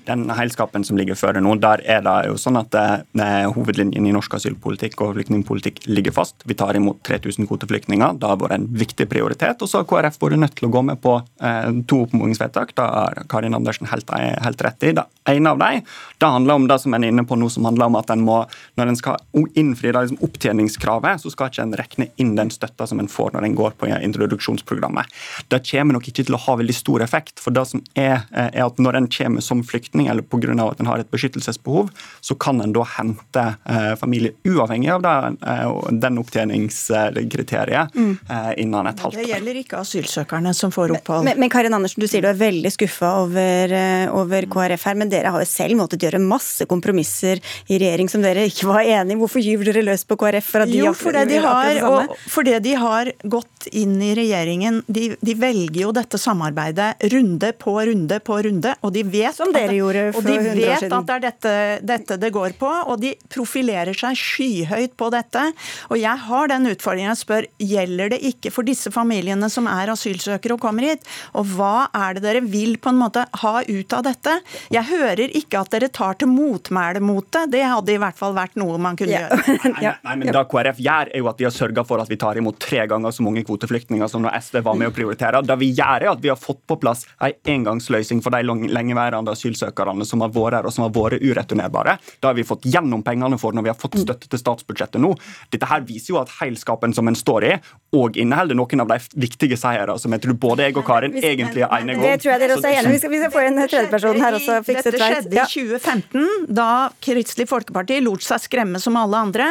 den 0.06 0.26
heilskapen 0.34 0.84
som 0.86 0.98
ligger 0.98 1.18
føre 1.18 1.42
nå, 1.42 1.54
der 1.62 1.82
er 1.84 2.02
det 2.04 2.14
jo 2.28 2.36
sånn 2.40 2.58
at 2.60 2.76
eh, 2.76 3.46
hovedlinjen 3.54 4.06
i 4.06 4.14
norsk 4.14 4.36
asylpolitikk 4.38 5.00
og 5.04 5.14
flyktningpolitikk 5.16 5.82
ligger 5.90 6.14
fast. 6.16 6.40
Vi 6.48 6.56
tar 6.58 6.78
imot 6.78 7.02
3000 7.06 7.48
kvoteflyktninger. 7.50 8.18
Det 8.20 8.30
har 8.30 8.40
vært 8.40 8.56
en 8.56 8.68
viktig 8.80 9.08
prioritet. 9.10 9.62
Og 9.62 9.70
så 9.70 9.80
har 9.80 9.88
KrF 9.90 10.20
vært 10.22 10.40
nødt 10.40 10.56
til 10.58 10.68
å 10.68 10.72
gå 10.74 10.84
med 10.90 11.00
på 11.02 11.16
eh, 11.42 11.70
to 11.90 12.02
oppmodingsvedtak. 12.06 12.74
Det 12.76 12.86
har 12.86 13.22
Karin 13.30 13.56
Andersen 13.56 13.90
helt, 13.90 14.10
helt, 14.16 14.64
rett 14.66 14.88
i. 14.88 14.94
Det 14.96 15.06
ene 15.30 15.54
av 15.54 15.60
dem 15.60 15.84
det 16.20 16.28
handler 16.28 16.58
om 16.58 16.66
det 16.68 16.78
som 16.82 16.94
en 16.94 17.04
er 17.04 17.12
inne 17.12 17.24
på 17.24 17.38
nå, 17.38 17.48
som 17.52 17.64
handler 17.68 17.88
om 17.88 17.96
at 18.00 18.10
en 18.12 18.24
må, 18.24 18.42
når 18.76 18.92
en 18.92 18.98
skal 18.98 19.46
innfri 19.58 19.92
det 19.92 20.02
liksom 20.04 20.24
opptjeningskravet, 20.26 21.22
så 21.22 21.32
skal 21.32 21.50
ikke 21.50 21.64
en 21.64 21.76
rekne 21.78 22.08
inn 22.20 22.34
den 22.36 22.52
støtta 22.52 22.86
som 22.88 23.00
en 23.00 23.08
får 23.08 23.32
når 23.34 23.46
en 23.46 23.56
går 23.56 23.76
på 23.80 23.88
introduksjonsprogrammet. 23.90 25.08
Det 25.48 25.62
kommer 25.70 25.96
nok 25.96 26.10
ikke 26.10 26.26
til 26.26 26.36
å 26.36 26.42
ha 26.44 26.56
veldig 26.60 26.76
stor 26.76 27.04
effekt. 27.04 27.40
For 27.40 27.54
det 27.54 27.66
som 27.70 27.82
er, 27.94 28.26
eh, 28.32 28.50
er 28.52 28.66
at 28.66 28.78
når 28.78 29.00
en 29.00 29.08
kommer 29.08 29.44
som 29.44 29.62
flyktning, 29.64 29.89
flyktning 29.90 30.06
eller 30.06 30.22
pga. 30.22 30.70
at 30.70 30.80
en 30.80 30.86
har 30.86 30.98
et 30.98 31.10
beskyttelsesbehov, 31.10 31.90
så 32.20 32.34
kan 32.34 32.60
en 32.60 32.72
da 32.72 32.84
hente 32.84 33.56
eh, 33.68 33.96
familie 33.96 34.32
uavhengig 34.44 34.90
av 34.90 35.02
den, 35.02 35.38
eh, 35.46 35.90
den 35.92 36.18
opptjeningskriteriet 36.18 37.94
mm. 37.94 38.18
eh, 38.28 38.62
innen 38.62 38.86
et 38.86 39.00
halvt 39.00 39.16
år. 39.16 39.22
Det 39.22 39.28
gjelder 39.28 39.60
ikke 39.60 39.80
asylsøkerne 39.80 40.54
som 40.54 40.70
får 40.70 40.94
opphold. 40.96 41.24
Men, 41.24 41.38
men 41.40 41.50
Karin 41.50 41.74
Andersen, 41.74 42.00
du 42.00 42.08
sier 42.08 42.22
du 42.22 42.28
er 42.28 42.38
veldig 42.38 42.70
skuffa 42.72 43.20
over, 43.24 43.74
over, 44.14 44.46
KrF 44.50 44.86
her, 44.86 44.94
men 44.98 45.10
dere 45.10 45.30
har 45.30 45.42
jo 45.42 45.48
selv 45.48 45.76
måttet 45.78 46.02
gjøre 46.02 46.20
masse 46.22 46.66
kompromisser 46.66 47.40
i 47.68 47.78
regjering 47.80 48.08
som 48.10 48.22
dere 48.22 48.46
ikke 48.48 48.68
var 48.70 48.84
enig 48.84 49.16
i. 49.16 49.20
Hvorfor 49.20 49.42
gyver 49.44 49.70
dere 49.70 49.84
løs 49.84 50.06
på 50.06 50.18
KrF? 50.20 50.50
For 50.50 50.64
at 50.64 50.70
de 50.70 50.80
jo, 50.80 50.94
fordi 50.96 51.24
de, 51.30 51.40
har, 51.44 51.82
og 51.86 52.14
fordi 52.30 52.56
de 52.62 52.76
har 52.78 53.12
gått 53.22 53.68
inn 53.76 53.98
i 54.02 54.12
regjeringen. 54.18 54.82
De, 54.86 55.10
de 55.20 55.36
velger 55.38 55.82
jo 55.84 55.92
dette 55.94 56.18
samarbeidet 56.20 56.92
runde 57.12 57.52
på 57.60 57.76
runde 57.90 58.20
på 58.24 58.38
runde, 58.46 58.74
og 58.80 58.94
de 58.94 59.04
vet 59.06 59.36
Som 59.36 59.54
dere 59.54 59.79
gjorde 59.80 60.04
for 60.14 60.26
100 60.26 60.36
år 60.36 60.44
siden. 60.44 60.50
Og 60.50 60.60
de 60.60 60.66
vet 60.68 60.96
at 60.96 61.08
det 61.08 61.16
er 61.16 61.24
dette, 61.26 61.54
dette, 61.92 62.18
det 62.20 62.32
går 62.34 62.56
på, 62.60 62.70
og 62.70 63.00
de 63.02 63.14
profilerer 63.32 63.96
seg 63.96 64.18
skyhøyt 64.18 64.96
på 65.00 65.10
dette. 65.14 65.46
Og 65.90 65.98
jeg 66.00 66.24
har 66.26 66.50
den 66.52 66.70
utfordringen 66.70 67.12
jeg 67.12 67.22
spør, 67.22 67.48
gjelder 67.60 68.14
det 68.14 68.20
ikke 68.30 68.52
for 68.54 68.66
disse 68.66 68.92
familiene 68.94 69.50
som 69.52 69.68
er 69.70 69.92
asylsøkere 69.94 70.56
og 70.56 70.62
kommer 70.62 70.86
hit? 70.90 71.06
Og 71.38 71.48
hva 71.56 71.88
er 71.96 72.16
det 72.16 72.24
dere 72.26 72.44
vil 72.44 72.76
på 72.80 72.92
en 72.92 73.00
måte 73.00 73.26
ha 73.42 73.54
ut 73.66 73.96
av 73.96 74.04
dette? 74.06 74.36
Jeg 74.72 74.86
hører 74.90 75.34
ikke 75.36 75.62
at 75.64 75.72
dere 75.74 75.90
tar 75.92 76.18
til 76.20 76.30
motmæle 76.30 77.02
mot 77.04 77.26
det. 77.34 77.46
Det 77.54 77.64
hadde 77.64 77.94
i 77.94 78.00
hvert 78.00 78.18
fall 78.18 78.36
vært 78.36 78.58
noe 78.60 78.78
man 78.80 78.98
kunne 78.98 79.16
ja. 79.16 79.26
gjøre. 79.28 79.58
Nei, 79.80 79.92
nei, 80.04 80.14
men 80.18 80.30
Det 80.34 80.42
KrF 80.50 80.80
gjør, 80.82 81.10
er 81.14 81.22
jo 81.22 81.28
at 81.30 81.38
de 81.38 81.46
har 81.46 81.54
sørga 81.54 81.84
for 81.86 82.02
at 82.02 82.10
vi 82.10 82.18
tar 82.20 82.38
imot 82.40 82.58
tre 82.60 82.84
ganger 82.90 83.14
så 83.14 83.24
mange 83.24 83.42
kvoteflyktninger 83.46 84.08
som 84.10 84.22
når 84.24 84.36
SV 84.42 84.60
var 84.66 84.78
med 84.78 84.90
å 84.90 84.94
prioritere. 84.94 85.42
Det 85.46 85.56
vi 85.60 85.70
gjør, 85.72 86.06
er 86.06 86.12
at 86.12 86.22
vi 86.22 86.30
har 86.32 86.38
fått 86.40 86.60
på 86.68 86.76
plass 86.80 87.06
en 87.22 87.36
engangsløsning 87.54 88.22
for 88.24 88.34
de 88.34 88.42
lengeværende 88.70 89.34
asylsøkerne 89.34 89.69
asylsøkerne 89.70 90.06
som 90.06 90.20
har 90.24 90.32
vært 90.34 90.58
her, 90.58 90.66
og 90.66 90.74
som 90.74 90.84
har 90.86 90.92
vært 90.94 91.22
ureturnerbare. 91.22 91.98
Det 92.20 92.26
har 92.28 92.34
vi 92.34 92.44
fått 92.44 92.66
gjennom 92.66 93.02
pengene 93.02 93.38
for 93.38 93.52
når 93.52 93.62
vi 93.62 93.72
har 93.72 93.78
fått 93.78 93.98
støtte 94.00 94.28
til 94.28 94.40
statsbudsjettet 94.40 95.00
nå. 95.00 95.14
Dette 95.50 95.68
her 95.70 95.84
viser 95.86 96.14
jo 96.14 96.20
at 96.20 96.30
heilskapen 96.40 96.94
som 96.94 97.08
en 97.08 97.16
står 97.18 97.46
i, 97.46 97.52
og 97.96 98.16
inneholder 98.20 98.54
noen 98.54 98.84
av 98.84 98.92
de 98.92 98.98
viktige 99.18 99.58
seirene 99.58 99.98
som 99.98 100.12
jeg 100.14 100.22
tror 100.22 100.36
både 100.38 100.68
jeg 100.68 100.76
og 100.78 100.86
Karin 100.86 101.16
egentlig 101.18 101.64
er 101.64 101.72
enige 101.80 101.98
om. 101.98 102.04
Det 102.06 102.22
tror 102.22 102.32
jeg 102.32 102.42
dere 102.44 102.56
også 102.56 102.68
er 102.70 102.78
enige 102.78 102.86
om. 102.86 102.94
Vi 102.94 103.02
skal, 103.02 103.14
vi 103.14 103.22
skal 103.22 103.32
få 103.34 103.44
en 103.46 103.60
tredjeperson 103.64 104.20
her 104.24 104.38
også. 104.38 104.58
Dette 104.70 104.94
skjedde 104.94 105.34
i 105.34 105.46
2015, 105.54 106.46
da 106.60 106.70
Kristelig 107.02 107.48
Folkeparti 107.50 108.00
lot 108.04 108.24
seg 108.24 108.44
skremme 108.46 108.82
som 108.82 108.98
alle 109.00 109.24
andre 109.26 109.50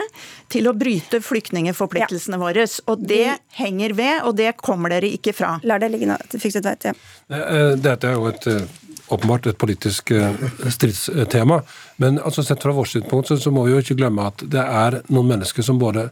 til 0.49 0.69
å 0.69 0.75
bryte 0.77 1.19
flyktningeforpliktelsene 1.23 2.39
våre. 2.41 2.65
Og 2.89 3.03
det 3.09 3.39
henger 3.59 3.95
ved, 3.97 4.15
og 4.27 4.37
det 4.39 4.53
kommer 4.59 4.93
dere 4.93 5.11
ikke 5.11 5.35
fra. 5.35 5.57
Lar 5.67 5.81
det 5.83 5.91
ligge 5.93 6.09
nå. 6.09 6.17
Fikset 6.39 6.65
veit, 6.65 6.89
ja. 6.89 6.95
Eh, 7.29 7.75
dette 7.79 8.09
er 8.09 8.15
jo 8.17 8.29
et 8.31 8.47
eh, 8.49 8.78
åpenbart 9.09 9.49
et 9.49 9.59
politisk 9.59 10.11
eh, 10.11 10.35
stridstema. 10.71 11.61
Men 12.01 12.19
altså, 12.19 12.43
sett 12.45 12.63
fra 12.63 12.73
vårt 12.75 12.91
synspunkt 12.91 13.29
så, 13.29 13.37
så, 13.37 13.51
må 13.51 13.65
vi 13.65 13.75
jo 13.75 13.83
ikke 13.83 13.97
glemme 13.99 14.27
at 14.29 14.43
det 14.45 14.63
er 14.63 15.01
noen 15.09 15.33
mennesker 15.33 15.65
som 15.65 15.81
både 15.81 16.09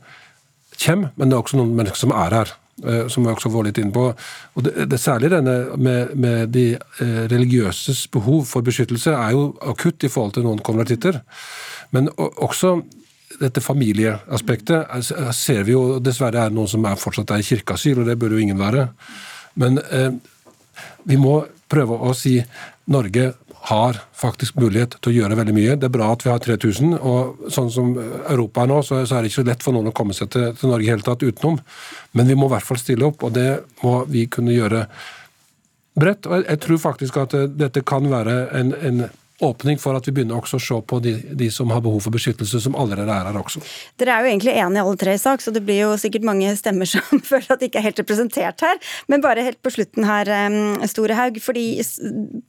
kommer, 0.77 1.13
men 1.15 1.29
det 1.29 1.37
er 1.37 1.43
også 1.43 1.59
noen 1.59 1.75
mennesker 1.77 2.07
som 2.07 2.15
er 2.15 2.41
her. 2.41 2.55
Som 3.09 3.25
vi 3.25 3.31
også 3.31 3.49
var 3.49 3.65
litt 3.65 3.79
inn 3.81 3.89
på. 3.89 4.03
Og 4.13 4.61
det, 4.61 4.83
det 4.85 4.99
Særlig 5.01 5.31
denne 5.33 5.55
med, 5.81 6.11
med 6.13 6.51
de 6.53 6.77
religiøses 7.01 8.03
behov 8.13 8.43
for 8.45 8.61
beskyttelse 8.61 9.15
er 9.17 9.31
jo 9.33 9.47
akutt 9.65 10.05
i 10.05 10.11
forhold 10.13 10.35
til 10.35 10.45
noen 10.45 10.61
konvertitter. 10.61 11.17
Men 11.89 12.11
også 12.19 12.75
dette 13.41 13.61
familieaspektet 13.61 15.01
ser 15.35 15.65
vi 15.67 15.75
jo 15.75 15.97
dessverre 16.03 16.47
er 16.47 16.53
noen 16.53 16.69
som 16.69 16.85
er 16.87 16.99
fortsatt 16.99 17.33
er 17.35 17.43
i 17.43 17.47
kirkeasyl, 17.47 18.01
og 18.01 18.09
det 18.09 18.17
bør 18.19 18.37
jo 18.37 18.45
ingen 18.45 18.59
være. 18.59 18.87
Men 19.61 19.81
eh, 19.91 20.11
vi 21.09 21.19
må 21.19 21.41
prøve 21.69 21.97
å 21.97 22.13
si 22.17 22.37
Norge 22.87 23.31
har 23.67 23.97
faktisk 24.15 24.55
mulighet 24.61 24.95
til 25.01 25.11
å 25.11 25.15
gjøre 25.17 25.37
veldig 25.39 25.55
mye. 25.55 25.75
Det 25.75 25.89
er 25.89 25.93
bra 25.93 26.07
at 26.13 26.23
vi 26.23 26.31
har 26.31 26.39
3000, 26.43 26.93
og 26.95 27.51
sånn 27.51 27.69
som 27.73 27.91
Europa 27.99 28.63
er 28.63 28.71
nå, 28.71 28.79
så, 28.85 29.01
er 29.03 29.25
det 29.25 29.31
ikke 29.31 29.41
så 29.41 29.47
lett 29.49 29.65
for 29.65 29.75
noen 29.75 29.91
å 29.91 29.95
komme 29.95 30.15
seg 30.15 30.31
til, 30.31 30.47
til 30.55 30.71
Norge 30.71 30.93
helt 30.93 31.07
tatt 31.07 31.25
utenom. 31.25 31.59
Men 32.15 32.31
vi 32.31 32.37
må 32.39 32.47
i 32.47 32.53
hvert 32.55 32.67
fall 32.67 32.79
stille 32.79 33.09
opp, 33.09 33.25
og 33.27 33.35
det 33.35 33.49
må 33.83 33.99
vi 34.11 34.23
kunne 34.31 34.55
gjøre 34.55 34.85
bredt. 35.99 36.29
Og 36.29 36.37
jeg, 36.37 36.47
jeg 36.47 36.63
tror 36.63 36.83
faktisk 36.85 37.19
at 37.25 37.35
dette 37.59 37.83
kan 37.87 38.07
være 38.11 38.37
en, 38.55 38.71
en 38.77 39.07
åpning 39.41 39.77
for 39.77 39.97
at 39.97 40.07
vi 40.07 40.13
begynner 40.17 40.39
også 40.39 40.57
å 40.57 40.63
se 40.63 40.77
på 40.89 40.99
de, 41.03 41.13
de, 41.37 41.49
som 41.53 41.69
har 41.73 41.83
behov 41.85 42.01
for 42.07 42.15
beskyttelse, 42.15 42.61
som 42.63 42.77
allerede 42.79 43.13
er 43.13 43.27
her 43.29 43.37
også. 43.37 43.61
Dere 44.01 44.15
er 44.15 44.25
jo 44.25 44.31
egentlig 44.31 44.55
enige 44.57 44.85
alle 44.85 44.99
tre 44.99 45.13
i 45.13 45.21
sak, 45.21 45.43
så 45.43 45.53
det 45.53 45.61
blir 45.65 45.83
jo 45.83 45.91
sikkert 46.01 46.25
mange 46.25 46.53
stemmer 46.57 46.89
som 46.89 47.21
føler 47.29 47.53
at 47.53 47.61
de 47.61 47.69
ikke 47.69 47.81
er 47.81 47.87
helt 47.89 48.01
representert 48.01 48.65
her. 48.65 48.81
Men 49.11 49.21
bare 49.25 49.45
helt 49.45 49.61
på 49.65 49.73
slutten 49.75 50.07
her, 50.07 50.31
Storehaug, 50.89 51.37
fordi 51.43 51.67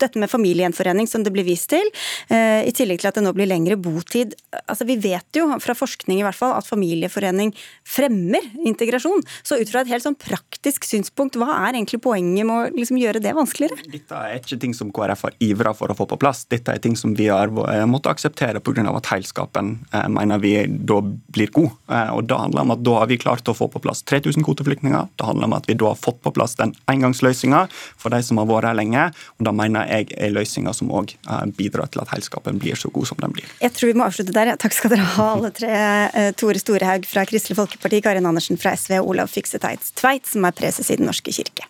dette 0.01 0.21
med 0.21 0.33
familiegjenforening 0.33 1.11
som 1.11 1.25
det 1.27 1.33
blir 1.35 1.47
vist 1.49 1.69
til, 1.73 1.93
eh, 2.33 2.65
i 2.65 2.73
tillegg 2.77 3.03
til 3.03 3.11
at 3.11 3.21
det 3.21 3.27
nå 3.27 3.35
blir 3.37 3.51
lengre 3.51 3.77
botid. 3.77 4.35
altså 4.65 4.89
Vi 4.89 4.97
vet 5.03 5.37
jo 5.37 5.49
fra 5.61 5.77
forskning 5.77 6.23
i 6.23 6.27
hvert 6.27 6.39
fall 6.39 6.57
at 6.57 6.69
familieforening 6.69 7.53
fremmer 7.85 8.49
integrasjon. 8.65 9.25
Så 9.43 9.61
ut 9.61 9.69
fra 9.69 9.85
et 9.85 9.93
helt 9.93 10.07
sånn 10.07 10.17
praktisk 10.19 10.89
synspunkt, 10.89 11.37
hva 11.37 11.53
er 11.69 11.77
egentlig 11.77 12.01
poenget 12.05 12.49
med 12.49 12.55
å 12.55 12.73
liksom 12.73 13.01
gjøre 13.01 13.23
det 13.23 13.37
vanskeligere? 13.37 13.85
Dette 13.93 14.25
er 14.25 14.41
ikke 14.41 14.61
ting 14.61 14.75
som 14.77 14.93
KrF 14.95 15.29
har 15.29 15.39
ivra 15.45 15.75
for 15.77 15.93
å 15.93 15.99
få 15.99 16.09
på 16.09 16.21
plass. 16.21 16.47
Dette 16.49 16.73
er 16.73 16.78
ting 16.83 16.97
som 16.97 17.15
vi 17.15 17.29
har 17.29 17.49
eh, 17.49 17.85
måttet 17.87 18.11
akseptere 18.13 18.61
pga. 18.61 18.85
at 18.97 19.11
heilskapen 19.13 19.79
eh, 19.93 20.09
mener 20.09 20.39
vi 20.39 20.55
da 20.67 21.01
blir 21.03 21.51
god. 21.53 21.71
Eh, 21.91 22.11
og 22.15 22.25
Det 22.25 22.39
handler 22.39 22.63
om 22.63 22.75
at 22.75 22.83
da 22.85 22.99
har 22.99 23.07
vi 23.07 23.19
klart 23.19 23.49
å 23.49 23.55
få 23.57 23.69
på 23.69 23.83
plass 23.83 24.03
3000 24.03 24.45
kvoteflyktninger. 24.45 25.09
Det 25.17 25.27
handler 25.27 25.45
om 25.45 25.57
at 25.59 25.69
vi 25.69 25.75
da 25.75 25.93
har 25.93 25.99
fått 25.99 26.21
på 26.23 26.33
plass 26.35 26.57
den 26.61 26.75
engangsløsninga 26.89 27.67
for 27.97 28.11
de 28.11 28.23
som 28.23 28.39
har 28.39 28.49
vært 28.51 28.71
her 28.71 28.79
lenge. 28.79 29.09
og 29.39 29.49
Da 29.49 29.53
mener 29.53 29.89
jeg 29.89 30.13
er 30.17 30.35
løsninga 30.35 30.75
som 30.75 30.91
òg 30.91 31.15
bidrar 31.57 31.91
til 31.93 32.03
at 32.03 32.13
heilskapen 32.13 32.59
blir 32.59 32.77
så 32.79 32.91
god 32.93 33.09
som 33.11 33.19
den 33.21 33.33
blir. 33.33 33.49
Jeg 33.63 33.75
tror 33.77 33.93
vi 33.93 33.99
må 33.99 34.07
avslutte 34.09 34.35
der. 34.35 34.55
Takk 34.57 34.77
skal 34.77 34.95
dere 34.95 35.09
ha, 35.17 35.31
alle 35.37 35.53
tre. 35.55 35.73
Tore 36.39 36.61
Storehaug 36.61 37.07
fra 37.09 37.25
Kristelig 37.29 37.59
Folkeparti, 37.59 38.03
Karin 38.05 38.29
Andersen 38.29 38.61
fra 38.61 38.75
SV 38.77 39.01
og 39.01 39.15
Olav 39.15 39.33
Fikse 39.33 39.61
Tveit, 39.63 40.27
som 40.29 40.47
er 40.49 40.57
preses 40.57 40.91
i 40.91 41.01
Den 41.01 41.09
norske 41.11 41.35
kirke. 41.35 41.69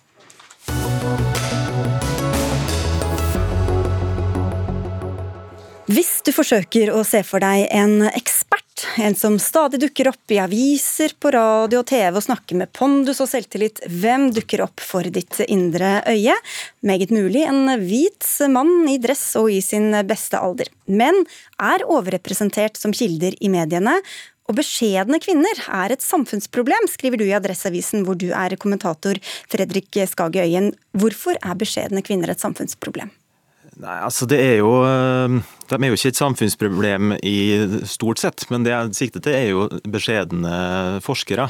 Hvis 5.89 6.19
du 6.21 6.35
forsøker 6.37 6.91
å 6.93 6.99
se 7.07 7.23
for 7.25 7.41
deg 7.41 7.63
en 7.73 8.03
ekspert, 8.11 8.83
en 9.01 9.15
som 9.17 9.39
stadig 9.41 9.79
dukker 9.81 10.11
opp 10.11 10.35
i 10.35 10.37
aviser, 10.43 11.15
på 11.17 11.31
radio 11.33 11.81
og 11.81 11.87
TV 11.89 12.13
og 12.13 12.25
snakker 12.27 12.59
med 12.61 12.69
pondus 12.77 13.23
og 13.25 13.31
selvtillit, 13.31 13.81
hvem 13.89 14.27
dukker 14.37 14.61
opp 14.67 14.85
for 14.85 15.09
ditt 15.09 15.39
indre 15.47 16.03
øye? 16.05 16.35
Meget 16.85 17.15
mulig 17.15 17.47
en 17.49 17.73
hvit 17.81 18.29
mann 18.53 18.85
i 18.93 18.99
dress 19.01 19.31
og 19.41 19.49
i 19.49 19.63
sin 19.65 19.97
beste 20.11 20.37
alder. 20.37 20.69
Men 20.85 21.23
er 21.57 21.87
overrepresentert 21.89 22.77
som 22.77 22.93
kilder 22.93 23.39
i 23.41 23.49
mediene, 23.49 23.97
og 24.49 24.61
beskjedne 24.61 25.23
kvinner 25.25 25.63
er 25.73 25.97
et 25.97 26.05
samfunnsproblem, 26.05 26.85
skriver 26.93 27.21
du 27.21 27.25
i 27.31 27.37
Adresseavisen, 27.37 28.05
hvor 28.05 28.17
du 28.21 28.29
er 28.29 28.61
kommentator, 28.61 29.17
Fredrik 29.49 29.97
Skage 30.13 30.45
Øyen. 30.45 30.75
Hvorfor 30.93 31.41
er 31.41 31.57
beskjedne 31.57 32.05
kvinner 32.05 32.33
et 32.33 32.45
samfunnsproblem? 32.45 33.09
Nei, 33.79 34.01
altså 34.03 34.27
det 34.29 34.41
er 34.43 34.57
jo 34.59 34.83
eh, 34.85 35.39
De 35.69 35.77
er 35.77 35.91
jo 35.91 35.97
ikke 35.99 36.13
et 36.15 36.19
samfunnsproblem 36.19 37.15
i 37.27 37.39
stort 37.89 38.21
sett, 38.23 38.47
men 38.53 38.65
det 38.65 38.73
jeg 38.73 38.95
sikter 38.97 39.25
til 39.25 39.37
er 39.37 39.49
jo 39.51 39.67
beskjedne 39.85 40.53
forskere. 41.05 41.49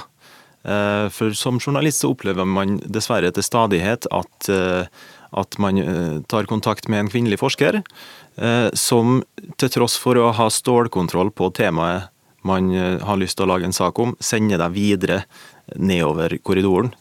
Eh, 0.67 1.07
for 1.15 1.37
som 1.39 1.61
journalist 1.63 2.03
så 2.03 2.11
opplever 2.11 2.49
man 2.49 2.81
dessverre 2.83 3.31
til 3.35 3.47
stadighet 3.47 4.09
at, 4.11 4.49
eh, 4.51 4.89
at 5.39 5.59
man 5.63 5.79
tar 6.27 6.51
kontakt 6.51 6.89
med 6.89 7.05
en 7.05 7.11
kvinnelig 7.13 7.39
forsker 7.39 7.83
som 8.79 9.19
til 9.59 9.71
tross 9.75 9.97
for 9.99 10.17
å 10.17 10.29
ha 10.33 10.45
stålkontroll 10.47 11.33
på 11.35 11.51
temaet 11.59 12.07
man 12.47 12.71
har 13.03 13.19
lyst 13.19 13.37
til 13.37 13.45
å 13.45 13.51
lage 13.51 13.67
en 13.67 13.75
sak 13.75 13.99
om, 13.99 14.15
sender 14.23 14.61
deg 14.63 14.77
videre 14.77 15.17
nedover 15.75 16.37
korridoren, 16.39 16.93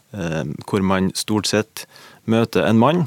hvor 0.66 0.82
man 0.82 1.12
stort 1.16 1.46
sett 1.48 1.86
møter 2.26 2.66
en 2.66 2.82
mann 2.82 3.06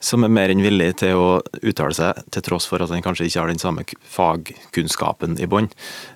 som 0.00 0.22
er 0.22 0.30
mer 0.30 0.52
enn 0.52 0.62
villig 0.62 0.92
til 1.00 1.18
å 1.18 1.28
uttale 1.58 1.96
seg, 1.96 2.22
til 2.34 2.44
tross 2.46 2.68
for 2.70 2.82
at 2.84 2.92
han 2.94 3.02
kanskje 3.02 3.26
ikke 3.26 3.42
har 3.42 3.50
den 3.50 3.62
samme 3.62 3.84
fagkunnskapen 4.14 5.38
i 5.42 5.48
bånn. 5.50 5.70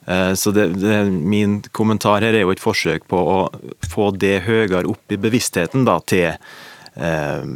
Eh, 0.06 0.32
så 0.38 0.54
det, 0.54 0.68
det, 0.78 1.00
min 1.10 1.60
kommentar 1.74 2.22
her 2.22 2.36
er 2.36 2.46
jo 2.46 2.54
et 2.54 2.62
forsøk 2.62 3.08
på 3.10 3.18
å 3.18 3.38
få 3.90 4.12
det 4.14 4.44
høyere 4.46 4.86
opp 4.90 5.14
i 5.14 5.18
bevisstheten 5.20 5.86
da, 5.88 5.98
til 6.06 6.30
eh, 6.30 7.46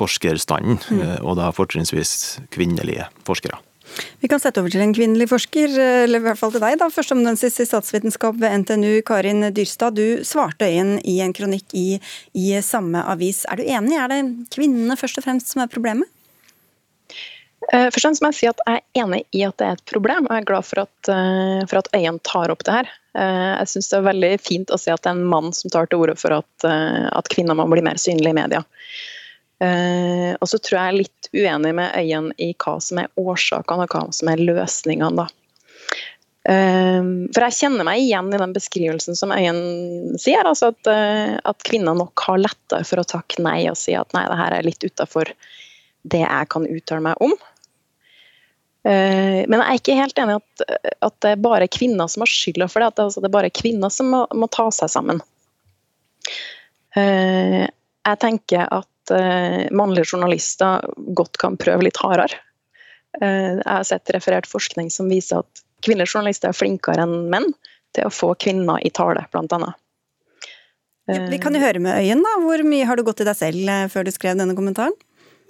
forskerstanden, 0.00 0.82
mm. 0.82 1.02
Eh, 1.06 1.18
og 1.22 1.38
da 1.38 1.52
fortrinnsvis 1.54 2.40
kvinnelige 2.50 3.06
forskere. 3.28 3.62
Vi 4.20 4.28
kan 4.28 4.40
sette 4.42 4.60
over 4.60 4.72
til 4.72 4.82
en 4.84 4.94
kvinnelig 4.94 5.28
forsker, 5.30 5.72
eller 6.04 6.20
i 6.20 6.26
hvert 6.28 6.38
fall 6.38 6.52
til 6.54 6.62
deg. 6.62 6.78
da. 6.80 6.90
Førsteamanuensis 6.92 7.60
i 7.62 7.68
statsvitenskap 7.68 8.38
ved 8.40 8.62
NTNU, 8.62 9.00
Karin 9.06 9.48
Dyrstad. 9.56 9.96
Du 9.96 10.22
svarte 10.26 10.68
Øyen 10.68 10.98
i 11.08 11.20
en 11.24 11.34
kronikk 11.36 11.74
i, 11.76 12.00
i, 12.36 12.46
samme 12.64 13.02
avis. 13.10 13.44
Er 13.50 13.60
du 13.60 13.66
enig? 13.66 13.96
Er 13.98 14.12
det 14.12 14.22
kvinnene 14.54 14.98
først 15.00 15.20
og 15.20 15.26
fremst 15.26 15.52
som 15.54 15.64
er 15.64 15.72
problemet? 15.72 16.08
Eh, 17.70 17.86
først 17.92 18.00
og 18.00 18.08
fremst 18.08 18.24
må 18.24 18.30
jeg 18.32 18.38
si 18.38 18.48
at 18.50 18.62
jeg 18.66 18.80
er 18.80 19.04
enig 19.04 19.20
i 19.36 19.44
at 19.46 19.58
det 19.60 19.66
er 19.68 19.76
et 19.76 19.90
problem, 19.90 20.26
og 20.26 20.34
jeg 20.34 20.42
er 20.42 20.48
glad 20.48 20.66
for 20.66 20.82
at, 20.86 21.10
eh, 21.12 21.60
for 21.70 21.82
at 21.82 21.90
Øyen 21.94 22.18
tar 22.26 22.50
opp 22.50 22.64
det 22.66 22.76
her. 22.80 22.90
Eh, 23.20 23.50
jeg 23.60 23.70
syns 23.74 23.90
det 23.90 23.98
er 23.98 24.08
veldig 24.08 24.32
fint 24.42 24.74
å 24.74 24.80
se 24.80 24.94
at 24.94 25.04
det 25.04 25.12
er 25.12 25.18
en 25.18 25.30
mann 25.30 25.52
som 25.56 25.70
tar 25.70 25.90
til 25.90 26.02
orde 26.02 26.16
for 26.18 26.34
at, 26.40 26.66
at 26.66 27.30
kvinner 27.32 27.58
må 27.58 27.68
bli 27.70 27.84
mer 27.84 28.00
synlige 28.00 28.32
i 28.34 28.38
media. 28.40 28.64
Uh, 29.60 30.32
og 30.40 30.48
så 30.48 30.56
tror 30.56 30.78
jeg 30.78 30.88
er 30.88 30.98
litt 31.02 31.28
uenig 31.36 31.74
med 31.76 31.92
Øyen 32.00 32.30
i 32.40 32.54
hva 32.56 32.78
som 32.80 33.02
er 33.02 33.10
årsakene 33.20 33.84
og 33.84 33.92
hva 33.92 34.06
som 34.16 34.30
er 34.32 34.40
løsningene. 34.40 35.26
Uh, 36.48 37.28
for 37.34 37.44
jeg 37.44 37.56
kjenner 37.58 37.84
meg 37.84 38.00
igjen 38.00 38.30
i 38.32 38.40
den 38.40 38.54
beskrivelsen 38.56 39.18
som 39.18 39.34
Øyen 39.36 40.16
sier, 40.20 40.48
altså 40.48 40.72
at, 40.72 40.80
uh, 40.88 41.36
at, 41.44 41.60
kvinner 41.68 41.98
nok 41.98 42.24
har 42.24 42.40
lettere 42.40 42.86
for 42.88 43.02
å 43.02 43.08
takke 43.10 43.44
nei 43.44 43.66
og 43.68 43.76
si 43.76 43.92
at 43.98 44.16
nei, 44.16 44.24
det 44.32 44.40
her 44.40 44.56
er 44.56 44.64
litt 44.64 44.86
utafor 44.86 45.34
det 46.08 46.22
jeg 46.24 46.50
kan 46.54 46.64
uttale 46.64 47.04
meg 47.10 47.20
om. 47.20 47.36
Men 48.80 49.52
jeg 49.52 49.60
er 49.60 49.76
ikke 49.76 49.94
helt 49.98 50.20
enig 50.22 50.32
i 50.32 50.38
at, 50.38 50.62
at, 51.04 51.14
det 51.20 51.34
er 51.34 51.42
bare 51.44 51.66
kvinner 51.68 52.08
som 52.08 52.22
har 52.24 52.30
skylda 52.32 52.64
for 52.72 52.80
det. 52.80 52.86
At 52.88 52.96
det, 52.96 53.04
altså, 53.10 53.20
det 53.20 53.28
er 53.28 53.34
bare 53.34 53.50
kvinner 53.52 53.92
som 53.92 54.08
må, 54.08 54.22
må 54.32 54.48
ta 54.48 54.64
seg 54.72 54.88
sammen. 54.88 55.20
Jeg 56.96 58.20
tenker 58.24 58.64
at 58.64 58.88
uh, 59.14 59.66
mannlige 59.76 60.12
journalister 60.12 60.86
godt 61.16 61.40
kan 61.42 61.58
prøve 61.60 61.86
litt 61.86 62.00
hardere. 62.02 62.38
Uh, 63.20 63.58
jeg 63.58 63.66
har 63.68 63.86
sett 63.88 64.14
referert 64.14 64.48
forskning 64.50 64.90
som 64.94 65.10
viser 65.10 65.44
at 65.44 65.64
kvinnelige 65.84 66.14
journalister 66.14 66.50
er 66.50 66.56
flinkere 66.56 67.06
enn 67.06 67.30
menn 67.32 67.50
til 67.96 68.06
å 68.06 68.14
få 68.14 68.34
kvinner 68.40 68.82
i 68.86 68.92
tale, 68.94 69.24
bl.a. 69.32 69.72
Ja, 71.10 71.22
vi 71.30 71.38
kan 71.42 71.56
jo 71.56 71.62
høre 71.62 71.82
med 71.82 71.96
Øyen, 71.98 72.22
da. 72.22 72.36
Hvor 72.44 72.62
mye 72.66 72.86
har 72.86 72.98
du 72.98 73.04
gått 73.06 73.22
i 73.24 73.26
deg 73.26 73.38
selv 73.38 73.70
eh, 73.72 73.86
før 73.90 74.06
du 74.06 74.12
skrev 74.14 74.38
denne 74.38 74.54
kommentaren? 74.58 74.94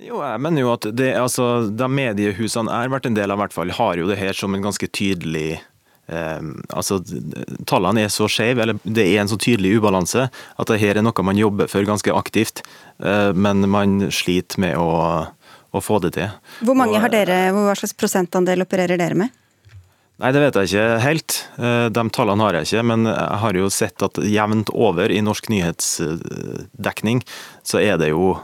Jo, 0.01 0.23
jeg 0.25 0.41
mener 0.41 0.65
jo 0.65 0.71
at 0.73 0.87
det, 0.97 1.11
altså, 1.21 1.67
De 1.77 1.89
mediehusene 1.93 2.73
jeg 2.73 2.87
har 2.87 2.95
vært 2.95 3.11
en 3.11 3.19
del 3.19 3.35
av, 3.35 3.43
hvert 3.43 3.57
fall, 3.57 3.73
har 3.77 4.01
jo 4.01 4.09
det 4.09 4.17
her 4.21 4.37
som 4.37 4.57
en 4.57 4.65
ganske 4.65 4.89
tydelig 4.97 5.51
eh, 5.59 5.67
altså, 6.11 7.01
Tallene 7.71 8.05
er 8.07 8.13
så 8.13 8.29
skjeve, 8.31 8.65
eller 8.65 8.79
det 8.85 9.07
er 9.07 9.23
en 9.23 9.31
så 9.31 9.39
tydelig 9.41 9.77
ubalanse, 9.79 10.29
at 10.31 10.71
det 10.73 10.81
her 10.83 10.99
er 10.99 11.07
noe 11.07 11.27
man 11.27 11.39
jobber 11.39 11.71
for 11.71 11.87
ganske 11.87 12.15
aktivt. 12.15 12.65
Eh, 13.03 13.31
men 13.35 13.63
man 13.71 14.09
sliter 14.15 14.61
med 14.63 14.79
å, 14.81 15.27
å 15.71 15.83
få 15.85 16.01
det 16.05 16.15
til. 16.19 16.33
Hvor 16.67 16.79
mange 16.79 16.99
Og, 16.99 17.05
har 17.05 17.15
dere, 17.15 17.43
Hva 17.57 17.77
slags 17.79 17.97
prosentandel 17.99 18.67
opererer 18.67 19.01
dere 19.01 19.19
med? 19.19 19.37
Nei, 20.21 20.35
det 20.37 20.41
vet 20.43 20.57
jeg 20.61 20.69
ikke 20.69 21.01
helt. 21.01 21.37
Eh, 21.57 21.87
De 21.97 22.07
tallene 22.13 22.45
har 22.45 22.59
jeg 22.59 22.69
ikke, 22.69 22.87
men 22.93 23.09
jeg 23.09 23.41
har 23.45 23.61
jo 23.63 23.71
sett 23.73 24.05
at 24.05 24.21
jevnt 24.21 24.73
over 24.77 25.13
i 25.13 25.23
norsk 25.25 25.49
nyhetsdekning 25.53 27.23
så 27.65 27.81
er 27.81 27.97
det 28.01 28.13
jo 28.13 28.35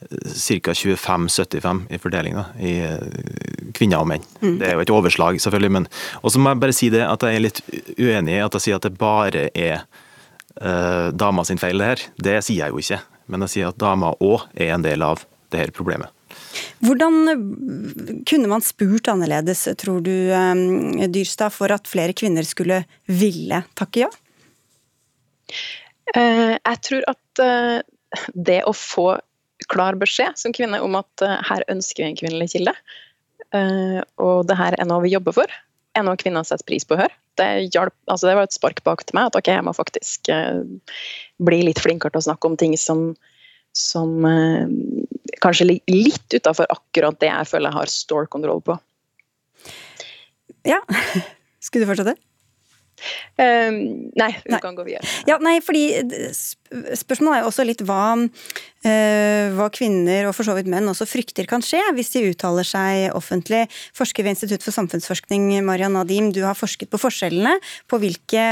ca. 0.00 0.72
25-75 0.72 1.86
i 1.90 1.98
fordeling 1.98 2.36
da, 2.36 2.44
i 2.60 2.72
eh, 2.84 3.70
kvinner 3.76 4.02
og 4.02 4.10
menn. 4.10 4.24
Det 4.40 4.68
er 4.68 4.76
jo 4.76 4.84
et 4.84 4.92
overslag, 4.92 5.38
selvfølgelig. 5.42 5.72
men 5.72 5.86
Og 6.22 6.32
så 6.32 6.40
må 6.40 6.52
jeg 6.52 6.62
bare 6.62 6.76
si 6.76 6.90
det 6.92 7.04
at 7.06 7.22
jeg 7.24 7.38
er 7.38 7.44
litt 7.44 7.62
uenig 7.98 8.36
i 8.36 8.42
at 8.44 8.58
jeg 8.58 8.66
sier 8.66 8.76
at 8.78 8.86
det 8.86 8.98
bare 9.00 9.48
er 9.56 9.86
uh, 10.60 11.08
dama 11.12 11.44
sin 11.44 11.60
feil, 11.60 11.80
det 11.80 11.88
her. 11.90 12.04
Det 12.28 12.36
sier 12.44 12.66
jeg 12.66 12.74
jo 12.74 12.82
ikke. 12.82 13.00
Men 13.26 13.46
jeg 13.46 13.54
sier 13.54 13.72
at 13.72 13.80
dama 13.80 14.12
òg 14.20 14.46
er 14.54 14.74
en 14.76 14.84
del 14.84 15.02
av 15.02 15.24
det 15.50 15.64
her 15.64 15.74
problemet. 15.74 16.12
Hvordan 16.84 17.16
eh, 17.32 17.42
kunne 18.28 18.50
man 18.50 18.64
spurt 18.64 19.08
annerledes, 19.08 19.66
tror 19.80 20.00
du, 20.04 20.12
Dyrstad, 21.12 21.52
for 21.54 21.72
at 21.74 21.88
flere 21.88 22.14
kvinner 22.16 22.46
skulle 22.46 22.82
ville 23.08 23.62
takke 23.78 24.06
ja? 24.06 24.10
Eh, 26.14 26.54
Jeg 26.56 26.82
tror 26.86 27.06
at 27.10 27.44
det 28.32 28.62
å 28.64 28.72
få 28.76 29.16
klar 29.72 29.98
beskjed 30.00 30.38
som 30.40 30.54
kvinne 30.56 30.80
om 30.84 30.96
at 30.98 31.24
eh, 31.24 31.38
her 31.48 31.64
ønsker 31.72 32.04
vi 32.04 32.10
en 32.10 32.18
kvinnelig 32.18 32.50
kilde, 32.54 32.74
eh, 33.56 34.00
og 34.22 34.46
det 34.50 34.58
her 34.58 34.76
er 34.78 34.88
noe 34.88 35.04
vi 35.04 35.14
jobber 35.14 35.36
for, 35.36 35.56
er 35.96 36.04
noe 36.06 36.18
kvinner 36.20 36.46
setter 36.46 36.68
pris 36.68 36.86
på 36.86 36.96
å 36.96 37.04
høre. 37.04 37.14
Det, 37.36 37.46
hjalp, 37.74 37.92
altså 38.08 38.30
det 38.30 38.36
var 38.38 38.48
et 38.48 38.56
spark 38.56 38.80
bak 38.84 39.02
til 39.04 39.18
meg 39.18 39.28
at 39.28 39.38
ok, 39.38 39.50
jeg 39.52 39.64
må 39.66 39.74
faktisk 39.76 40.30
eh, 40.32 40.62
bli 41.44 41.62
litt 41.68 41.80
flinkere 41.82 42.14
til 42.14 42.22
å 42.22 42.28
snakke 42.30 42.48
om 42.48 42.56
ting 42.60 42.76
som, 42.80 43.10
som 43.76 44.14
kanskje 45.44 45.68
ligger 45.68 45.98
litt 46.08 46.36
utafor 46.36 46.70
akkurat 46.72 47.18
det 47.20 47.28
jeg 47.28 47.50
føler 47.50 47.72
jeg 47.72 47.80
har 47.80 47.92
store-kontroll 47.92 48.64
på. 48.64 48.78
Ja. 50.66 50.80
Skulle 51.64 51.84
du 51.84 51.90
fortsette? 51.92 52.16
Eh, 53.36 53.70
nei, 54.16 54.30
vi 54.44 54.54
Nei. 54.54 54.60
kan 54.62 54.76
gå 54.76 54.86
videre. 54.86 55.04
Ja, 55.28 55.36
nei, 55.42 55.58
fordi 55.64 55.84
eh, 56.00 56.30
Spørsmålet 56.98 57.38
er 57.38 57.44
jo 57.44 57.50
også 57.52 57.62
litt 57.62 57.82
hva, 57.86 58.16
uh, 58.18 59.44
hva 59.54 59.66
kvinner, 59.70 60.26
og 60.26 60.34
for 60.34 60.48
så 60.48 60.56
vidt 60.56 60.66
menn, 60.66 60.88
også 60.90 61.06
frykter 61.06 61.46
kan 61.46 61.62
skje 61.62 61.78
hvis 61.94 62.10
de 62.16 62.24
uttaler 62.32 62.66
seg 62.66 63.14
offentlig. 63.14 63.68
Forsker 63.94 64.26
ved 64.26 64.34
Institutt 64.34 64.66
for 64.66 64.74
samfunnsforskning, 64.74 65.52
Marian 65.64 65.94
Nadim, 65.94 66.32
du 66.34 66.42
har 66.42 66.58
forsket 66.58 66.90
på 66.90 66.98
forskjellene 66.98 67.54
på 67.86 68.00
hvilke 68.02 68.42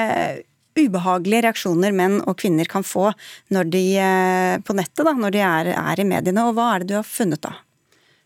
ubehagelige 0.79 1.45
reaksjoner 1.47 1.95
menn 1.95 2.21
og 2.23 2.39
kvinner 2.41 2.69
kan 2.71 2.87
få 2.87 3.11
når 3.55 3.71
de, 3.71 3.85
eh, 3.99 4.57
på 4.63 4.75
nettet 4.77 5.05
da, 5.07 5.13
når 5.15 5.35
de 5.35 5.43
er, 5.47 5.71
er 5.75 6.01
i 6.01 6.09
mediene. 6.09 6.47
og 6.49 6.55
Hva 6.57 6.75
er 6.75 6.79
det 6.83 6.93
du 6.93 6.97
har 6.99 7.07
funnet 7.07 7.43
da? 7.43 7.57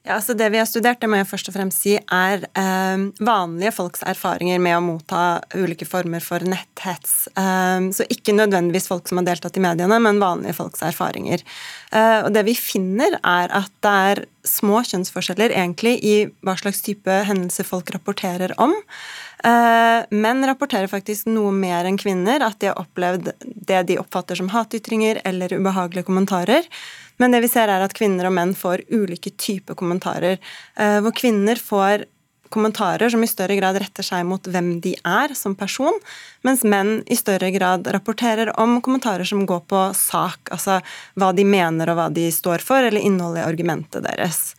Ja, 0.08 0.14
altså 0.16 0.32
Det 0.32 0.46
vi 0.48 0.56
har 0.56 0.64
studert, 0.64 1.02
det 1.02 1.08
må 1.12 1.18
jeg 1.18 1.28
først 1.28 1.50
og 1.50 1.54
fremst 1.58 1.82
si, 1.84 1.92
er 2.00 2.46
eh, 2.56 3.02
vanlige 3.20 3.74
folks 3.76 4.00
erfaringer 4.08 4.56
med 4.64 4.78
å 4.78 4.84
motta 4.86 5.24
ulike 5.52 5.84
former 5.84 6.24
for 6.24 6.40
netthets. 6.48 7.26
Eh, 7.36 7.90
så 7.92 8.06
ikke 8.08 8.32
nødvendigvis 8.32 8.88
folk 8.88 9.10
som 9.10 9.20
har 9.20 9.28
deltatt 9.28 9.60
i 9.60 9.64
mediene, 9.66 10.00
men 10.00 10.22
vanlige 10.22 10.56
folks 10.56 10.80
erfaringer. 10.86 11.44
Eh, 11.92 12.22
og 12.22 12.32
det 12.32 12.46
vi 12.48 12.56
finner, 12.56 13.18
er 13.20 13.52
at 13.52 13.74
det 13.84 13.94
er 14.08 14.24
små 14.48 14.80
kjønnsforskjeller 14.88 15.52
egentlig 15.52 15.98
i 16.00 16.16
hva 16.40 16.56
slags 16.56 16.80
type 16.88 17.20
hendelser 17.28 17.68
folk 17.68 17.92
rapporterer 17.92 18.56
om. 18.56 18.72
Eh, 19.44 20.04
Menn 20.10 20.46
rapporterer 20.46 20.90
faktisk 20.90 21.28
noe 21.30 21.52
mer 21.54 21.86
enn 21.86 21.98
kvinner, 22.00 22.42
at 22.42 22.58
de 22.58 22.72
har 22.72 22.80
opplevd 22.80 23.30
det 23.42 23.82
de 23.90 23.98
oppfatter 24.02 24.38
som 24.40 24.50
hatytringer 24.50 25.22
eller 25.28 25.54
ubehagelige 25.54 26.08
kommentarer. 26.08 26.66
Men 27.18 27.34
det 27.34 27.42
vi 27.44 27.50
ser 27.50 27.70
er 27.70 27.82
at 27.84 27.94
kvinner 27.94 28.28
og 28.28 28.34
menn 28.34 28.54
får 28.58 28.86
ulike 28.90 29.34
typer 29.36 29.78
kommentarer. 29.78 30.38
eh, 30.76 31.00
Hvor 31.00 31.14
kvinner 31.14 31.56
får 31.56 32.06
kommentarer 32.48 33.10
som 33.12 33.22
i 33.24 33.28
større 33.28 33.56
grad 33.58 33.76
retter 33.80 34.02
seg 34.02 34.24
mot 34.26 34.42
hvem 34.42 34.80
de 34.80 34.94
er 35.04 35.34
som 35.36 35.54
person, 35.58 35.94
mens 36.46 36.64
menn 36.64 37.02
i 37.06 37.16
større 37.18 37.50
grad 37.52 37.86
rapporterer 37.92 38.54
om 38.60 38.80
kommentarer 38.80 39.28
som 39.28 39.44
går 39.46 39.60
på 39.68 39.82
sak, 39.94 40.48
altså 40.50 40.80
hva 41.18 41.32
de 41.36 41.44
mener 41.44 41.90
og 41.90 41.98
hva 41.98 42.08
de 42.14 42.30
står 42.32 42.64
for, 42.64 42.82
eller 42.82 43.04
innholdet 43.04 43.44
i 43.44 43.48
argumentet 43.48 44.06
deres. 44.06 44.54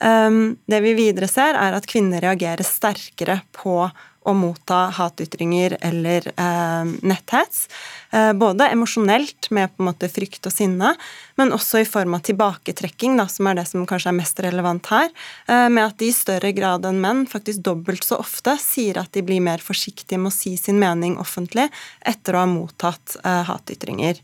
Um, 0.00 0.56
det 0.66 0.80
vi 0.84 0.96
videre 0.96 1.28
ser, 1.30 1.54
er 1.54 1.76
at 1.76 1.86
kvinner 1.88 2.24
reagerer 2.24 2.66
sterkere 2.66 3.40
på 3.54 3.84
å 4.24 4.32
motta 4.36 4.86
hatytringer 4.96 5.76
eller 5.84 6.26
eh, 6.32 6.92
netthets. 7.04 7.66
Eh, 8.10 8.32
både 8.32 8.68
emosjonelt, 8.72 9.50
med 9.50 9.72
på 9.74 9.82
en 9.82 9.90
måte 9.90 10.08
frykt 10.08 10.46
og 10.48 10.54
sinne, 10.54 10.94
men 11.40 11.52
også 11.52 11.82
i 11.82 11.88
form 11.88 12.16
av 12.16 12.24
tilbaketrekking, 12.28 13.18
da, 13.20 13.28
som 13.28 13.50
er 13.50 13.58
det 13.60 13.66
som 13.68 13.84
kanskje 13.88 14.12
er 14.12 14.18
mest 14.18 14.40
relevant 14.44 14.90
her. 14.94 15.12
Eh, 15.48 15.68
med 15.68 15.84
at 15.86 15.98
de 16.00 16.08
i 16.08 16.16
større 16.16 16.54
grad 16.56 16.88
enn 16.88 17.02
menn, 17.04 17.24
faktisk 17.30 17.64
dobbelt 17.66 18.06
så 18.06 18.20
ofte, 18.22 18.56
sier 18.62 19.02
at 19.02 19.12
de 19.16 19.24
blir 19.26 19.44
mer 19.44 19.64
forsiktige 19.64 20.20
med 20.20 20.32
å 20.32 20.36
si 20.36 20.56
sin 20.60 20.80
mening 20.80 21.18
offentlig 21.20 21.68
etter 22.00 22.36
å 22.36 22.44
ha 22.44 22.50
mottatt 22.50 23.18
eh, 23.22 23.42
hatytringer. 23.50 24.22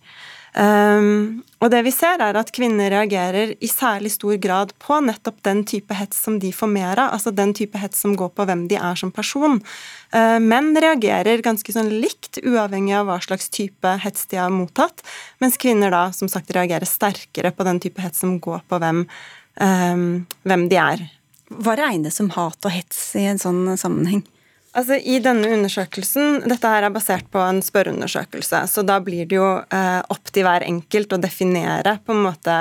Um, 0.51 1.44
og 1.62 1.68
det 1.70 1.84
vi 1.86 1.92
ser 1.94 2.22
er 2.24 2.34
at 2.34 2.48
kvinner 2.51 2.90
reagerer 2.90 3.53
i 3.62 3.68
særlig 3.70 4.11
stor 4.16 4.34
grad 4.42 4.72
på 4.82 4.96
nettopp 5.05 5.38
den 5.46 5.61
type 5.68 5.94
hets 5.94 6.18
som 6.24 6.40
de 6.42 6.51
får 6.57 6.70
mer 6.72 6.98
av, 6.98 7.12
altså 7.14 7.30
den 7.30 7.53
type 7.55 7.78
hets 7.78 8.01
som 8.03 8.16
går 8.18 8.32
på 8.34 8.46
hvem 8.48 8.64
de 8.70 8.78
er 8.80 8.98
som 8.98 9.12
person. 9.14 9.61
Uh, 10.11 10.38
menn 10.42 10.72
reagerer 10.74 11.44
ganske 11.46 11.74
sånn 11.74 11.92
likt, 12.03 12.40
uavhengig 12.42 12.96
av 12.98 13.07
hva 13.11 13.20
slags 13.22 13.46
type 13.55 13.94
hets 14.03 14.26
de 14.32 14.40
har 14.40 14.51
mottatt, 14.55 15.05
mens 15.38 15.61
kvinner 15.61 15.94
da 15.94 16.09
som 16.16 16.30
sagt 16.32 16.51
reagerer 16.57 16.88
sterkere 16.88 17.55
på 17.55 17.68
den 17.68 17.78
type 17.84 18.03
hets 18.03 18.24
som 18.24 18.38
går 18.42 18.66
på 18.66 18.82
hvem, 18.82 19.05
um, 19.62 20.05
hvem 20.48 20.68
de 20.72 20.82
er. 20.82 21.07
Hva 21.51 21.78
regnes 21.78 22.18
som 22.18 22.30
hat 22.34 22.59
og 22.66 22.74
hets 22.74 23.11
i 23.18 23.28
en 23.30 23.42
sånn 23.42 23.76
sammenheng? 23.78 24.24
Altså, 24.71 24.95
I 25.03 25.18
denne 25.18 25.49
undersøkelsen, 25.51 26.45
Dette 26.51 26.71
her 26.71 26.87
er 26.87 26.95
basert 26.95 27.27
på 27.33 27.41
en 27.43 27.59
spørreundersøkelse, 27.64 28.62
så 28.71 28.85
da 28.87 29.01
blir 29.03 29.27
det 29.27 29.39
jo 29.41 29.49
eh, 29.66 30.03
opp 30.14 30.31
til 30.31 30.47
hver 30.47 30.62
enkelt 30.66 31.16
å 31.16 31.18
definere 31.23 31.97
på 32.05 32.14
en 32.14 32.23
måte 32.29 32.59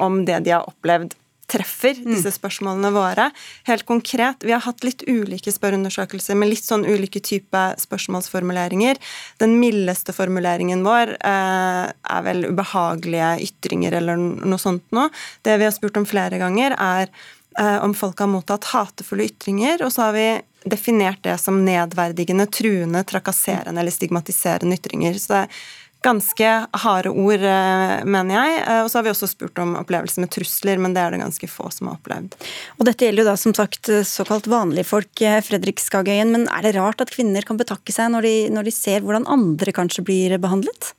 om 0.00 0.22
det 0.28 0.44
de 0.46 0.54
har 0.54 0.68
opplevd, 0.70 1.16
treffer 1.50 1.98
disse 2.06 2.30
spørsmålene 2.36 2.92
våre. 2.94 3.24
Helt 3.66 3.82
konkret, 3.88 4.44
Vi 4.46 4.52
har 4.52 4.62
hatt 4.62 4.84
litt 4.86 5.02
ulike 5.08 5.50
spørreundersøkelser 5.50 6.38
med 6.38 6.52
litt 6.52 6.64
sånn 6.64 6.86
ulike 6.86 7.18
typer 7.18 7.74
spørsmålsformuleringer. 7.80 9.00
Den 9.42 9.58
mildeste 9.58 10.14
formuleringen 10.14 10.84
vår 10.86 11.16
eh, 11.18 11.90
er 11.90 12.22
vel 12.26 12.46
ubehagelige 12.52 13.32
ytringer 13.48 13.98
eller 13.98 14.20
noe 14.20 14.62
sånt 14.62 14.86
noe. 14.94 15.10
Det 15.42 15.58
vi 15.58 15.66
har 15.66 15.74
spurt 15.74 15.98
om 15.98 16.06
flere 16.06 16.38
ganger, 16.38 16.76
er 16.78 17.10
om 17.58 17.92
folk 17.98 18.20
har 18.22 18.28
mottatt 18.30 18.68
hatefulle 18.70 19.26
ytringer, 19.26 19.82
og 19.82 19.90
så 19.92 20.06
har 20.06 20.12
vi 20.14 20.26
definert 20.70 21.22
det 21.26 21.34
som 21.42 21.64
nedverdigende, 21.64 22.46
truende, 22.46 23.02
trakasserende 23.04 23.80
eller 23.82 23.94
stigmatiserende 23.94 24.78
ytringer. 24.78 25.18
Så 25.18 25.32
det 25.32 25.40
er 25.42 25.60
ganske 26.04 26.50
harde 26.72 27.10
ord, 27.12 27.42
eh, 27.44 28.04
mener 28.04 28.34
jeg. 28.34 28.62
Eh, 28.62 28.82
Og 28.82 28.90
så 28.90 28.98
har 28.98 29.04
vi 29.04 29.10
også 29.10 29.28
spurt 29.28 29.58
om 29.58 29.76
opplevelser 29.76 30.20
med 30.20 30.30
trusler, 30.30 30.78
men 30.78 30.94
det 30.94 31.02
er 31.02 31.10
det 31.10 31.20
ganske 31.20 31.48
få 31.48 31.70
som 31.72 31.88
har 31.88 31.98
opplevd. 31.98 32.36
Og 32.78 32.86
dette 32.86 33.04
gjelder 33.04 33.24
jo 33.24 33.30
da 33.30 33.36
som 33.36 33.54
sagt 33.54 33.90
såkalt 34.08 34.48
vanlige 34.48 34.86
folk, 34.86 35.12
eh, 35.20 35.40
Fredrik 35.40 35.78
Skagøyen. 35.78 36.32
Men 36.32 36.48
er 36.48 36.62
det 36.62 36.76
rart 36.76 37.00
at 37.00 37.10
kvinner 37.10 37.44
kan 37.44 37.58
betakke 37.58 37.92
seg 37.92 38.10
når 38.10 38.22
de, 38.22 38.48
når 38.50 38.64
de 38.64 38.70
ser 38.70 39.00
hvordan 39.00 39.28
andre 39.28 39.72
kanskje 39.72 40.04
blir 40.04 40.38
behandlet? 40.38 40.94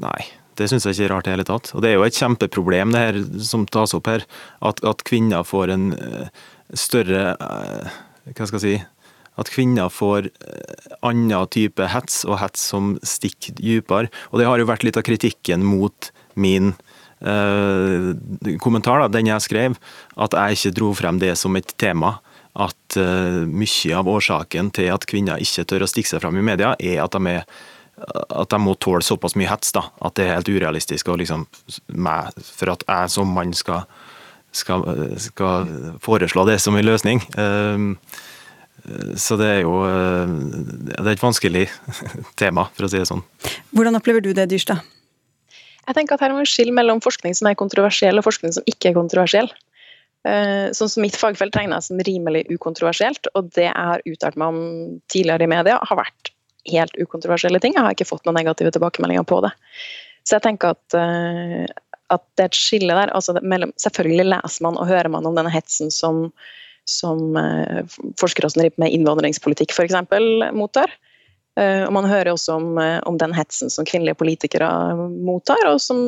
Nei, 0.00 0.26
det 0.58 0.68
syns 0.70 0.86
jeg 0.86 0.96
ikke 0.96 1.06
er 1.06 1.14
rart 1.14 1.28
i 1.28 1.34
hele 1.34 1.46
tatt. 1.46 1.70
Og 1.76 1.84
det 1.84 1.90
er 1.90 1.98
jo 1.98 2.06
et 2.06 2.18
kjempeproblem 2.18 2.92
det 2.94 3.02
her 3.02 3.20
som 3.44 3.66
tas 3.70 3.94
opp 3.96 4.10
her, 4.10 4.26
at, 4.64 4.82
at 4.86 5.04
kvinner 5.08 5.46
får 5.46 5.72
en 5.74 5.88
eh, 5.96 6.44
større 6.74 7.32
eh, 7.34 7.96
Hva 8.34 8.48
skal 8.48 8.58
jeg 8.58 8.64
si 8.64 8.76
At 9.38 9.50
kvinner 9.52 9.92
får 9.92 10.30
eh, 10.30 10.92
annen 11.06 11.50
type 11.52 11.90
hets, 11.92 12.24
og 12.24 12.40
hets 12.40 12.62
som 12.72 12.94
stikker 13.04 13.56
dypere. 13.60 14.10
Og 14.32 14.40
det 14.40 14.48
har 14.48 14.60
jo 14.60 14.68
vært 14.68 14.86
litt 14.86 14.98
av 14.98 15.06
kritikken 15.06 15.66
mot 15.66 16.10
min 16.40 16.72
eh, 17.20 18.12
kommentar, 18.62 19.04
da, 19.04 19.10
den 19.12 19.30
jeg 19.30 19.44
skrev, 19.44 19.76
at 20.16 20.36
jeg 20.36 20.58
ikke 20.58 20.76
dro 20.80 20.92
frem 20.96 21.20
det 21.22 21.34
som 21.40 21.56
et 21.58 21.76
tema. 21.80 22.16
At 22.56 22.96
eh, 22.96 23.44
mye 23.44 23.96
av 23.96 24.08
årsaken 24.08 24.72
til 24.76 24.92
at 24.94 25.04
kvinner 25.08 25.42
ikke 25.42 25.66
tør 25.68 25.84
å 25.84 25.90
stikke 25.90 26.14
seg 26.14 26.24
frem 26.24 26.40
i 26.40 26.46
media, 26.54 26.72
er 26.80 27.02
at 27.04 27.16
de 27.16 27.36
er 27.36 27.48
at 27.96 28.52
de 28.52 28.58
må 28.60 28.74
tåle 28.76 29.04
såpass 29.04 29.36
mye 29.38 29.48
hets 29.48 29.72
da, 29.76 29.86
at 30.04 30.16
det 30.18 30.26
er 30.26 30.36
helt 30.36 30.50
urealistisk 30.52 31.08
liksom, 31.16 31.46
meg, 31.96 32.36
for 32.44 32.74
at 32.74 32.84
jeg 32.84 33.12
som 33.14 33.30
mann 33.32 33.54
skal, 33.56 33.86
skal, 34.52 34.84
skal 35.22 35.70
foreslå 36.04 36.44
det 36.48 36.58
som 36.62 36.76
en 36.76 36.86
løsning. 36.86 37.22
Um, 37.36 37.94
Så 39.18 39.34
det 39.34 39.46
er 39.50 39.60
jo 39.64 39.80
uh, 39.82 40.28
det 40.28 41.00
er 41.00 41.16
et 41.16 41.22
vanskelig 41.22 41.64
tema, 42.40 42.68
for 42.76 42.86
å 42.86 42.90
si 42.92 43.00
det 43.00 43.08
sånn. 43.08 43.24
Hvordan 43.74 43.98
opplever 43.98 44.22
du 44.22 44.30
det, 44.36 44.44
Dyrstad? 44.52 44.84
Jeg 45.86 45.96
tenker 45.96 46.14
at 46.14 46.22
her 46.22 46.34
må 46.34 46.44
vi 46.44 46.50
skille 46.50 46.74
mellom 46.74 47.00
forskning 47.02 47.34
som 47.34 47.48
er 47.48 47.58
kontroversiell 47.58 48.20
og 48.20 48.26
forskning 48.26 48.54
som 48.54 48.68
ikke 48.70 48.92
er 48.92 48.98
kontroversiell. 48.98 49.50
Eh, 50.26 50.68
Sånn 50.74 50.90
som 50.90 51.04
Mitt 51.04 51.18
fagfelt 51.18 51.54
regner 51.56 51.78
jeg 51.78 51.88
som 51.88 52.06
rimelig 52.08 52.44
ukontroversielt, 52.50 53.30
og 53.34 53.52
det 53.54 53.68
jeg 53.68 53.90
har 53.90 54.02
uttalt 54.06 54.38
meg 54.40 54.54
om 54.54 54.62
tidligere 55.12 55.46
i 55.46 55.52
media, 55.52 55.78
har 55.82 56.00
vært 56.00 56.32
helt 56.72 56.98
ukontroversielle 57.00 57.60
ting. 57.62 57.76
Jeg 57.76 57.84
har 57.84 57.96
ikke 57.96 58.08
fått 58.08 58.26
noen 58.26 58.38
negative 58.40 58.72
tilbakemeldinger 58.74 59.26
på 59.28 59.40
det. 59.44 59.52
Så 60.26 60.36
jeg 60.36 60.46
tenker 60.46 60.74
at, 60.74 60.96
eh, 60.98 61.64
at 62.12 62.22
det 62.36 62.44
er 62.44 62.50
et 62.50 62.58
skille 62.58 62.98
der. 62.98 63.12
Altså, 63.14 63.36
mellom, 63.42 63.72
selvfølgelig 63.80 64.28
leser 64.34 64.66
man 64.66 64.78
og 64.80 64.88
hører 64.90 65.10
man 65.12 65.26
om 65.28 65.36
denne 65.38 65.52
hetsen 65.54 65.92
som, 65.94 66.26
som 66.86 67.38
uh, 67.38 67.82
forskere 68.20 68.50
som 68.50 68.62
driver 68.62 68.82
med 68.82 68.94
innvandringspolitikk 68.94 69.74
f.eks. 69.74 69.96
mottar. 70.56 70.92
Uh, 71.56 71.86
og 71.86 71.94
Man 71.96 72.10
hører 72.10 72.32
også 72.34 72.58
om, 72.58 72.74
om, 72.78 73.18
den 73.18 73.34
hetsen 73.34 73.72
som 73.72 73.86
kvinnelige 73.88 74.18
politikere 74.18 74.68
mottar, 74.98 75.62
og 75.70 75.80
som 75.82 76.02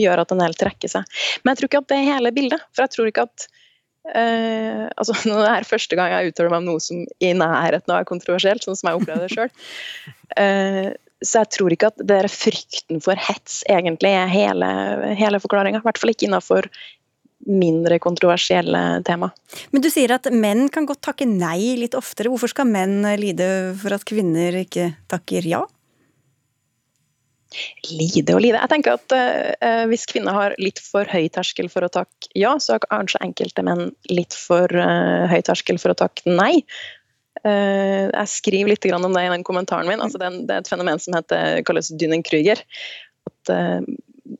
gjør 0.00 0.22
at 0.22 0.34
en 0.34 0.42
del 0.42 0.56
trekker 0.58 0.94
seg. 0.94 1.18
Men 1.42 1.52
jeg 1.52 1.60
tror 1.60 1.72
ikke 1.72 1.82
at 1.84 1.90
det 1.92 2.00
er 2.00 2.10
hele 2.14 2.34
bildet. 2.38 2.66
For 2.72 2.86
jeg 2.86 2.94
tror 2.94 3.10
ikke 3.10 3.26
at 3.26 3.48
uh, 4.12 4.84
altså, 4.96 5.16
Nå 5.30 5.40
er 5.42 5.64
det 5.64 5.70
første 5.70 5.98
gang 5.98 6.12
jeg 6.12 6.32
uttaler 6.32 6.52
meg 6.52 6.62
om 6.64 6.70
noe 6.72 6.84
som 6.84 7.02
i 7.02 7.32
nærheten 7.36 7.92
av 7.92 8.02
er 8.02 8.08
kontroversielt, 8.08 8.66
sånn 8.66 8.78
som 8.78 8.90
jeg 8.90 9.00
opplevde 9.00 9.26
det 9.26 9.34
sjøl. 9.34 9.50
så 11.26 11.40
jeg 11.40 11.52
tror 11.54 11.72
ikke 11.72 11.88
at 11.92 12.02
det 12.04 12.16
er 12.20 12.28
frykten 12.28 13.00
for 13.04 13.18
hets 13.18 13.62
egentlig 13.72 14.12
er 14.12 14.28
hele, 14.28 14.68
hele 15.16 15.40
forklaringa. 15.40 15.80
I 15.80 15.86
hvert 15.86 16.00
fall 16.00 16.12
ikke 16.12 16.28
innafor 16.28 16.68
mindre 17.46 17.98
kontroversielle 18.02 19.02
tema. 19.06 19.30
Men 19.70 19.84
du 19.84 19.88
sier 19.92 20.16
at 20.16 20.28
menn 20.32 20.66
kan 20.72 20.86
godt 20.88 21.04
takke 21.06 21.28
nei 21.28 21.76
litt 21.78 21.94
oftere. 21.98 22.30
Hvorfor 22.32 22.50
skal 22.52 22.68
menn 22.68 23.06
lide 23.20 23.48
for 23.80 23.94
at 23.96 24.06
kvinner 24.08 24.56
ikke 24.64 24.90
takker 25.10 25.46
ja? 25.46 25.62
Lide 27.86 28.34
og 28.34 28.42
lide. 28.42 28.58
Jeg 28.58 28.72
tenker 28.72 28.96
at 28.96 29.14
uh, 29.14 29.84
Hvis 29.90 30.06
kvinner 30.10 30.34
har 30.34 30.56
litt 30.60 30.80
for 30.82 31.08
høy 31.08 31.28
terskel 31.32 31.70
for 31.72 31.86
å 31.86 31.92
takke 31.92 32.30
ja, 32.36 32.56
så 32.60 32.76
har 32.76 32.86
kanskje 32.88 33.22
enkelte 33.24 33.64
menn 33.66 33.90
litt 34.10 34.34
for 34.36 34.70
uh, 34.72 35.26
høy 35.30 35.40
terskel 35.46 35.80
for 35.80 35.94
å 35.94 35.98
takke 35.98 36.26
nei. 36.26 36.64
Uh, 37.44 38.10
jeg 38.10 38.32
skriver 38.32 38.74
litt 38.74 38.88
om 38.90 39.14
det 39.14 39.24
i 39.24 39.32
den 39.32 39.46
kommentaren 39.46 39.88
min. 39.88 40.02
Altså 40.02 40.20
det, 40.20 40.32
er 40.50 40.60
et 40.60 40.72
fenomen 40.72 41.00
som 41.02 41.16
heter, 41.16 41.62
kalles 41.68 41.92
Dunning-Krüger. 41.94 42.60
At 43.30 43.54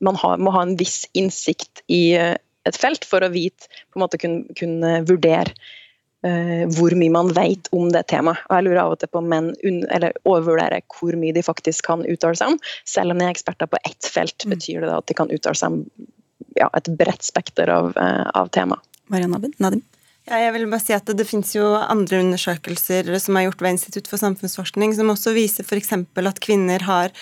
man 0.03 0.19
har, 0.19 0.39
må 0.43 0.51
ha 0.51 0.65
en 0.65 0.75
viss 0.79 1.05
innsikt 1.17 1.81
i 1.91 2.11
et 2.17 2.79
felt 2.79 3.07
for 3.07 3.23
å 3.23 3.31
vite, 3.31 3.69
på 3.87 3.99
en 3.99 4.03
måte 4.03 4.19
kunne, 4.19 4.55
kunne 4.59 4.99
vurdere 5.07 5.55
hvor 6.25 6.95
mye 6.97 7.13
man 7.13 7.29
vet 7.35 7.69
om 7.77 7.91
det 7.93 8.07
temaet. 8.09 8.41
Og 8.49 8.57
jeg 8.57 8.65
lurer 8.65 8.79
av 8.81 8.95
og 8.95 9.01
til 9.01 9.11
på 9.13 9.21
om 9.21 9.27
menn 9.29 9.51
overvurderer 10.25 10.81
hvor 10.97 11.15
mye 11.19 11.35
de 11.35 11.43
faktisk 11.45 11.85
kan 11.87 12.01
uttale 12.09 12.39
seg 12.39 12.55
om. 12.55 12.57
Selv 12.89 13.13
om 13.13 13.21
de 13.21 13.27
er 13.27 13.35
eksperter 13.35 13.69
på 13.69 13.79
ett 13.83 14.09
felt, 14.09 14.41
mm. 14.41 14.55
betyr 14.55 14.81
det 14.81 14.89
da 14.89 14.97
at 14.97 15.07
de 15.07 15.17
kan 15.17 15.31
uttale 15.31 15.59
seg 15.59 15.75
om 15.75 16.07
ja, 16.57 16.71
et 16.73 16.89
bredt 16.99 17.23
spekter 17.27 17.69
av, 17.69 17.93
uh, 17.95 18.25
av 18.33 18.49
tema. 18.55 18.79
Marianne 19.13 19.53
Nadim? 19.61 19.85
Ja, 20.27 20.41
jeg 20.43 20.57
vil 20.57 20.65
bare 20.67 20.83
si 20.83 20.91
at 20.91 21.07
Det, 21.07 21.23
finnes 21.23 21.53
jo 21.55 21.69
andre 21.77 22.19
undersøkelser 22.19 23.07
som 23.23 23.37
er 23.39 23.45
gjort 23.45 23.61
ved 23.63 23.77
Institutt 23.77 24.09
for 24.11 24.19
samfunnsforskning, 24.19 24.91
som 24.97 25.13
også 25.13 25.31
viser 25.31 25.63
f.eks. 25.63 25.93
at 25.95 26.41
kvinner 26.43 26.83
har, 26.83 27.13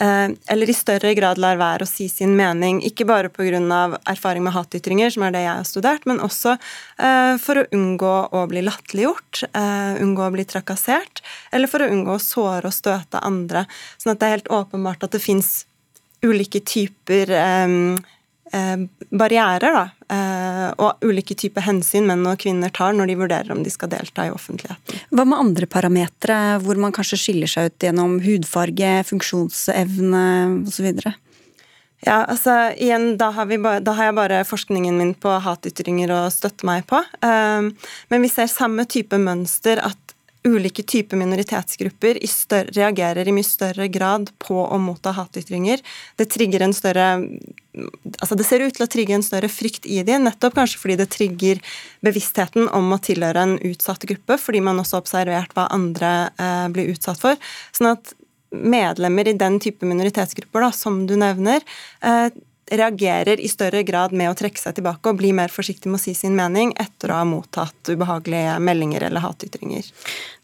eh, 0.00 0.32
eller 0.48 0.72
i 0.72 0.76
større 0.76 1.12
grad 1.14 1.36
lar 1.36 1.60
være 1.60 1.84
å 1.84 1.90
si 1.90 2.08
sin 2.08 2.32
mening, 2.38 2.80
ikke 2.80 3.04
bare 3.04 3.28
pga. 3.28 4.00
erfaring 4.08 4.42
med 4.42 4.54
hatytringer, 4.56 5.12
som 5.12 5.24
er 5.24 5.32
det 5.32 5.44
jeg 5.44 5.56
har 5.58 5.68
studert, 5.68 6.06
men 6.06 6.24
også 6.24 6.56
eh, 6.98 7.36
for 7.36 7.60
å 7.60 7.68
unngå 7.68 8.32
å 8.32 8.46
bli 8.48 8.64
latterliggjort, 8.64 9.44
eh, 9.52 10.00
unngå 10.00 10.24
å 10.24 10.32
bli 10.32 10.44
trakassert, 10.48 11.20
eller 11.52 11.68
for 11.68 11.84
å 11.84 11.90
unngå 11.92 12.16
å 12.16 12.22
såre 12.32 12.64
og 12.64 12.72
støte 12.72 13.20
andre. 13.20 13.66
Sånn 13.98 14.16
at 14.16 14.20
det 14.20 14.26
er 14.26 14.36
helt 14.38 14.48
åpenbart 14.48 15.04
at 15.04 15.12
det 15.12 15.20
fins 15.20 15.66
ulike 16.24 16.64
typer 16.64 17.28
Eh, 17.28 17.96
barrierer 19.14 19.74
da, 19.74 19.84
eh, 20.14 20.68
og 20.82 21.04
ulike 21.04 21.36
typer 21.38 21.64
hensyn 21.66 22.06
menn 22.08 22.24
og 22.28 22.38
kvinner 22.42 22.72
tar 22.74 22.94
når 22.96 23.10
de 23.10 23.18
vurderer 23.20 23.54
om 23.54 23.62
de 23.64 23.72
skal 23.72 23.92
delta 23.92 24.28
i 24.28 24.32
offentligheten. 24.34 25.02
Hva 25.14 25.26
med 25.28 25.40
andre 25.40 25.68
parametere 25.70 26.38
hvor 26.64 26.80
man 26.80 26.94
kanskje 26.94 27.20
skiller 27.20 27.50
seg 27.50 27.70
ut 27.70 27.86
gjennom 27.88 28.18
hudfarge, 28.24 28.96
funksjonsevne 29.10 30.24
osv.? 30.68 30.90
Ja, 32.04 32.18
altså 32.28 32.52
igjen, 32.76 33.14
da 33.16 33.30
har, 33.32 33.48
bare, 33.48 33.80
da 33.80 33.94
har, 33.96 34.10
jeg 34.10 34.16
bare 34.18 34.42
forskningen 34.44 34.98
min 35.00 35.14
på 35.16 35.32
hatytringer 35.40 36.12
å 36.12 36.22
støtte 36.32 36.66
meg 36.68 36.84
på. 36.90 37.00
Eh, 37.00 37.70
men 38.12 38.26
vi 38.26 38.32
ser 38.32 38.50
samme 38.52 38.84
type 38.90 39.16
mønster 39.20 39.80
at 39.80 40.03
ulike 40.44 40.82
typer 40.82 41.16
minoritetsgrupper 41.16 42.18
i 42.24 42.28
større, 42.28 42.72
reagerer 42.76 43.28
i 43.28 43.32
mye 43.32 43.46
større 43.46 43.86
grad 43.92 44.28
på 44.42 44.56
å 44.60 44.78
motta 44.80 45.14
hatytringer. 45.16 45.80
Det 46.20 46.28
trigger 46.32 46.66
en 46.66 46.76
større 46.76 47.08
altså 47.74 48.36
Det 48.38 48.44
ser 48.46 48.62
ut 48.62 48.76
til 48.76 48.84
å 48.84 48.90
trigge 48.90 49.16
en 49.16 49.24
større 49.26 49.48
frykt 49.50 49.88
i 49.90 49.96
dem, 50.06 50.28
nettopp 50.28 50.54
kanskje 50.54 50.78
fordi 50.78 50.98
det 51.00 51.08
trigger 51.10 51.58
bevisstheten 52.06 52.68
om 52.70 52.92
å 52.94 53.00
tilhøre 53.02 53.42
en 53.42 53.56
utsatt 53.66 54.06
gruppe, 54.06 54.36
fordi 54.38 54.60
man 54.62 54.78
også 54.78 55.00
har 55.00 55.02
observert 55.02 55.56
hva 55.56 55.64
andre 55.74 56.12
eh, 56.38 56.68
blir 56.70 56.92
utsatt 56.92 57.18
for. 57.18 57.40
Sånn 57.74 57.90
at 57.96 58.14
medlemmer 58.54 59.26
i 59.26 59.34
den 59.34 59.58
type 59.58 59.86
minoritetsgrupper 59.90 60.68
da, 60.68 60.70
som 60.70 61.02
du 61.08 61.16
nevner, 61.18 61.66
eh, 62.06 62.28
reagerer 62.70 63.40
i 63.40 63.48
større 63.48 63.82
grad 63.82 64.12
med 64.16 64.30
å 64.30 64.36
trekke 64.38 64.60
seg 64.60 64.78
tilbake 64.78 65.10
og 65.10 65.18
bli 65.20 65.32
mer 65.36 65.52
forsiktig 65.52 65.90
med 65.90 66.00
å 66.00 66.04
si 66.04 66.14
sin 66.16 66.36
mening 66.36 66.72
etter 66.80 67.12
å 67.12 67.20
ha 67.20 67.26
mottatt 67.28 67.90
ubehagelige 67.92 68.56
meldinger 68.64 69.06
eller 69.08 69.24
hatytringer. 69.24 69.86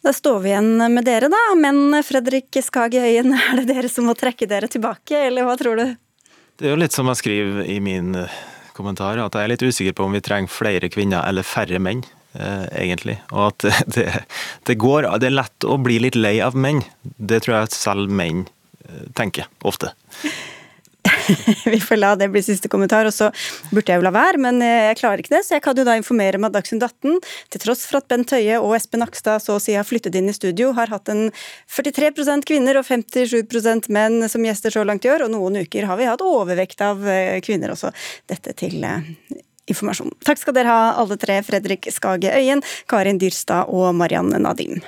Da 0.04 0.12
står 0.16 0.38
vi 0.44 0.52
igjen 0.52 0.70
med 0.92 1.04
dere, 1.08 1.30
da. 1.32 1.40
Men 1.56 2.02
Fredrik 2.06 2.60
Skage 2.64 3.00
Øyen, 3.00 3.34
er 3.48 3.62
det 3.62 3.68
dere 3.72 3.90
som 3.92 4.08
må 4.08 4.16
trekke 4.18 4.48
dere 4.50 4.70
tilbake, 4.70 5.26
eller 5.30 5.48
hva 5.48 5.56
tror 5.60 5.80
du? 5.80 5.98
Det 6.60 6.68
er 6.68 6.74
jo 6.74 6.80
litt 6.82 6.96
som 6.96 7.08
jeg 7.08 7.22
skriver 7.22 7.64
i 7.72 7.78
min 7.80 8.14
eh, 8.20 8.40
kommentar, 8.76 9.20
at 9.20 9.36
jeg 9.36 9.46
er 9.46 9.54
litt 9.54 9.64
usikker 9.64 9.96
på 9.96 10.08
om 10.08 10.16
vi 10.16 10.24
trenger 10.24 10.52
flere 10.52 10.90
kvinner 10.92 11.24
eller 11.24 11.46
færre 11.46 11.80
menn. 11.80 12.04
Eh, 12.32 12.66
egentlig. 12.84 13.16
Og 13.32 13.48
at 13.48 13.64
det, 13.96 14.06
det, 14.68 14.76
går 14.78 15.08
Det 15.18 15.30
er 15.30 15.34
lett 15.34 15.66
å 15.66 15.80
bli 15.82 15.98
litt 16.04 16.18
lei 16.18 16.36
av 16.44 16.54
menn. 16.54 16.84
Det 17.02 17.42
tror 17.44 17.56
jeg 17.56 17.74
selv 17.74 18.12
menn 18.12 18.44
eh, 18.84 19.06
tenker, 19.18 19.48
ofte. 19.64 19.94
vi 21.64 21.80
får 21.80 21.96
la 21.96 22.14
det 22.16 22.28
bli 22.32 22.42
siste 22.42 22.68
kommentar, 22.68 23.08
og 23.08 23.14
så 23.14 23.30
burde 23.70 23.92
jeg 23.92 24.00
jo 24.00 24.06
la 24.06 24.12
være, 24.14 24.40
men 24.42 24.60
eh, 24.64 24.90
jeg 24.90 25.00
klarer 25.00 25.22
ikke 25.22 25.34
det. 25.34 25.42
Så 25.46 25.56
jeg 25.56 25.64
kan 25.64 25.78
jo 25.78 25.86
da 25.86 25.96
informere 25.98 26.40
om 26.40 26.46
at 26.48 26.54
Dagsnytt 26.56 26.84
18, 26.86 27.18
til 27.54 27.64
tross 27.64 27.84
for 27.88 28.00
at 28.00 28.08
Bent 28.10 28.34
Høie 28.34 28.60
og 28.60 28.74
Espen 28.76 29.02
Nakstad 29.04 29.44
så 29.44 29.56
å 29.56 29.62
si 29.62 29.76
har 29.78 29.86
flyttet 29.86 30.16
inn 30.18 30.30
i 30.30 30.36
studio, 30.36 30.72
har 30.76 30.92
hatt 30.92 31.10
en 31.12 31.28
43% 31.70 32.48
kvinner 32.48 32.80
og 32.80 32.88
57% 32.88 33.90
menn 33.94 34.24
som 34.30 34.44
gjester 34.46 34.74
så 34.74 34.84
langt 34.86 35.06
i 35.06 35.12
år, 35.12 35.26
og 35.26 35.34
noen 35.34 35.62
uker 35.64 35.88
har 35.90 36.00
vi 36.00 36.08
hatt 36.10 36.24
overvekt 36.24 36.84
av 36.84 37.06
eh, 37.08 37.38
kvinner 37.44 37.74
også. 37.76 37.92
Dette 38.30 38.56
til 38.58 38.82
eh, 38.84 39.12
informasjon. 39.70 40.14
Takk 40.26 40.42
skal 40.42 40.56
dere 40.56 40.72
ha, 40.72 40.94
alle 41.00 41.18
tre. 41.20 41.40
Fredrik 41.46 41.90
Skage 41.94 42.32
Øyen, 42.34 42.64
Karin 42.90 43.20
Dyrstad 43.22 43.70
og 43.70 43.94
Marianne 43.96 44.42
Nadim. 44.42 44.80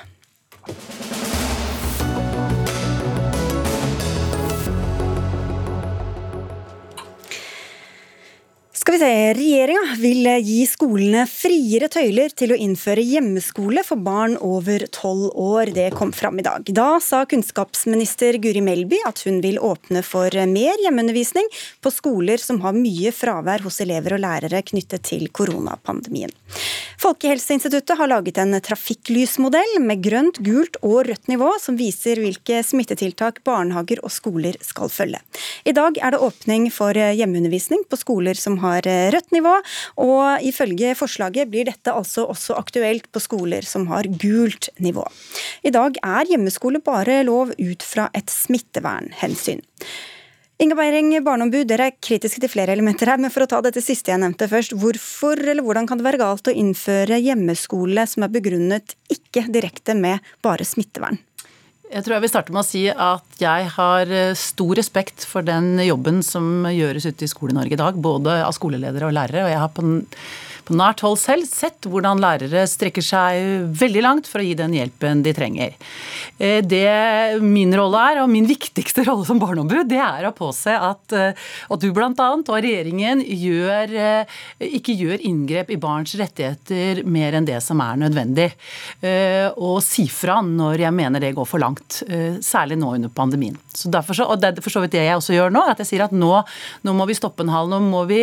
Skal 8.83 8.93
vi 8.93 8.99
se, 8.99 9.33
Regjeringa 9.37 9.93
vil 9.95 10.25
gi 10.43 10.57
skolene 10.67 11.21
friere 11.31 11.87
tøyler 11.87 12.33
til 12.35 12.51
å 12.51 12.57
innføre 12.59 12.99
hjemmeskole 12.99 13.79
for 13.87 14.03
barn 14.03 14.35
over 14.43 14.83
tolv 14.91 15.29
år. 15.39 15.71
Det 15.71 15.85
kom 15.95 16.11
fram 16.11 16.41
i 16.41 16.43
dag. 16.43 16.67
Da 16.67 16.97
sa 16.99 17.21
kunnskapsminister 17.23 18.35
Guri 18.43 18.59
Melby 18.59 18.99
at 19.07 19.23
hun 19.23 19.39
vil 19.39 19.61
åpne 19.63 20.03
for 20.03 20.35
mer 20.51 20.83
hjemmeundervisning 20.83 21.47
på 21.79 21.93
skoler 21.95 22.43
som 22.43 22.59
har 22.65 22.75
mye 22.75 23.15
fravær 23.15 23.63
hos 23.63 23.79
elever 23.85 24.17
og 24.17 24.25
lærere 24.25 24.59
knyttet 24.67 25.07
til 25.13 25.29
koronapandemien. 25.31 26.35
Folkehelseinstituttet 27.03 27.97
har 27.99 28.11
laget 28.11 28.37
en 28.39 28.55
trafikklysmodell 28.63 29.79
med 29.83 30.03
grønt, 30.03 30.37
gult 30.43 30.77
og 30.83 31.07
rødt 31.07 31.31
nivå, 31.31 31.49
som 31.59 31.79
viser 31.79 32.19
hvilke 32.19 32.61
smittetiltak 32.63 33.41
barnehager 33.47 34.03
og 34.03 34.11
skoler 34.13 34.59
skal 34.63 34.91
følge. 34.91 35.19
I 35.67 35.75
dag 35.75 35.99
er 35.99 36.15
det 36.15 36.21
åpning 36.23 36.69
for 36.71 36.95
hjemmeundervisning 36.95 37.83
på 37.87 37.99
skoler 37.99 38.39
som 38.39 38.59
har 38.63 38.72
har 38.73 38.89
eh, 38.89 39.09
rødt 39.13 39.33
nivå, 39.35 39.55
og 40.03 40.45
ifølge 40.45 40.95
forslaget 40.99 41.51
blir 41.51 41.69
dette 41.69 41.93
altså 41.93 42.27
også 42.33 42.57
aktuelt 42.59 43.09
på 43.13 43.21
skoler 43.23 43.65
som 43.67 43.87
har 43.91 44.09
gult 44.21 44.69
nivå. 44.83 45.05
I 45.63 45.73
dag 45.73 45.99
er 46.03 46.33
hjemmeskole 46.33 46.83
bare 46.83 47.21
lov 47.27 47.53
ut 47.57 47.85
fra 47.85 48.09
et 48.17 48.33
smittevernhensyn. 48.33 49.63
Inga 50.61 50.77
Beiring, 50.77 51.09
barneombud, 51.25 51.65
dere 51.67 51.89
er 51.89 51.95
kritiske 51.97 52.43
til 52.43 52.51
flere 52.51 52.75
elementer 52.75 53.09
her, 53.09 53.19
men 53.19 53.33
for 53.33 53.43
å 53.43 53.49
ta 53.49 53.57
dette 53.65 53.81
siste 53.83 54.13
jeg 54.13 54.21
nevnte 54.21 54.47
først. 54.47 54.75
Hvorfor 54.79 55.41
eller 55.41 55.65
hvordan 55.65 55.89
kan 55.89 55.99
det 55.99 56.05
være 56.05 56.21
galt 56.21 56.47
å 56.47 56.53
innføre 56.53 57.17
hjemmeskole 57.19 58.05
som 58.07 58.23
er 58.23 58.31
begrunnet 58.31 58.93
ikke 59.11 59.47
direkte 59.51 59.97
med 59.97 60.23
bare 60.45 60.67
smittevern? 60.67 61.17
Jeg 61.93 62.01
tror 62.01 62.15
jeg 62.15 62.23
vil 62.23 62.31
starte 62.31 62.53
med 62.55 62.63
å 62.63 62.65
si 62.65 62.87
at 62.89 63.41
jeg 63.41 63.67
har 63.75 64.09
eh, 64.09 64.31
stor 64.39 64.79
respekt 64.79 65.27
for 65.29 65.45
den 65.45 65.75
jobben 65.85 66.23
som 66.25 66.65
gjøres 66.65 67.05
ute 67.05 67.27
i 67.27 67.29
Skole-Norge 67.29 67.75
i 67.75 67.77
dag, 67.77 67.99
både 68.01 68.39
av 68.47 68.55
skoleledere 68.57 69.11
og 69.11 69.13
lærere. 69.13 69.43
Og 69.45 69.51
jeg 69.51 69.61
har 69.61 69.69
på 69.75 69.85
på 70.67 70.75
nært 70.77 71.03
hold 71.03 71.17
selv 71.19 71.47
sett 71.49 71.87
hvordan 71.89 72.21
lærere 72.23 72.63
strekker 72.69 73.03
seg 73.03 73.67
veldig 73.75 74.03
langt 74.05 74.29
for 74.29 74.41
å 74.41 74.45
gi 74.45 74.55
den 74.57 74.75
hjelpen 74.77 75.23
de 75.25 75.33
trenger. 75.35 75.75
Eh, 76.37 76.61
det 76.63 77.41
min 77.43 77.73
rolle 77.75 78.01
er, 78.11 78.21
og 78.23 78.31
min 78.31 78.47
viktigste 78.49 79.03
rolle 79.09 79.27
som 79.27 79.41
barneombud, 79.41 79.85
det 79.91 79.99
er 80.03 80.27
å 80.27 80.33
påse 80.35 80.73
at, 80.73 81.15
eh, 81.15 81.35
at 81.35 81.83
du 81.83 81.89
bl.a. 81.95 82.11
og 82.13 82.53
regjeringen 82.53 83.23
gjør, 83.23 83.93
ikke 84.63 84.95
gjør 84.95 85.23
inngrep 85.27 85.71
i 85.73 85.79
barns 85.81 86.15
rettigheter 86.19 87.03
mer 87.09 87.35
enn 87.37 87.47
det 87.47 87.59
som 87.63 87.81
er 87.83 87.99
nødvendig. 87.99 88.49
Og 89.59 89.77
si 89.83 90.05
fra 90.11 90.39
når 90.45 90.85
jeg 90.85 90.95
mener 90.95 91.23
det 91.23 91.33
går 91.35 91.47
for 91.47 91.61
langt, 91.61 91.99
særlig 92.43 92.77
nå 92.79 92.93
under 92.97 93.11
pandemien. 93.13 93.57
Så 93.73 93.91
derfor 93.93 94.17
så, 94.17 94.27
og 94.29 94.41
det 94.41 94.51
er 94.51 94.63
for 94.63 94.73
så 94.73 94.83
vidt 94.83 94.95
det 94.95 95.03
jeg 95.05 95.17
også 95.17 95.35
gjør 95.35 95.53
nå, 95.53 95.63
at 95.69 95.81
jeg 95.81 95.91
sier 95.91 96.05
at 96.05 96.15
nå, 96.15 96.31
nå 96.85 96.95
må 96.97 97.07
vi 97.09 97.17
stoppe 97.17 97.45
en 97.45 97.53
hal. 97.53 97.69
Nå 97.71 97.81
må 97.85 98.03
vi 98.09 98.21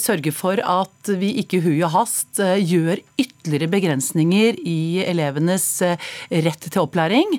sørge 0.00 0.32
for 0.34 0.60
at 0.60 1.12
vi 1.20 1.34
ikke 1.42 1.43
hui 1.52 1.76
og 1.84 1.92
hast 1.94 2.40
uh, 2.42 2.56
gjør 2.56 3.00
ytterligere 3.20 3.70
begrensninger 3.72 4.58
i 4.64 5.04
elevenes 5.04 5.66
uh, 5.84 5.94
rett 6.44 6.66
til 6.66 6.82
opplæring, 6.82 7.36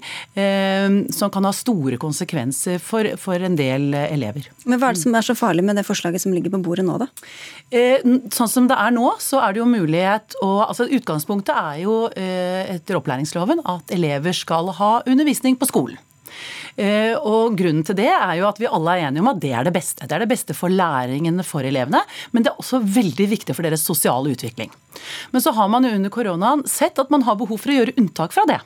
som 1.16 1.32
kan 1.34 1.46
ha 1.48 1.52
store 1.56 1.98
konsekvenser 2.00 2.80
for, 2.84 3.08
for 3.20 3.42
en 3.44 3.56
del 3.58 3.94
elever. 3.98 4.48
Men 4.66 4.80
Hva 4.80 4.90
er 4.90 4.98
det 4.98 5.02
som 5.02 5.16
er 5.18 5.26
så 5.26 5.36
farlig 5.38 5.64
med 5.66 5.80
det 5.80 5.86
forslaget 5.88 6.22
som 6.22 6.34
ligger 6.36 6.54
på 6.54 6.62
bordet 6.66 6.86
nå, 6.88 6.98
da? 7.02 7.08
Sånn 8.34 8.52
som 8.52 8.70
det 8.70 8.78
er 8.80 8.94
nå, 8.96 9.08
så 9.24 9.42
er 9.44 9.56
det 9.56 9.64
jo 9.64 9.70
mulighet 9.70 10.38
å 10.46 10.52
altså 10.68 10.88
Utgangspunktet 10.98 11.56
er 11.56 11.84
jo 11.84 11.98
etter 12.16 13.00
opplæringsloven 13.00 13.64
at 13.66 13.96
elever 13.96 14.36
skal 14.38 14.74
ha 14.78 14.92
undervisning 15.06 15.58
på 15.60 15.70
skolen. 15.72 16.00
Eh, 16.76 17.16
og 17.16 17.56
Grunnen 17.56 17.86
til 17.88 17.98
det 17.98 18.10
er 18.12 18.34
jo 18.40 18.48
at 18.50 18.60
vi 18.60 18.68
alle 18.68 18.96
er 18.98 19.08
enige 19.08 19.24
om 19.24 19.32
at 19.32 19.42
det 19.44 19.54
er 19.56 19.68
det 19.68 19.76
beste. 19.76 20.08
Det 20.08 20.16
er 20.16 20.26
det 20.26 20.32
beste 20.32 20.56
for 20.58 20.72
læringen 20.72 21.40
for 21.48 21.66
elevene, 21.68 22.02
men 22.36 22.44
det 22.44 22.52
er 22.52 22.62
også 22.62 22.82
veldig 22.84 23.30
viktig 23.32 23.56
for 23.56 23.68
deres 23.68 23.86
sosiale 23.88 24.36
utvikling. 24.36 24.74
Men 25.32 25.44
så 25.44 25.56
har 25.56 25.72
man 25.72 25.88
jo 25.88 25.96
under 25.96 26.14
koronaen 26.14 26.66
sett 26.70 27.00
at 27.00 27.12
man 27.14 27.24
har 27.28 27.40
behov 27.40 27.62
for 27.62 27.72
å 27.72 27.80
gjøre 27.80 27.96
unntak 28.00 28.36
fra 28.36 28.48
det 28.50 28.60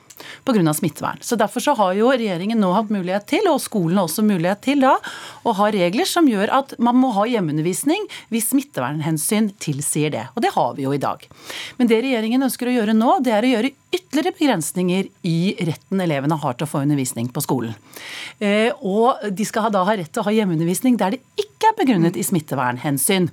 pga. 0.44 0.74
smittevern. 0.74 1.18
Så 1.20 1.36
Derfor 1.40 1.60
så 1.60 1.74
har 1.78 1.94
jo 1.96 2.10
regjeringen 2.12 2.60
nå 2.60 2.72
hatt 2.76 2.90
mulighet 2.92 3.26
til, 3.30 3.48
og 3.48 3.60
skolen 3.62 3.98
også 4.02 4.24
mulighet 4.26 4.62
til, 4.66 4.80
da, 4.84 4.96
å 5.44 5.54
ha 5.56 5.70
regler 5.72 6.08
som 6.08 6.28
gjør 6.28 6.52
at 6.60 6.74
man 6.78 6.98
må 7.00 7.12
ha 7.16 7.26
hjemmeundervisning 7.28 8.06
hvis 8.30 8.50
smittevernhensyn 8.52 9.52
tilsier 9.62 10.12
det. 10.14 10.26
Og 10.34 10.44
det 10.44 10.54
har 10.54 10.74
vi 10.76 10.86
jo 10.86 10.94
i 10.94 11.02
dag. 11.02 11.24
Men 11.78 11.90
det 11.90 12.02
regjeringen 12.04 12.44
ønsker 12.46 12.68
å 12.68 12.76
gjøre 12.78 12.96
nå, 12.96 13.18
det 13.24 13.36
er 13.36 13.46
å 13.46 13.54
gjøre 13.54 13.74
ytterligere 13.90 14.36
begrensninger 14.38 15.08
i 15.26 15.54
retten 15.66 16.02
elevene 16.02 16.38
har 16.38 16.54
til 16.54 16.66
å 16.66 16.70
få 16.70 16.84
undervisning 16.84 17.30
på 17.34 17.42
skolen. 17.42 17.74
Eh, 18.38 18.70
og 18.86 19.24
de 19.34 19.46
skal 19.46 19.70
da 19.74 19.82
ha 19.86 19.96
rett 19.98 20.12
til 20.12 20.22
å 20.22 20.28
ha 20.28 20.34
hjemmeundervisning 20.34 20.98
der 21.00 21.16
det 21.16 21.20
ikke 21.40 21.72
er 21.72 21.76
begrunnet 21.80 22.16
i 22.16 22.24
smittevernhensyn. 22.24 23.26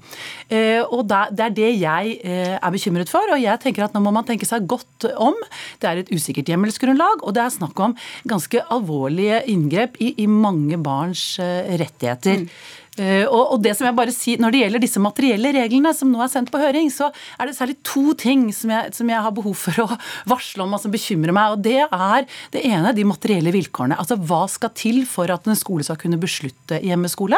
Eh, 0.50 0.82
og 0.82 1.06
det 1.12 1.46
er 1.46 1.54
det 1.56 1.70
jeg 1.78 2.18
eh, 2.26 2.56
er 2.58 2.74
bekymret 2.74 3.12
for, 3.12 3.30
og 3.34 3.42
jeg 3.42 3.62
tenker 3.64 3.86
at 3.86 3.94
nå 3.94 4.02
må 4.04 4.14
man 4.16 4.26
tenke 4.28 4.50
seg 4.50 4.66
godt 4.70 5.08
om. 5.14 5.38
Det 5.82 5.92
er 5.92 6.02
et 6.02 6.12
usikkert 6.12 6.50
hjemmelsgrunnlag, 6.50 6.77
og 7.24 7.34
det 7.34 7.44
er 7.44 7.54
snakk 7.54 7.80
om 7.80 7.96
ganske 8.28 8.62
alvorlige 8.74 9.44
inngrep 9.48 9.98
i, 10.00 10.14
i 10.24 10.28
mange 10.28 10.78
barns 10.78 11.40
rettigheter. 11.40 12.44
Mm. 12.44 12.50
Eh, 12.98 13.26
og 13.30 13.60
det 13.62 13.76
som 13.78 13.86
jeg 13.86 13.96
bare 13.98 14.14
sier, 14.14 14.42
Når 14.42 14.54
det 14.54 14.62
gjelder 14.64 14.82
disse 14.82 15.02
materielle 15.02 15.52
reglene 15.54 15.94
som 15.94 16.10
nå 16.10 16.22
er 16.24 16.32
sendt 16.32 16.50
på 16.54 16.62
høring, 16.62 16.90
så 16.90 17.12
er 17.38 17.48
det 17.48 17.58
særlig 17.58 17.78
to 17.86 18.14
ting 18.18 18.48
som 18.56 18.72
jeg, 18.74 18.94
som 18.98 19.10
jeg 19.10 19.22
har 19.22 19.34
behov 19.36 19.54
for 19.54 19.84
å 19.86 19.88
varsle 20.34 20.66
om 20.66 20.74
og 20.74 20.82
som 20.82 20.94
bekymrer 20.94 21.36
meg. 21.36 21.54
og 21.54 21.62
Det 21.66 21.84
er 21.86 22.26
det 22.54 22.64
ene, 22.66 22.94
de 22.98 23.06
materielle 23.08 23.54
vilkårene. 23.54 23.98
Altså 24.02 24.18
Hva 24.18 24.46
skal 24.50 24.74
til 24.78 25.04
for 25.10 25.30
at 25.34 25.46
en 25.48 25.58
skole 25.58 25.86
skal 25.86 26.00
kunne 26.02 26.20
beslutte 26.22 26.82
hjemmeskole? 26.82 27.38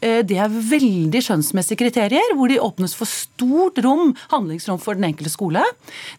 Eh, 0.00 0.20
det 0.28 0.38
er 0.42 0.52
veldig 0.52 1.24
skjønnsmessige 1.24 1.80
kriterier, 1.80 2.36
hvor 2.36 2.52
de 2.52 2.60
åpnes 2.60 2.96
for 2.96 3.08
stort 3.08 3.80
rom, 3.84 4.12
handlingsrom 4.34 4.80
for 4.82 4.98
den 4.98 5.08
enkelte 5.08 5.32
skole. 5.32 5.64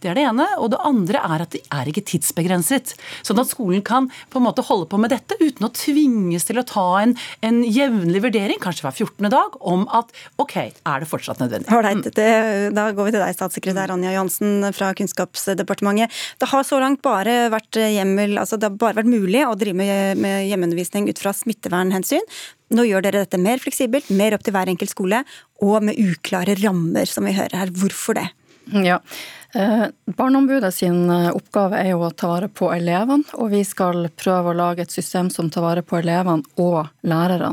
Det 0.02 0.10
er 0.10 0.18
det 0.18 0.26
ene. 0.32 0.50
Og 0.58 0.74
det 0.74 0.82
andre 0.82 1.22
er 1.22 1.46
at 1.46 1.54
det 1.54 1.64
er 1.70 1.90
ikke 1.90 2.06
tidsbegrenset. 2.10 2.96
Sånn 3.22 3.42
at 3.42 3.52
skolen 3.52 3.86
kan 3.86 4.10
på 4.34 4.42
en 4.42 4.48
måte 4.48 4.66
holde 4.66 4.90
på 4.90 4.98
med 5.02 5.14
dette 5.14 5.38
uten 5.42 5.68
å 5.68 5.74
tvinges 5.74 6.48
til 6.48 6.60
å 6.62 6.68
ta 6.68 6.88
en, 7.04 7.16
en 7.46 7.62
jevnlig 7.68 8.24
vurdering 8.24 8.62
kanskje 8.64 8.88
hver 8.88 8.95
14. 8.95 9.30
dag, 9.34 9.57
om 9.61 9.84
at 9.93 10.09
OK, 10.41 10.55
er 10.72 11.03
det 11.03 11.09
fortsatt 11.11 11.41
nødvendig? 11.43 11.70
Ålreit, 11.74 12.09
da 12.74 12.88
går 12.95 13.09
vi 13.09 13.14
til 13.14 13.22
deg, 13.22 13.36
statssekretær 13.36 13.93
Anja 13.93 14.16
Johansen 14.16 14.70
fra 14.76 14.93
Kunnskapsdepartementet. 14.97 16.11
Det 16.41 16.49
har 16.49 16.64
så 16.68 16.80
langt 16.82 17.03
bare 17.05 17.49
vært 17.53 17.78
hjemmel, 17.78 18.38
altså 18.41 18.57
det 18.57 18.72
har 18.72 18.80
bare 18.82 19.01
vært 19.01 19.11
mulig 19.11 19.43
å 19.45 19.53
drive 19.59 19.78
med, 19.78 20.24
hjemmeundervisning 20.49 21.09
ut 21.11 21.22
fra 21.22 21.36
smittevernhensyn. 21.36 22.26
Nå 22.74 22.88
gjør 22.88 23.03
dere 23.05 23.26
dette 23.28 23.38
mer 23.41 23.61
fleksibelt, 23.61 24.07
mer 24.16 24.34
opp 24.34 24.45
til 24.47 24.55
hver 24.55 24.72
enkelt 24.72 24.93
skole, 24.95 25.22
og 25.61 25.84
med 25.86 25.99
uklare 25.99 26.55
rammer, 26.64 27.05
som 27.09 27.28
vi 27.28 27.36
hører 27.38 27.59
her. 27.66 27.74
Hvorfor 27.78 28.18
det? 28.18 28.30
Ja, 28.88 28.97
Barneombudet 29.54 30.74
sin 30.74 31.10
eh, 31.10 31.30
oppgave 31.30 31.78
er 31.78 31.91
jo 31.91 31.99
å 32.01 32.10
ta 32.18 32.32
vare 32.32 32.47
på 32.49 32.72
elevene, 32.74 33.28
og 33.38 33.51
vi 33.54 33.62
skal 33.68 34.08
prøve 34.18 34.49
å 34.49 34.58
lage 34.58 34.82
et 34.82 34.93
system 34.93 35.30
som 35.30 35.51
tar 35.54 35.62
vare 35.62 35.84
på 35.86 35.99
elevene 35.99 36.41
og 36.62 36.89
lærerne. 37.06 37.51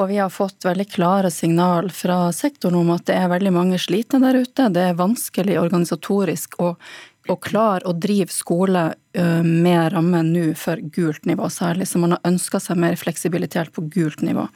Og 0.00 0.08
vi 0.08 0.16
har 0.16 0.32
fått 0.32 0.64
veldig 0.64 0.86
klare 0.94 1.30
signal 1.30 1.90
fra 1.92 2.30
sektoren 2.32 2.78
om 2.80 2.94
at 2.94 3.04
det 3.10 3.18
er 3.20 3.28
veldig 3.34 3.52
mange 3.52 3.80
slitne 3.82 4.22
der 4.24 4.40
ute. 4.46 4.70
Det 4.72 4.86
er 4.88 4.96
vanskelig 4.96 5.58
organisatorisk 5.60 6.56
å, 6.64 6.70
å 7.28 7.36
klare 7.36 7.84
å 7.84 7.92
drive 7.92 8.32
skole 8.32 8.86
eh, 9.12 9.42
med 9.44 9.92
ramme 9.92 10.24
nå 10.24 10.46
for 10.56 10.80
gult 10.94 11.28
nivå 11.28 11.50
særlig, 11.52 11.90
så 11.90 12.00
man 12.00 12.16
har 12.16 12.32
ønska 12.32 12.62
seg 12.64 12.80
mer 12.80 12.96
fleksibilitet 12.96 13.76
på 13.76 13.84
gult 13.92 14.24
nivå. 14.24 14.48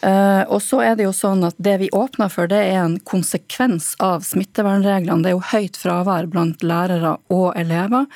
Eh, 0.00 0.42
og 0.46 0.60
så 0.62 0.78
er 0.86 0.94
det 0.98 1.08
jo 1.08 1.14
sånn 1.16 1.42
at 1.48 1.56
det 1.58 1.74
vi 1.82 1.88
åpner 1.94 2.30
for, 2.30 2.46
det 2.50 2.60
er 2.70 2.84
en 2.84 2.98
konsekvens 3.02 3.96
av 4.04 4.22
smittevernreglene. 4.26 5.24
Det 5.24 5.32
er 5.32 5.36
jo 5.36 5.48
høyt 5.50 5.78
fravær 5.80 6.28
blant 6.30 6.62
lærere 6.62 7.16
og 7.34 7.50
elever 7.58 8.06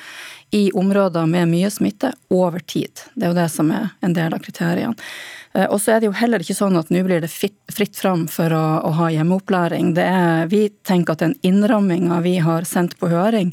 i 0.55 0.69
områder 0.71 1.27
med 1.27 1.49
mye 1.51 1.71
smitte 1.73 2.13
over 2.31 2.63
tid. 2.63 3.03
Det 3.15 3.27
er 3.27 3.33
jo 3.33 3.39
det 3.41 3.49
som 3.51 3.71
er 3.75 3.91
en 4.05 4.15
del 4.15 4.35
av 4.35 4.43
kriteriene. 4.45 4.95
Eh, 5.53 5.67
og 5.67 5.81
så 5.81 5.95
er 5.95 6.01
det 6.01 6.11
jo 6.11 6.17
heller 6.17 6.43
ikke 6.43 6.57
sånn 6.57 6.79
at 6.79 6.91
nå 6.93 7.03
blir 7.03 7.23
det 7.23 7.31
fritt 7.33 7.99
fram 7.99 8.27
for 8.31 8.55
å, 8.55 8.65
å 8.87 8.93
ha 9.01 9.09
hjemmeopplæring. 9.13 9.91
Er, 9.99 10.47
vi 10.53 10.69
tenker 10.87 11.17
at 11.17 11.25
den 11.25 11.35
innramminga 11.43 12.21
vi 12.23 12.37
har 12.45 12.69
sendt 12.69 12.95
på 13.01 13.11
høring, 13.11 13.51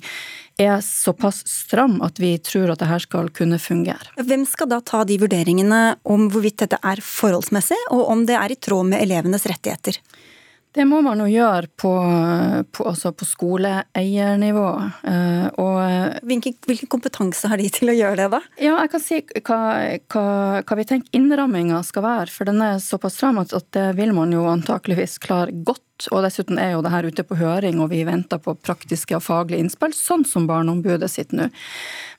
er 0.66 0.82
såpass 0.84 1.42
stram 1.48 2.00
at 2.04 2.20
vi 2.20 2.34
tror 2.44 2.72
at 2.72 2.82
dette 2.82 2.98
skal 3.06 3.30
kunne 3.36 3.58
fungere. 3.62 4.12
Hvem 4.20 4.44
skal 4.48 4.70
da 4.70 4.80
ta 4.84 5.04
de 5.08 5.18
vurderingene 5.20 5.80
om 6.04 6.28
hvorvidt 6.32 6.64
dette 6.64 6.80
er 6.82 7.02
forholdsmessig, 7.04 7.78
og 7.94 8.08
om 8.12 8.26
det 8.28 8.36
er 8.38 8.52
i 8.52 8.58
tråd 8.60 8.92
med 8.92 9.02
elevenes 9.02 9.46
rettigheter? 9.48 10.00
Det 10.70 10.84
må 10.86 11.00
man 11.02 11.18
jo 11.18 11.26
gjøre 11.26 11.66
på, 11.80 11.90
på, 12.70 12.84
altså 12.86 13.10
på 13.10 13.26
skoleeiernivå. 13.26 14.68
Eh, 15.10 15.46
og 15.58 16.20
hvilken, 16.22 16.54
hvilken, 16.68 16.90
kompetanse 16.92 17.50
har 17.50 17.58
de 17.58 17.66
til 17.74 17.90
å 17.90 17.96
gjøre 17.96 18.20
det, 18.20 18.28
da? 18.36 18.40
Ja, 18.62 18.76
Jeg 18.84 18.92
kan 18.92 19.02
si 19.02 19.18
hva, 19.40 19.58
hva, 20.14 20.24
hva 20.62 20.78
vi 20.78 20.86
tenker 20.86 21.18
innramminga 21.18 21.82
skal 21.86 22.06
være. 22.06 22.30
For 22.30 22.46
den 22.46 22.62
er 22.62 22.78
såpass 22.84 23.18
stram 23.18 23.42
at, 23.42 23.56
at 23.56 23.66
det 23.74 23.88
vil 23.98 24.14
man 24.14 24.30
jo 24.36 24.46
antakeligvis 24.52 25.18
klare 25.26 25.50
godt. 25.50 25.82
Og 26.14 26.22
dessuten 26.24 26.62
er 26.62 26.76
jo 26.76 26.86
det 26.86 26.94
her 26.94 27.10
ute 27.10 27.26
på 27.26 27.40
høring, 27.42 27.82
og 27.82 27.90
vi 27.90 28.06
venter 28.06 28.38
på 28.40 28.54
praktiske 28.62 29.18
og 29.18 29.26
faglige 29.26 29.66
innspill, 29.66 29.92
sånn 29.96 30.22
som 30.24 30.46
Barneombudet 30.48 31.10
sitter 31.10 31.42
nå. 31.42 31.50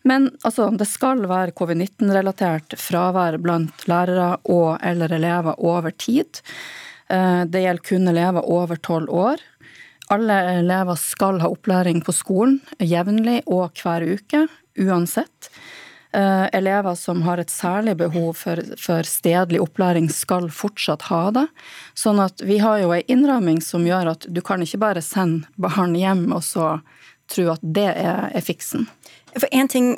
Men 0.03 0.27
altså, 0.43 0.67
det 0.75 0.89
skal 0.89 1.23
være 1.29 1.55
covid-19-relatert 1.55 2.75
fravær 2.81 3.39
blant 3.41 3.87
lærere 3.89 4.35
og 4.51 4.75
eller 4.83 5.13
elever 5.15 5.55
over 5.57 5.95
tid. 5.95 6.43
Eh, 7.11 7.43
det 7.45 7.61
gjelder 7.65 7.83
kun 7.83 8.07
elever 8.07 8.45
over 8.47 8.75
tolv 8.75 9.09
år. 9.09 9.43
Alle 10.11 10.39
elever 10.59 10.95
skal 10.95 11.39
ha 11.43 11.51
opplæring 11.51 12.01
på 12.03 12.13
skolen 12.15 12.59
jevnlig 12.79 13.41
og 13.47 13.79
hver 13.79 14.05
uke, 14.07 14.45
uansett. 14.79 15.51
Eh, 16.13 16.47
elever 16.53 16.95
som 16.99 17.21
har 17.23 17.39
et 17.39 17.51
særlig 17.51 17.95
behov 17.97 18.33
for, 18.35 18.59
for, 18.79 19.07
stedlig 19.07 19.61
opplæring, 19.63 20.09
skal 20.11 20.49
fortsatt 20.51 21.07
ha 21.07 21.21
det. 21.35 21.45
Sånn 21.95 22.19
at 22.19 22.43
vi 22.43 22.59
har 22.63 22.81
jo 22.81 22.91
ei 22.95 23.03
innramming 23.07 23.61
som 23.63 23.87
gjør 23.87 24.13
at 24.15 24.27
du 24.27 24.41
kan 24.43 24.63
ikke 24.63 24.81
bare 24.83 25.03
sende 25.03 25.47
barn 25.55 25.95
hjem 25.95 26.27
og 26.35 26.43
så 26.43 26.73
tro 27.31 27.47
at 27.53 27.63
det 27.63 27.87
er, 27.93 28.27
er 28.35 28.43
fiksen. 28.43 28.89
For 29.37 29.47
Én 29.55 29.69
ting 29.71 29.93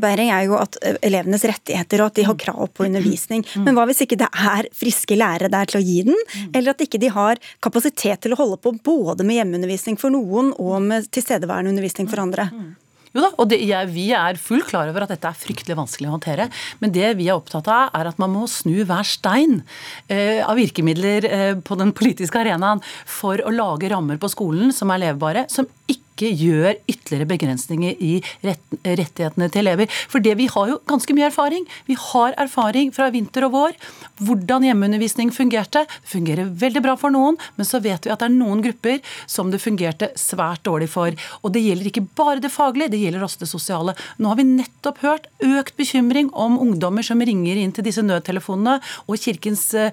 Bæring, 0.00 0.30
er 0.34 0.46
jo 0.48 0.58
at 0.60 0.78
eh, 0.84 0.98
elevenes 1.08 1.44
rettigheter 1.48 2.02
og 2.02 2.12
at 2.12 2.18
de 2.20 2.26
har 2.28 2.38
krav 2.40 2.68
på 2.74 2.86
undervisning. 2.88 3.44
Mm. 3.54 3.66
Men 3.68 3.78
hva 3.78 3.88
hvis 3.88 4.04
ikke 4.04 4.18
det 4.20 4.28
er 4.28 4.68
friske 4.76 5.18
lærere 5.18 5.50
der 5.52 5.70
til 5.70 5.80
å 5.80 5.84
gi 5.84 5.98
den? 6.10 6.16
Mm. 6.18 6.52
Eller 6.52 6.74
at 6.74 6.84
ikke 6.84 7.00
de 7.02 7.12
har 7.14 7.40
kapasitet 7.64 8.24
til 8.24 8.36
å 8.36 8.40
holde 8.40 8.60
på 8.62 8.74
både 8.84 9.26
med 9.26 9.40
hjemmeundervisning 9.40 10.00
for 10.00 10.14
noen 10.14 10.52
og 10.58 10.80
med 10.84 11.08
tilstedeværende 11.14 11.74
undervisning 11.74 12.10
for 12.10 12.24
andre? 12.24 12.48
Mm. 12.52 12.72
Jo 13.14 13.22
da, 13.22 13.30
og 13.38 13.50
det, 13.50 13.60
ja, 13.62 13.84
Vi 13.86 14.08
er 14.16 14.38
fullt 14.42 14.66
klar 14.72 14.90
over 14.90 15.04
at 15.04 15.12
dette 15.14 15.30
er 15.30 15.38
fryktelig 15.38 15.76
vanskelig 15.78 16.10
å 16.10 16.16
håndtere. 16.16 16.48
Men 16.82 16.94
det 16.94 17.12
vi 17.20 17.28
er 17.28 17.38
opptatt 17.38 17.70
av, 17.70 17.92
er 17.94 18.10
at 18.10 18.18
man 18.18 18.32
må 18.34 18.48
snu 18.50 18.82
hver 18.82 19.06
stein 19.06 19.60
eh, 20.08 20.42
av 20.42 20.58
virkemidler 20.58 21.28
eh, 21.28 21.52
på 21.62 21.78
den 21.78 21.94
politiske 21.94 22.42
arenaen 22.42 22.82
for 23.06 23.38
å 23.38 23.54
lage 23.54 23.92
rammer 23.92 24.18
på 24.18 24.32
skolen 24.32 24.74
som 24.74 24.90
er 24.90 25.06
levbare, 25.06 25.46
som 25.52 25.70
ikke 25.86 26.03
ikke 26.14 26.30
gjør 26.38 26.76
ytterligere 26.90 27.28
begrensninger 27.28 27.98
i 27.98 28.12
rett, 28.46 28.62
rettighetene 28.84 29.48
til 29.50 29.64
elever. 29.64 29.90
For 30.10 30.22
det, 30.22 30.36
vi 30.38 30.46
har 30.50 30.70
jo 30.70 30.80
ganske 30.88 31.14
mye 31.16 31.28
erfaring. 31.28 31.66
Vi 31.88 31.96
har 31.98 32.36
erfaring 32.40 32.92
fra 32.94 33.10
vinter 33.14 33.48
og 33.48 33.54
vår. 33.54 33.76
Hvordan 34.22 34.66
hjemmeundervisning 34.68 35.32
fungerte. 35.34 35.84
Det 35.90 36.12
fungerer 36.12 36.50
veldig 36.60 36.82
bra 36.84 36.94
for 36.98 37.14
noen, 37.14 37.38
men 37.58 37.66
så 37.66 37.80
vet 37.82 38.06
vi 38.06 38.12
at 38.14 38.22
det 38.22 38.28
er 38.30 38.36
noen 38.36 38.62
grupper 38.64 39.00
som 39.30 39.50
det 39.50 39.62
fungerte 39.62 40.12
svært 40.18 40.62
dårlig 40.66 40.90
for. 40.92 41.14
Og 41.42 41.54
det 41.54 41.64
gjelder 41.64 41.90
ikke 41.90 42.06
bare 42.16 42.42
det 42.42 42.52
faglige, 42.54 42.92
det 42.94 43.02
gjelder 43.02 43.26
også 43.26 43.42
det 43.42 43.50
sosiale. 43.50 43.96
Nå 44.18 44.30
har 44.30 44.38
vi 44.38 44.48
nettopp 44.48 45.02
hørt 45.04 45.26
økt 45.44 45.74
bekymring 45.80 46.30
om 46.30 46.60
ungdommer 46.62 47.06
som 47.06 47.22
ringer 47.24 47.58
inn 47.58 47.74
til 47.74 47.86
disse 47.86 48.04
nødtelefonene 48.04 48.78
og 49.08 49.18
Kirkens 49.18 49.66
eh, 49.74 49.90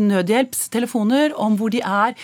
Nødhjelps 0.00 0.68
telefoner 0.72 1.34
om 1.40 1.58
hvor 1.58 1.72
de 1.74 1.82
er 1.84 2.16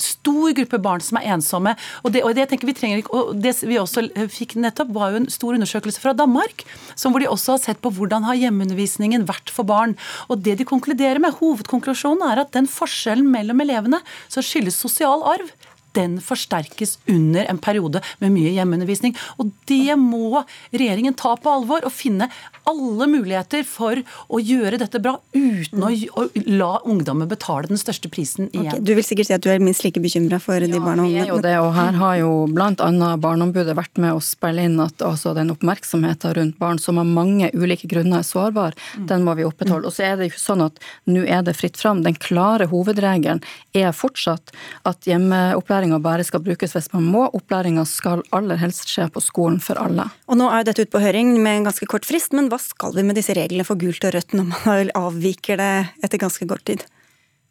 stor 0.00 0.54
gruppe 0.56 0.80
barn 0.82 1.04
som 1.04 1.18
er 1.20 1.28
ensomme. 1.34 1.74
Og 2.04 2.14
det, 2.14 2.24
og 2.24 2.34
det 2.34 2.44
jeg 2.44 2.52
tenker 2.52 2.70
vi 2.70 2.76
trenger 2.78 3.02
ikke, 3.02 3.14
og 3.14 3.40
det 3.42 3.54
vi 3.62 3.78
også 3.80 4.06
fikk 4.32 4.56
nettopp, 4.60 4.92
var 4.96 5.12
jo 5.12 5.22
en 5.22 5.30
stor 5.32 5.56
undersøkelse 5.56 6.02
fra 6.02 6.14
Danmark, 6.16 6.64
som 6.98 7.14
hvor 7.14 7.22
de 7.22 7.30
også 7.30 7.56
har 7.56 7.64
sett 7.64 7.82
på 7.82 7.92
hvordan 7.96 8.26
har 8.28 8.38
hjemmeundervisningen 8.40 9.26
vært 9.30 9.52
for 9.54 9.68
barn. 9.68 9.96
Og 10.28 10.42
det 10.44 10.58
de 10.60 10.68
konkluderer 10.68 11.22
med, 11.22 11.36
Hovedkonklusjonen 11.40 12.24
er 12.30 12.44
at 12.44 12.54
den 12.56 12.68
forskjellen 12.70 13.28
mellom 13.30 13.62
elevene 13.64 14.02
som 14.28 14.44
skyldes 14.44 14.78
sosial 14.80 15.24
arv, 15.26 15.52
den 15.96 16.18
forsterkes 16.22 16.98
under 17.10 17.46
en 17.50 17.58
periode 17.62 18.02
med 18.20 18.34
mye 18.34 18.52
hjemmeundervisning. 18.54 19.16
Og 19.38 19.50
det 19.70 19.96
må 20.00 20.42
regjeringen 20.70 21.16
ta 21.18 21.34
på 21.40 21.52
alvor 21.52 21.86
og 21.86 21.94
finne 21.94 22.30
alle 22.68 23.08
muligheter 23.10 23.64
for 23.66 23.98
å 24.28 24.40
gjøre 24.40 24.78
dette 24.80 25.00
bra 25.02 25.16
uten 25.34 25.84
å, 25.84 25.90
å 25.90 26.26
la 26.50 26.72
ungdommen 26.86 27.28
betale 27.30 27.70
den 27.70 27.80
største 27.80 28.10
prisen 28.12 28.48
igjen. 28.50 28.68
Okay, 28.68 28.84
du 28.84 28.92
vil 28.98 29.06
sikkert 29.06 29.30
si 29.30 29.36
at 29.36 29.44
du 29.44 29.50
er 29.52 29.62
minst 29.62 29.84
like 29.84 30.02
bekymra 30.02 30.40
for 30.42 30.60
ja, 30.60 30.68
de 30.68 30.78
barna 30.78 31.06
og 31.06 31.10
ungdommene? 31.10 31.28
Jo 31.30 31.40
det, 31.44 31.56
og 31.62 31.72
her 31.76 31.98
har 32.00 32.18
jo 32.20 32.32
bl.a. 32.50 32.90
Barneombudet 33.20 33.76
vært 33.78 34.00
med 34.02 34.16
å 34.16 34.22
spille 34.24 34.66
inn 34.68 34.78
at 34.82 35.02
altså, 35.04 35.34
den 35.36 35.52
oppmerksomheten 35.54 36.36
rundt 36.36 36.58
barn 36.60 36.80
som 36.82 37.00
av 37.00 37.08
mange 37.08 37.50
ulike 37.54 37.88
grunner 37.90 38.20
er 38.20 38.28
sårbar, 38.28 38.76
mm. 38.98 39.08
den 39.10 39.26
må 39.26 39.34
vi 39.38 39.46
opprettholde. 39.48 39.90
Og 39.90 39.96
så 39.96 40.10
er 40.10 40.20
det 40.20 40.30
jo 40.30 40.40
sånn 40.40 40.66
at 40.68 40.80
nå 41.10 41.24
er 41.24 41.44
det 41.46 41.56
fritt 41.58 41.80
fram. 41.80 42.04
Den 42.06 42.18
klare 42.20 42.68
hovedregelen 42.70 43.42
er 43.76 43.94
fortsatt 43.96 44.52
at 44.88 45.08
hjemmeopplæring 45.08 45.79
opplæringa 45.80 46.00
bare 46.02 46.24
skal 46.24 46.42
brukes 46.44 46.74
hvis 46.76 46.90
man 46.92 47.06
må. 47.08 47.24
Opplæringa 47.32 47.86
skal 47.88 48.22
aller 48.36 48.58
helst 48.60 48.88
skje 48.90 49.08
på 49.12 49.20
skolen 49.24 49.60
for 49.60 49.80
alle. 49.80 50.10
Og 50.28 50.36
Nå 50.36 50.48
er 50.50 50.60
jo 50.60 50.68
dette 50.68 50.84
ute 50.84 50.92
på 50.92 51.00
høring 51.00 51.32
med 51.40 51.60
en 51.60 51.68
ganske 51.70 51.86
kort 51.88 52.04
frist, 52.04 52.34
men 52.36 52.50
hva 52.50 52.58
skal 52.60 52.92
vi 52.94 53.04
med 53.06 53.16
disse 53.16 53.32
reglene 53.32 53.64
for 53.64 53.80
gult 53.80 54.04
og 54.04 54.12
rødt 54.14 54.34
når 54.36 54.50
man 54.50 54.90
avviker 54.94 55.56
det 55.56 55.74
etter 56.04 56.20
ganske 56.20 56.46
kort 56.46 56.64
tid? 56.68 56.84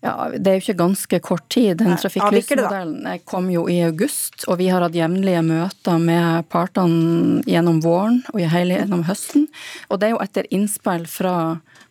Ja, 0.01 0.29
Det 0.31 0.47
er 0.47 0.59
jo 0.59 0.63
ikke 0.63 0.77
ganske 0.79 1.19
kort 1.19 1.49
tid. 1.49 1.81
Den 1.81 1.97
trafikklysmodellen 1.97 3.19
kom 3.27 3.49
jo 3.51 3.65
i 3.67 3.81
august, 3.83 4.45
og 4.47 4.61
vi 4.61 4.69
har 4.71 4.85
hatt 4.85 4.95
jevnlige 4.95 5.41
møter 5.43 5.97
med 5.99 6.47
partene 6.53 7.41
gjennom 7.49 7.81
våren 7.83 8.21
og 8.31 8.39
gjennom 8.39 9.03
høsten. 9.09 9.49
Og 9.89 9.99
det 9.99 10.07
er 10.07 10.13
jo 10.13 10.21
etter 10.23 10.47
innspill 10.55 11.03
fra 11.09 11.35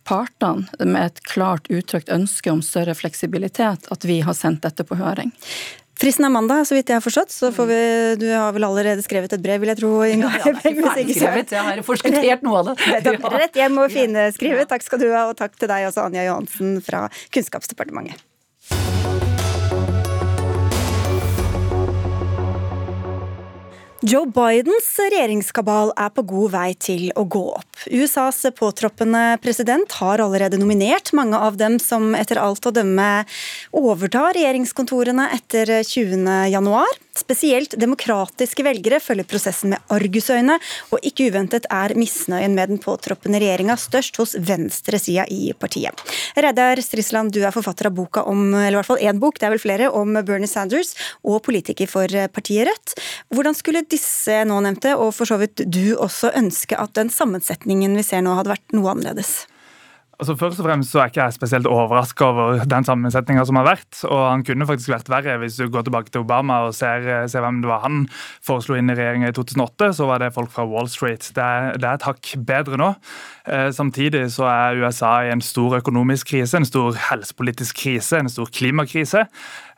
partene 0.09 0.89
med 0.89 1.03
et 1.05 1.21
klart 1.29 1.69
uttrykt 1.69 2.09
ønske 2.09 2.49
om 2.55 2.65
større 2.65 2.97
fleksibilitet 2.97 3.91
at 3.93 4.09
vi 4.09 4.23
har 4.25 4.37
sendt 4.39 4.65
dette 4.65 4.89
på 4.89 4.97
høring. 4.97 5.35
Fristen 5.99 6.29
er 6.29 6.31
mandag, 6.31 6.63
så 6.69 6.77
vidt 6.77 6.93
jeg 6.93 7.01
har 7.01 7.03
forstått. 7.03 7.33
Så 7.35 7.51
får 7.55 7.67
vi, 7.67 7.79
du 8.23 8.29
har 8.31 8.53
vel 8.55 8.69
allerede 8.69 9.03
skrevet 9.03 9.33
et 9.35 9.43
brev, 9.43 9.59
vil 9.65 9.73
jeg 9.73 9.81
tro? 9.81 9.91
Inga. 10.07 10.31
Ja, 10.31 10.53
ja, 10.55 10.55
skrevet, 11.19 11.55
jeg 11.57 11.67
har 11.71 11.83
forskuttert 11.87 12.47
noe 12.47 12.63
av 12.63 12.71
det. 12.71 13.17
Rett 13.43 13.59
hjem 13.59 13.83
og 13.83 13.91
finskrive. 13.91 14.69
Takk 14.71 14.87
skal 14.87 15.03
du 15.03 15.09
ha, 15.11 15.27
og 15.33 15.37
takk 15.39 15.59
til 15.59 15.71
deg 15.71 15.89
også, 15.91 16.07
Anja 16.07 16.29
Johansen 16.29 16.79
fra 16.87 17.09
Kunnskapsdepartementet. 17.35 18.23
Joe 24.07 24.29
Bidens 24.31 24.93
regjeringskabal 25.03 25.89
er 25.99 26.13
på 26.15 26.23
god 26.31 26.53
vei 26.53 26.69
til 26.79 27.09
å 27.19 27.25
gå 27.27 27.41
opp. 27.57 27.81
USAs 27.91 28.45
påtroppende 28.55 29.41
president 29.43 29.91
har 29.99 30.23
allerede 30.23 30.61
nominert 30.61 31.11
mange 31.19 31.35
av 31.35 31.59
dem 31.59 31.81
som 31.83 32.15
etter 32.15 32.39
alt 32.39 32.63
å 32.71 32.75
dømme 32.77 33.09
overtar 33.75 34.37
regjeringskontorene 34.39 35.27
etter 35.35 35.81
20.1. 35.83 37.08
Spesielt 37.19 37.75
demokratiske 37.81 38.63
velgere 38.63 39.01
følger 39.03 39.27
prosessen 39.29 39.73
med 39.75 39.93
argusøyne, 39.95 40.59
og 40.95 41.03
ikke 41.07 41.29
uventet 41.33 41.67
er 41.75 41.95
misnøyen 41.99 42.55
med 42.55 42.71
den 42.71 42.81
påtroppende 42.83 43.41
regjeringa 43.43 43.75
størst 43.81 44.21
hos 44.23 44.37
venstresida 44.39 45.27
i 45.33 45.51
partiet. 45.59 45.99
Reidar 46.39 46.79
Strisland, 46.85 47.33
du 47.35 47.41
er 47.43 47.55
forfatter 47.55 47.91
av 47.91 47.97
boka 47.99 48.23
om, 48.29 48.53
eller 48.55 48.77
i 48.77 48.79
hvert 48.79 48.91
fall 48.93 49.03
én 49.03 49.19
bok, 49.23 49.41
det 49.41 49.49
er 49.49 49.57
vel 49.57 49.65
flere, 49.65 49.91
om 49.91 50.15
Bernie 50.23 50.51
Sanders 50.51 50.95
og 51.27 51.43
politiker 51.47 51.91
for 51.91 52.19
partiet 52.35 52.69
Rødt. 52.69 52.97
Hvordan 53.35 53.55
skulle 53.57 53.85
disse 53.87 54.43
nå 54.49 54.63
nevnte, 54.65 54.95
og 54.99 55.13
for 55.17 55.31
så 55.31 55.39
vidt 55.41 55.67
du 55.67 55.97
også, 55.99 56.33
ønske 56.39 56.79
at 56.79 56.95
den 56.99 57.11
sammensetningen 57.13 57.99
vi 57.99 58.07
ser 58.07 58.23
nå, 58.25 58.39
hadde 58.39 58.55
vært 58.55 58.77
noe 58.77 58.95
annerledes? 58.95 59.49
Altså 60.19 60.35
Først 60.35 60.59
og 60.59 60.67
fremst 60.67 60.91
så 60.91 60.99
er 60.99 61.13
ikke 61.13 61.21
jeg 61.21 61.35
spesielt 61.37 61.67
overraska 61.71 62.27
over 62.27 62.65
den 62.67 62.87
sammensetninga 62.87 63.45
som 63.47 63.61
har 63.61 63.69
vært. 63.69 64.01
Og 64.09 64.23
han 64.25 64.43
kunne 64.43 64.67
faktisk 64.67 64.91
vært 64.91 65.11
verre. 65.13 65.37
Hvis 65.39 65.61
du 65.61 65.69
går 65.71 65.85
tilbake 65.87 66.11
til 66.11 66.25
Obama 66.25 66.57
og 66.67 66.75
ser, 66.75 67.07
ser 67.31 67.45
hvem 67.45 67.61
det 67.63 67.71
var 67.71 67.85
han 67.85 68.01
foreslo 68.43 68.75
inn 68.75 68.91
i 68.91 68.97
regjeringa 68.99 69.31
i 69.31 69.37
2008, 69.37 69.93
så 69.95 70.09
var 70.11 70.19
det 70.25 70.33
folk 70.35 70.51
fra 70.51 70.67
Wall 70.67 70.91
Street. 70.91 71.31
Det 71.37 71.45
er, 71.45 71.79
det 71.79 71.87
er 71.87 72.01
et 72.01 72.09
hakk 72.09 72.33
bedre 72.51 72.81
nå. 72.83 72.91
Eh, 73.47 73.69
samtidig 73.71 74.25
så 74.35 74.49
er 74.51 74.83
USA 74.83 75.13
i 75.23 75.31
en 75.31 75.45
stor 75.45 75.79
økonomisk 75.79 76.35
krise, 76.35 76.59
en 76.59 76.67
stor 76.67 76.99
helsepolitisk 77.13 77.79
krise, 77.79 78.19
en 78.19 78.33
stor 78.33 78.51
klimakrise. 78.51 79.23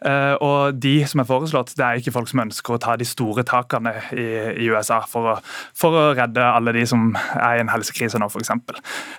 Eh, 0.00 0.34
og 0.40 0.78
de 0.80 0.94
som 1.08 1.20
er 1.20 1.28
foreslått, 1.28 1.74
det 1.76 1.84
er 1.84 2.00
ikke 2.00 2.14
folk 2.14 2.30
som 2.30 2.42
ønsker 2.46 2.76
å 2.76 2.80
ta 2.80 2.96
de 2.96 3.06
store 3.08 3.44
takene 3.48 3.92
i, 4.16 4.26
i 4.64 4.68
USA 4.72 5.02
for 5.08 5.34
å, 5.34 5.36
for 5.76 5.96
å, 5.96 6.04
redde 6.16 6.44
alle 6.44 6.74
de 6.76 6.86
som 6.88 7.10
er 7.36 7.58
i 7.58 7.64
en 7.64 7.72
helsekrise 7.72 8.20
nå, 8.20 8.30
f.eks. 8.30 8.52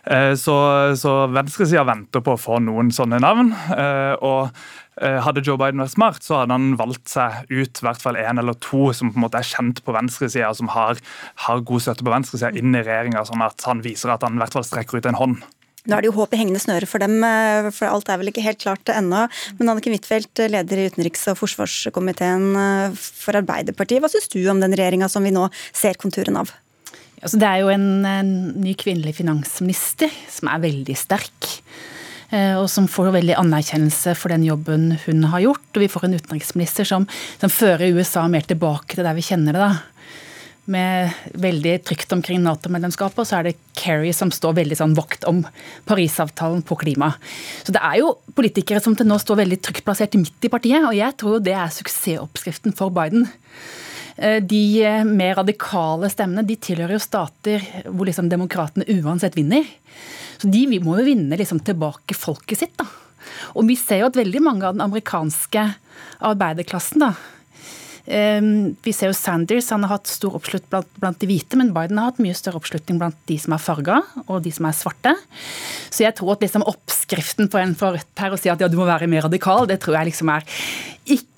Eh, 0.10 0.34
så, 0.40 0.58
så 0.98 1.16
venstresida 1.32 1.86
venter 1.88 2.26
på 2.26 2.36
å 2.36 2.42
få 2.42 2.62
noen 2.66 2.90
sånne 2.96 3.22
navn. 3.22 3.54
Eh, 3.76 4.16
og 4.22 4.50
hadde 5.02 5.42
Joe 5.42 5.58
Biden 5.58 5.80
vært 5.82 5.94
smart, 5.96 6.20
så 6.22 6.42
hadde 6.42 6.54
han 6.54 6.76
valgt 6.78 7.10
seg 7.10 7.48
ut 7.50 7.80
i 7.80 7.86
hvert 7.88 8.04
fall 8.04 8.20
én 8.20 8.38
eller 8.38 8.58
to 8.62 8.92
som 8.94 9.10
på 9.10 9.18
en 9.18 9.24
måte 9.24 9.40
er 9.40 9.48
kjent 9.48 9.80
på 9.82 9.96
venstresida, 9.96 10.52
som 10.54 10.70
har, 10.76 11.00
har 11.48 11.64
god 11.66 11.82
støtte 11.82 12.06
på 12.06 12.14
venstresida, 12.14 12.52
inn 12.60 12.76
i 12.76 12.84
regjeringa, 12.84 13.24
sånn 13.26 13.42
at 13.42 13.66
han 13.66 13.82
viser 13.82 14.14
at 14.14 14.28
han 14.28 14.38
i 14.38 14.44
hvert 14.44 14.60
fall 14.60 14.68
strekker 14.68 15.00
ut 15.00 15.10
en 15.10 15.18
hånd. 15.18 15.42
Nå 15.90 15.98
er 15.98 16.04
det 16.04 16.12
jo 16.12 16.18
håp 16.20 16.36
i 16.36 16.38
hengende 16.38 16.62
snøre 16.62 16.86
for 16.86 17.02
dem, 17.02 17.16
eh, 17.26 17.70
for 17.74 17.90
alt 17.90 18.10
er 18.12 18.20
vel 18.22 18.30
ikke 18.30 18.44
helt 18.46 18.62
klart 18.62 18.92
ennå. 18.94 19.24
Men 19.58 19.72
Annike 19.72 19.90
Huitfeldt, 19.90 20.44
leder 20.54 20.78
i 20.78 20.90
utenriks- 20.92 21.26
og 21.32 21.40
forsvarskomiteen 21.40 22.52
eh, 22.54 23.00
for 23.02 23.40
Arbeiderpartiet. 23.40 24.04
Hva 24.04 24.12
syns 24.14 24.30
du 24.30 24.44
om 24.52 24.62
den 24.62 24.76
regjeringa 24.78 25.10
som 25.10 25.26
vi 25.26 25.34
nå 25.34 25.48
ser 25.74 25.98
konturen 26.02 26.38
av? 26.38 26.54
Altså, 27.22 27.40
det 27.42 27.50
er 27.50 27.64
jo 27.64 27.74
en, 27.74 27.90
en 28.06 28.32
ny 28.62 28.76
kvinnelig 28.78 29.18
finansminister 29.22 30.14
som 30.30 30.50
er 30.54 30.62
veldig 30.64 30.96
sterk 30.98 31.50
eh, 32.30 32.54
og 32.58 32.68
som 32.70 32.90
får 32.90 33.12
veldig 33.18 33.38
anerkjennelse 33.42 34.14
for 34.18 34.34
den 34.34 34.46
jobben 34.46 34.92
hun 35.08 35.26
har 35.34 35.46
gjort. 35.48 35.66
Og 35.74 35.82
vi 35.82 35.90
får 35.90 36.06
en 36.08 36.18
utenriksminister 36.18 36.86
som, 36.86 37.10
som 37.42 37.54
fører 37.54 37.94
USA 37.98 38.28
mer 38.30 38.46
tilbake 38.46 38.98
til 38.98 39.06
der 39.06 39.18
vi 39.18 39.26
kjenner 39.26 39.58
det. 39.58 39.66
da 39.66 39.91
med 40.72 41.12
veldig 41.44 41.76
trygt 41.88 42.14
omkring 42.16 42.42
Nato-medlemskapet, 42.46 43.20
og 43.22 43.28
så 43.28 43.40
er 43.40 43.50
det 43.50 43.58
Kerry 43.78 44.14
som 44.16 44.32
står 44.34 44.58
veldig 44.62 44.78
sånn 44.80 44.96
vakt 44.98 45.28
om 45.30 45.44
Parisavtalen 45.90 46.64
på 46.68 46.78
klima. 46.82 47.12
Så 47.66 47.76
det 47.76 47.84
er 47.84 48.00
jo 48.02 48.16
politikere 48.38 48.82
som 48.84 48.96
til 48.98 49.10
nå 49.10 49.20
står 49.22 49.44
veldig 49.44 49.60
trygt 49.64 49.86
plassert 49.88 50.18
midt 50.20 50.48
i 50.48 50.52
partiet, 50.54 50.88
og 50.88 50.98
jeg 50.98 51.18
tror 51.20 51.44
det 51.44 51.56
er 51.58 51.76
suksessoppskriften 51.76 52.76
for 52.78 52.94
Biden. 52.96 53.28
Eh, 54.18 54.40
de 54.44 54.64
eh, 54.86 55.04
mer 55.08 55.38
radikale 55.40 56.10
stemmene 56.12 56.46
de 56.48 56.58
tilhører 56.60 56.98
jo 56.98 57.04
stater 57.04 57.64
hvor 57.88 58.08
liksom 58.10 58.32
demokratene 58.32 58.88
uansett 59.00 59.38
vinner. 59.40 59.68
Så 60.42 60.50
de 60.52 60.66
må 60.82 60.98
jo 61.00 61.06
vinne 61.06 61.38
liksom 61.38 61.62
tilbake 61.66 62.18
folket 62.18 62.64
sitt. 62.64 62.76
da. 62.80 62.88
Og 63.56 63.68
vi 63.70 63.78
ser 63.80 64.02
jo 64.02 64.10
at 64.10 64.18
veldig 64.20 64.42
mange 64.44 64.66
av 64.68 64.76
den 64.76 64.84
amerikanske 64.86 65.68
arbeiderklassen 66.22 67.04
da, 67.04 67.14
vi 68.06 68.94
ser 68.96 69.12
jo 69.12 69.18
Sanders 69.18 69.70
han 69.72 69.86
har 69.86 69.96
hatt 69.98 70.10
stor 70.10 70.36
oppslutt 70.40 70.68
blant, 70.72 70.90
blant, 71.02 71.20
de 71.22 71.30
hvite, 71.30 71.58
men 71.60 71.74
Biden 71.76 72.00
har 72.02 72.12
hatt 72.12 72.22
mye 72.24 72.36
større 72.38 72.62
oppslutning 72.62 73.00
blant 73.02 73.18
de 73.30 73.38
som 73.42 73.56
er 73.56 73.62
farga 73.62 74.00
og 74.28 74.42
de 74.46 74.54
som 74.54 74.68
er 74.68 74.78
svarte. 74.78 75.16
Så 75.92 76.06
jeg 76.06 76.16
tror 76.18 76.36
at 76.36 76.46
liksom 76.46 76.66
oppskriften 76.68 77.52
på 77.52 77.62
en 77.62 77.76
fra 77.78 77.94
Rødt 77.96 78.24
her 78.24 78.34
å 78.34 78.40
si 78.40 78.52
at 78.52 78.62
ja, 78.62 78.72
du 78.72 78.80
må 78.80 78.88
være 78.90 79.10
mer 79.12 79.28
radikal, 79.28 79.68
det 79.70 79.82
tror 79.84 80.00
jeg 80.00 80.12
liksom 80.12 80.32
er 80.34 80.48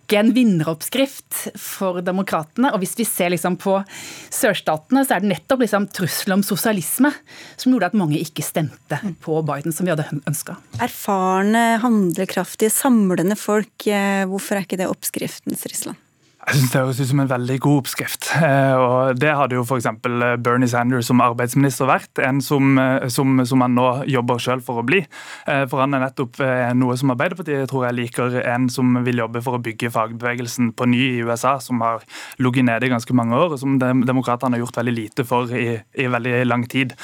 ikke 0.03 0.19
en 0.19 0.31
vinneroppskrift 0.35 1.57
for 1.59 2.01
demokratene. 2.05 2.73
Og 2.75 2.83
hvis 2.83 2.95
vi 2.99 3.05
ser 3.07 3.31
liksom 3.33 3.55
på 3.61 3.77
sørstatene, 4.33 5.05
så 5.07 5.15
er 5.15 5.23
det 5.23 5.31
nettopp 5.31 5.63
liksom 5.63 5.87
trussel 5.95 6.35
om 6.35 6.43
sosialisme 6.45 7.09
som 7.55 7.73
gjorde 7.73 7.91
at 7.91 7.97
mange 7.97 8.19
ikke 8.21 8.45
stemte 8.45 8.99
på 9.23 9.39
Biden 9.47 9.75
som 9.75 9.87
vi 9.87 9.95
hadde 9.95 10.05
ønska. 10.29 10.59
Erfarne, 10.83 11.79
handlekraftige, 11.83 12.73
samlende 12.73 13.39
folk, 13.39 13.73
eh, 13.87 14.27
hvorfor 14.29 14.59
er 14.59 14.67
ikke 14.67 14.81
det 14.83 14.91
oppskriften, 14.91 15.57
Srisland? 15.57 16.02
Jeg 16.43 16.57
synes 16.57 16.71
Det 16.71 16.81
høres 16.81 16.99
ut 16.99 17.07
som 17.07 17.19
en 17.23 17.29
veldig 17.29 17.55
god 17.63 17.77
oppskrift. 17.81 18.27
Eh, 18.35 18.75
og 18.75 19.19
Det 19.19 19.31
hadde 19.31 19.55
jo 19.55 19.63
f.eks. 19.63 19.87
Bernie 20.43 20.67
Sanders 20.67 21.07
som 21.07 21.21
arbeidsminister 21.23 21.87
vært, 21.87 22.19
en 22.19 22.41
som, 22.43 22.77
eh, 22.79 23.07
som, 23.07 23.39
som 23.47 23.63
han 23.63 23.75
nå 23.77 23.87
jobber 24.11 24.41
selv 24.43 24.65
for 24.67 24.81
å 24.81 24.85
bli. 24.85 24.99
Eh, 25.47 25.63
for 25.71 25.79
han 25.79 25.95
er 25.95 26.03
nettopp 26.03 26.41
noe 26.75 26.97
som 26.99 27.13
Arbeiderpartiet 27.13 27.69
tror 27.71 27.85
jeg 27.87 27.97
liker, 28.01 28.35
en 28.43 28.67
som 28.71 28.91
vil 29.05 29.21
jobbe 29.23 29.43
for 29.45 29.55
å 29.55 29.61
bygge 29.63 29.91
fagbevegelsen 29.93 30.73
på 30.75 30.87
ny 30.91 31.01
i 31.13 31.23
USA, 31.23 31.55
som 31.63 31.79
har 31.85 32.03
ligget 32.43 32.67
nede 32.67 32.89
i 32.89 32.91
ganske 32.91 33.15
mange 33.15 33.37
år, 33.37 33.55
og 33.55 33.61
som 33.61 33.77
demokratene 33.79 34.57
har 34.57 34.65
gjort 34.65 34.81
veldig 34.81 34.95
lite 34.97 35.27
for 35.27 35.51
i, 35.55 35.77
i 35.79 36.09
veldig 36.11 36.43
lang 36.47 36.65
tid. 36.67 36.95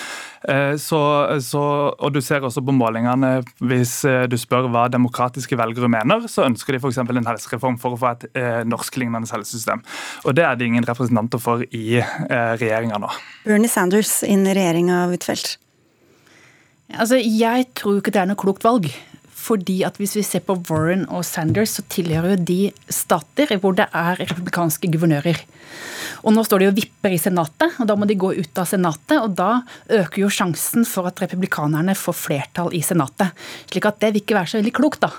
Så, 0.80 1.00
så, 1.44 1.62
og 1.92 2.14
Du 2.16 2.22
ser 2.24 2.46
også 2.48 2.62
på 2.64 2.72
målingene, 2.72 3.42
hvis 3.60 3.98
du 4.32 4.38
spør 4.40 4.70
hva 4.72 4.86
demokratiske 4.92 5.58
velgere 5.60 5.90
mener, 5.92 6.30
så 6.32 6.46
ønsker 6.48 6.76
de 6.76 6.80
f.eks. 6.80 7.02
en 7.04 7.28
helsereform 7.28 7.76
for 7.82 7.96
å 7.96 8.00
få 8.00 8.14
et 8.14 8.26
eh, 8.40 8.62
norsklignende 9.30 9.40
helsesystem. 9.40 9.84
Og 10.26 10.36
Det 10.36 10.44
er 10.44 10.56
det 10.56 10.66
ingen 10.66 10.86
representanter 10.86 11.40
for 11.40 11.64
i 11.64 12.00
eh, 12.00 12.54
regjeringa 12.60 13.00
nå. 13.00 13.10
Bernie 13.46 13.70
Sanders 13.70 14.24
inn 14.24 14.48
i 14.48 14.54
regjeringa, 14.54 15.08
Huitfeldt. 15.10 15.58
Altså, 16.98 17.20
jeg 17.22 17.70
tror 17.76 18.00
ikke 18.00 18.12
det 18.12 18.24
er 18.24 18.30
noe 18.30 18.40
klokt 18.40 18.64
valg. 18.64 18.90
Fordi 19.40 19.84
at 19.88 19.96
Hvis 19.98 20.18
vi 20.18 20.24
ser 20.24 20.42
på 20.44 20.58
Warren 20.70 21.06
og 21.08 21.24
Sanders, 21.24 21.78
så 21.78 21.84
tilhører 21.88 22.36
jo 22.36 22.44
de 22.44 22.72
stater 22.90 23.56
hvor 23.58 23.74
det 23.74 23.88
er 23.94 24.20
republikanske 24.20 24.90
guvernører. 24.92 25.40
Og 26.28 26.34
Nå 26.36 26.44
står 26.44 26.60
de 26.60 26.68
og 26.68 26.76
vipper 26.76 27.14
i 27.16 27.22
Senatet, 27.22 27.78
og 27.80 27.88
da 27.88 27.96
må 27.96 28.06
de 28.06 28.20
gå 28.20 28.34
ut 28.36 28.60
av 28.60 28.68
Senatet. 28.68 29.16
og 29.22 29.38
Da 29.40 29.62
øker 29.88 30.26
jo 30.26 30.30
sjansen 30.30 30.84
for 30.86 31.08
at 31.08 31.22
republikanerne 31.24 31.96
får 31.96 32.18
flertall 32.20 32.76
i 32.76 32.84
Senatet. 32.84 33.32
Slik 33.72 33.88
at 33.88 34.02
det 34.02 34.12
vil 34.14 34.26
ikke 34.26 34.36
være 34.36 34.52
så 34.52 34.60
veldig 34.60 34.76
klokt, 34.76 35.08
da. 35.08 35.14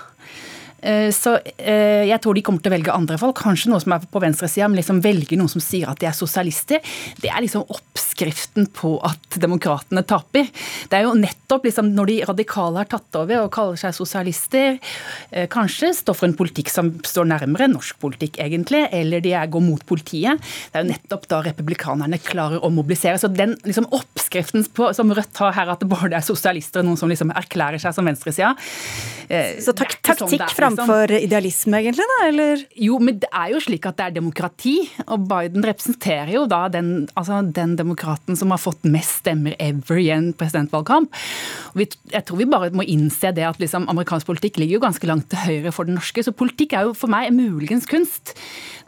Eh, 0.81 1.09
så 1.13 1.35
eh, 1.57 2.07
jeg 2.09 2.21
tror 2.23 2.35
de 2.35 2.43
kommer 2.45 2.63
til 2.63 2.71
å 2.71 2.75
velge 2.75 2.93
andre 2.95 3.17
folk, 3.21 3.37
kanskje 3.37 3.71
noe 3.71 3.81
som 3.83 3.93
er 3.95 4.05
på 4.09 4.21
venstresida, 4.21 4.69
men 4.69 4.79
liksom 4.79 5.01
velge 5.03 5.37
noen 5.37 5.51
som 5.51 5.63
sier 5.63 5.89
at 5.91 6.01
de 6.01 6.09
er 6.09 6.17
sosialister. 6.17 6.81
Det 7.21 7.29
er 7.29 7.43
liksom 7.45 7.67
oppskriften 7.69 8.69
på 8.75 8.95
at 9.05 9.37
demokratene 9.41 10.03
taper. 10.07 10.49
Det 10.89 10.97
er 10.97 11.05
jo 11.05 11.13
nettopp 11.17 11.67
liksom 11.69 11.91
når 11.95 12.11
de 12.11 12.17
radikale 12.31 12.81
har 12.81 12.89
tatt 12.91 13.19
over 13.19 13.45
og 13.45 13.51
kaller 13.53 13.79
seg 13.79 13.95
sosialister, 13.95 14.79
eh, 15.29 15.47
kanskje 15.51 15.93
står 16.01 16.17
for 16.17 16.29
en 16.29 16.37
politikk 16.37 16.71
som 16.73 16.93
står 17.05 17.29
nærmere 17.29 17.69
norsk 17.71 17.99
politikk, 18.01 18.41
egentlig, 18.41 18.87
eller 18.95 19.23
de 19.23 19.35
går 19.51 19.65
mot 19.65 19.85
politiet. 19.85 20.41
Det 20.71 20.79
er 20.79 20.85
jo 20.85 20.91
nettopp 20.93 21.29
da 21.31 21.43
republikanerne 21.45 22.19
klarer 22.21 22.63
å 22.65 22.71
mobilisere. 22.73 23.19
Så 23.21 23.29
den 23.31 23.55
liksom 23.67 23.89
oppskriften 23.93 24.65
på, 24.73 24.91
som 24.97 25.11
Rødt 25.11 25.37
har 25.43 25.53
her, 25.53 25.69
at 25.73 25.81
det 25.83 25.89
bare 25.91 26.15
er 26.15 26.23
sosialister 26.25 26.81
og 26.81 26.87
noen 26.87 26.99
som 26.99 27.11
liksom 27.11 27.33
erklærer 27.35 27.81
seg 27.81 27.91
som 27.93 28.07
venstresida 28.07 28.53
Så 29.59 29.73
tak 29.75 29.97
taktikk 30.05 30.45
sånn 30.55 30.70
framfor 30.75 31.11
liksom. 31.11 31.27
idealisme, 31.27 31.81
egentlig? 31.81 32.07
da, 32.11 32.17
eller? 32.27 32.63
Jo, 32.87 32.99
men 33.03 33.19
det 33.21 33.29
er 33.29 33.53
jo 33.53 33.61
slik 33.63 33.87
at 33.89 33.99
det 33.99 34.07
er 34.07 34.17
demokrati. 34.17 34.75
Og 35.07 35.27
Biden 35.29 35.65
representerer 35.67 36.33
jo 36.35 36.45
da 36.49 36.63
den, 36.71 36.91
altså 37.19 37.41
den 37.45 37.75
demokraten 37.79 38.39
som 38.39 38.53
har 38.53 38.61
fått 38.61 38.87
mest 38.87 39.21
stemmer 39.21 39.55
ever 39.61 40.01
i 40.01 40.09
en 40.13 40.31
presidentvalgkamp. 40.37 41.13
Vi, 41.77 41.87
jeg 42.13 42.25
tror 42.27 42.41
vi 42.41 42.49
bare 42.49 42.71
må 42.75 42.85
innse 42.87 43.33
det 43.35 43.45
at 43.47 43.61
liksom, 43.61 43.87
amerikansk 43.91 44.29
politikk 44.29 44.61
ligger 44.61 44.79
jo 44.79 44.85
ganske 44.87 45.09
langt 45.09 45.29
til 45.31 45.45
høyre 45.45 45.73
for 45.75 45.89
den 45.89 45.99
norske. 45.99 46.23
Så 46.25 46.35
politikk 46.35 46.77
er 46.77 46.89
jo 46.89 46.97
for 46.97 47.11
meg 47.11 47.33
muligens 47.35 47.89
kunst. 47.89 48.35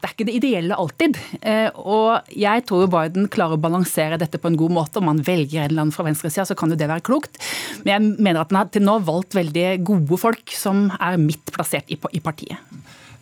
Det 0.04 0.10
er 0.10 0.16
ikke 0.18 0.28
det 0.28 0.36
ideelle 0.36 0.76
alltid. 0.76 1.18
Eh, 1.48 1.70
og 1.80 2.28
jeg 2.36 2.66
tror 2.68 2.90
Biden 2.92 3.30
klarer 3.32 3.56
å 3.56 3.64
balansere 3.64 4.18
dette 4.20 4.36
på 4.36 4.50
en 4.52 4.58
god 4.60 4.74
måte. 4.76 5.00
Om 5.00 5.08
han 5.14 5.22
velger 5.24 5.62
en 5.62 5.70
eller 5.70 5.86
annen 5.86 5.96
fra 5.96 6.04
venstresida, 6.04 6.44
så 6.50 6.58
kan 6.60 6.74
jo 6.74 6.76
det 6.76 6.90
være 6.92 7.06
klokt. 7.08 7.40
Men 7.86 7.94
jeg 7.94 8.26
mener 8.28 8.42
at 8.42 8.52
han 8.52 8.60
har 8.60 8.74
til 8.74 8.84
nå 8.84 8.98
valgt 9.08 9.38
veldig 9.38 9.68
gode 9.88 10.20
folk 10.20 10.52
som 10.52 10.90
er 11.00 11.16
midt 11.22 11.54
plassert 11.56 11.73
plassert 11.74 11.90
i, 11.90 11.98
i 12.18 12.20
partiet. 12.20 12.58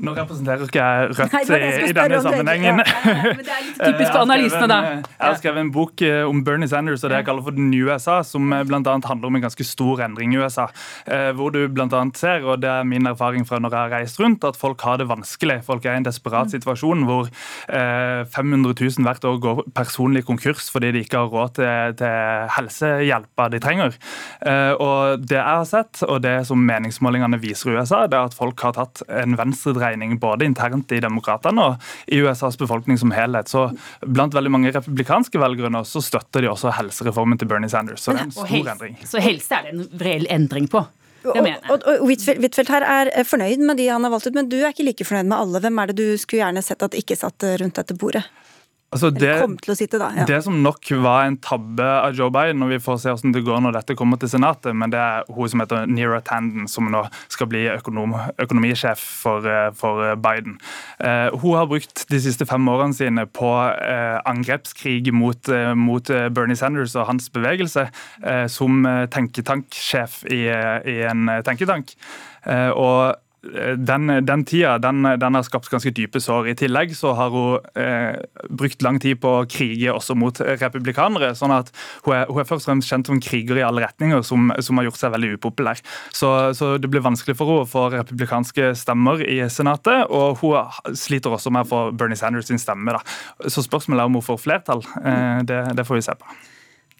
Nå 0.01 0.13
representerer 0.17 0.65
ikke 0.65 0.81
jeg 0.81 1.09
Rødt 1.13 1.33
Nei, 1.35 1.41
i 1.85 1.93
denne 1.93 2.19
sammenhengen. 2.25 2.79
Ja. 2.81 3.13
Men 3.21 3.43
det 3.45 3.53
er 3.53 3.65
litt 3.67 3.81
typisk 3.87 4.09
for 4.09 4.23
analysene, 4.23 4.67
da. 4.71 4.79
Jeg 4.97 5.21
har 5.21 5.37
skrevet 5.37 5.61
en 5.61 5.71
bok 5.75 6.01
eh, 6.05 6.21
om 6.25 6.41
Bernie 6.45 6.69
Sanders 6.69 7.03
og 7.05 7.11
det 7.11 7.19
jeg 7.19 7.27
kaller 7.27 7.45
for 7.45 7.57
den 7.57 7.69
nye 7.69 7.91
USA, 7.91 8.15
som 8.25 8.49
eh, 8.55 8.63
bl.a. 8.65 8.81
handler 8.81 9.29
om 9.29 9.37
en 9.37 9.45
ganske 9.45 9.65
stor 9.67 10.01
endring 10.07 10.33
i 10.33 10.39
USA. 10.41 10.65
Eh, 11.05 11.29
hvor 11.37 11.53
du 11.53 11.59
bl.a. 11.69 12.01
ser, 12.17 12.47
og 12.47 12.63
det 12.63 12.71
er 12.71 12.87
min 12.87 13.09
erfaring 13.09 13.45
fra 13.45 13.59
når 13.61 13.75
jeg 13.75 13.81
har 13.81 13.93
reist 13.93 14.21
rundt, 14.23 14.47
at 14.47 14.57
folk 14.57 14.81
har 14.87 14.97
det 15.01 15.09
vanskelig. 15.11 15.59
Folk 15.67 15.85
er 15.85 15.99
i 15.99 16.01
en 16.01 16.07
desperat 16.07 16.49
mm. 16.49 16.53
situasjon 16.55 17.05
hvor 17.05 17.29
500 17.69 18.73
000 18.73 19.05
hvert 19.05 19.25
år 19.27 19.37
går 19.41 19.61
personlig 19.75 20.23
konkurs 20.27 20.69
fordi 20.73 20.91
de 20.95 21.01
ikke 21.05 21.19
har 21.19 21.29
råd 21.31 21.53
til, 21.57 21.95
til 21.99 22.49
helsehjelpa 22.55 23.47
de 23.53 23.59
trenger. 23.61 23.95
Og 24.81 25.23
det 25.25 25.37
jeg 25.37 25.45
har 25.45 25.67
sett, 25.67 26.01
og 26.07 26.21
det 26.25 26.35
som 26.47 26.61
meningsmålingene 26.65 27.39
viser 27.41 27.71
i 27.71 27.77
USA, 27.77 28.03
det 28.09 28.17
er 28.17 28.29
at 28.29 28.37
folk 28.37 28.61
har 28.65 28.75
tatt 28.77 29.03
en 29.21 29.37
venstredreining 29.39 29.90
dreining 29.91 30.17
både 30.19 30.47
internt 30.47 30.91
i 30.95 31.01
demokratene 31.03 31.67
og 31.67 31.91
i 32.07 32.21
USAs 32.23 32.57
befolkning 32.59 32.99
som 33.01 33.11
helhet. 33.15 33.51
Så 33.51 33.67
Blant 34.01 34.35
veldig 34.35 34.51
mange 34.51 34.71
republikanske 34.73 35.39
velgere 35.41 35.71
nå, 35.73 35.83
så 35.87 36.01
støtter 36.03 36.45
de 36.45 36.51
også 36.51 36.73
helsereformen 36.79 37.39
til 37.39 37.49
Bernie 37.51 37.69
Sanders. 37.71 38.03
Så 38.03 38.15
det 38.15 38.23
er 38.23 38.29
en 38.29 38.33
stor 38.35 38.49
helse, 38.49 38.73
endring. 38.75 38.97
Så 39.05 39.21
helse 39.23 39.57
er 39.57 39.67
det 39.67 39.75
en 39.75 40.01
reell 40.01 40.27
endring 40.31 40.67
på? 40.71 40.83
Og, 41.21 41.37
og, 41.37 41.83
og 41.85 42.07
Huitfeldt 42.09 42.71
her 42.73 42.83
er 42.87 43.11
fornøyd 43.29 43.61
med 43.61 43.77
de 43.77 43.91
han 43.91 44.01
har 44.07 44.13
valgt 44.13 44.31
ut, 44.31 44.37
men 44.37 44.49
du 44.49 44.57
er 44.63 44.71
ikke 44.71 44.87
like 44.87 45.05
fornøyd 45.05 45.29
med 45.29 45.37
alle. 45.37 45.61
Hvem 45.61 45.81
er 45.81 45.91
det 45.91 45.97
du 45.99 46.17
skulle 46.17 46.41
gjerne 46.41 46.63
sett 46.65 46.81
at 46.87 46.97
ikke 46.97 47.19
satt 47.19 47.45
rundt 47.61 47.77
dette 47.77 47.97
bordet? 47.97 48.23
Altså 48.91 49.07
det, 49.15 49.31
sitte, 49.79 49.95
da, 50.01 50.09
ja. 50.11 50.25
det, 50.27 50.41
som 50.43 50.57
nok 50.59 50.89
var 50.99 51.23
en 51.23 51.37
tabbe 51.39 51.85
av 51.85 52.17
Joe 52.17 52.27
Biden, 52.33 52.59
og 52.65 52.73
vi 52.73 52.79
får 52.83 52.97
se 52.99 53.13
hvordan 53.13 53.31
det 53.31 53.43
går 53.47 53.61
når 53.63 53.77
dette 53.77 53.95
kommer 53.95 54.19
til 54.19 54.27
Senatet, 54.33 54.75
men 54.75 54.91
det 54.91 54.99
er 54.99 55.29
hun 55.31 55.47
som 55.53 55.63
heter 55.63 55.87
Neera 55.87 56.19
Tanden, 56.27 56.67
som 56.67 56.89
nå 56.91 57.05
skal 57.31 57.47
bli 57.53 57.61
økonom, 57.71 58.17
økonomisjef 58.43 58.99
for, 59.21 59.47
eh, 59.47 59.69
for 59.79 60.03
Biden. 60.19 60.59
Eh, 60.99 61.31
hun 61.39 61.55
har 61.55 61.71
brukt 61.71 62.03
de 62.11 62.19
siste 62.19 62.43
fem 62.49 62.67
årene 62.67 62.97
sine 62.97 63.25
på 63.31 63.53
eh, 63.71 64.19
angrepskrig 64.27 65.15
mot, 65.15 65.39
eh, 65.47 65.71
mot, 65.71 66.11
eh, 66.11 66.27
Bernie 66.27 66.59
Sanders 66.59 66.97
og 66.99 67.07
hans 67.07 67.31
bevegelse 67.31 67.87
eh, 67.87 68.45
som 68.51 68.83
tenketanksjef 68.83 70.25
i, 70.27 70.43
i 70.51 71.01
en 71.07 71.29
tenketank. 71.47 71.95
og 72.75 73.15
den, 73.75 74.25
den 74.25 74.43
tida 74.45 74.75
den, 74.77 75.01
den, 75.03 75.35
har 75.35 75.43
skapt 75.43 75.69
ganske 75.71 75.91
dype 75.97 76.21
sår. 76.21 76.51
I 76.51 76.55
tillegg 76.59 76.93
så 76.97 77.15
har 77.17 77.31
hun 77.33 77.71
eh, 77.79 78.21
brukt 78.53 78.83
lang 78.85 78.99
tid 79.01 79.17
på 79.23 79.31
å 79.39 79.47
krige 79.49 79.93
også 79.93 80.15
mot 80.19 80.41
republikanere. 80.45 81.33
sånn 81.37 81.53
at 81.55 81.71
hun 82.05 82.15
er, 82.19 82.29
hun 82.29 82.43
er 82.43 82.49
først 82.49 82.67
og 82.67 82.71
fremst 82.71 82.91
kjent 82.91 83.09
som 83.09 83.21
kriger 83.23 83.57
i 83.57 83.65
alle 83.65 83.81
retninger, 83.87 84.21
som, 84.27 84.53
som 84.61 84.77
har 84.77 84.89
gjort 84.89 85.01
seg 85.01 85.15
veldig 85.15 85.33
upopulær. 85.39 85.81
Så, 86.13 86.29
så, 86.57 86.75
det 86.81 86.91
blir 86.91 87.05
vanskelig 87.05 87.37
for 87.39 87.49
henne 87.49 87.65
å 87.65 87.71
få 87.71 87.87
republikanske 87.95 88.71
stemmer 88.77 89.25
i 89.25 89.41
Senatet, 89.49 90.05
og 90.13 90.37
hun 90.43 90.95
sliter 90.97 91.33
også 91.33 91.53
med 91.53 91.65
å 91.65 91.71
få 91.71 91.83
Bernie 91.97 92.19
Sanders 92.19 92.51
sin 92.51 92.61
stemme. 92.61 92.93
Da. 92.93 93.49
Så 93.49 93.65
spørsmålet 93.65 94.05
er 94.05 94.11
om 94.11 94.21
hun 94.21 94.29
får 94.29 94.41
flertall. 94.45 94.85
Eh, 95.01 95.41
det, 95.49 95.63
det 95.77 95.87
får 95.87 95.97
vi 95.97 96.09
se 96.11 96.19
på. 96.21 96.41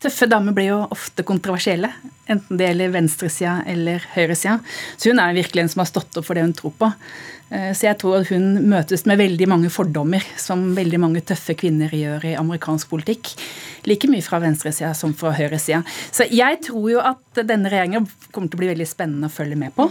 Tøffe 0.02 0.26
damer 0.26 0.56
blir 0.58 0.72
jo 0.72 0.80
ofte 0.93 1.22
kontroversielle, 1.28 1.91
enten 2.26 2.58
det 2.58 2.72
gjelder 2.72 2.93
venstresida 2.95 3.60
eller 3.70 4.02
høyresida. 4.16 4.58
Så 4.97 5.12
hun 5.12 5.22
er 5.22 5.36
virkelig 5.38 5.62
en 5.62 5.70
som 5.70 5.84
har 5.84 5.91
stått 5.91 6.18
opp 6.18 6.26
for 6.26 6.38
det 6.38 6.45
hun 6.47 6.56
tror 6.58 6.74
på. 6.80 6.89
Eh, 7.52 7.72
så 7.76 7.89
jeg 7.89 7.99
tror 7.99 8.24
hun 8.32 8.45
møtes 8.72 9.04
med 9.10 9.20
veldig 9.20 9.47
mange 9.52 9.72
fordommer, 9.74 10.24
som 10.39 10.70
veldig 10.78 11.02
mange 11.04 11.24
tøffe 11.28 11.56
kvinner 11.60 11.91
gjør 11.91 12.30
i 12.32 12.38
amerikansk 12.39 12.91
politikk. 12.91 13.34
Like 13.89 14.08
mye 14.12 14.24
fra 14.24 14.39
venstresida 14.43 14.93
som 14.97 15.16
fra 15.18 15.34
høyresida. 15.36 15.82
Så 16.14 16.30
jeg 16.32 16.62
tror 16.68 16.88
jo 16.93 17.04
at 17.04 17.43
denne 17.47 17.72
regjeringa 17.72 18.06
kommer 18.32 18.47
til 18.47 18.60
å 18.60 18.64
bli 18.64 18.72
veldig 18.72 18.88
spennende 18.88 19.28
å 19.28 19.36
følge 19.36 19.60
med 19.60 19.76
på. 19.76 19.89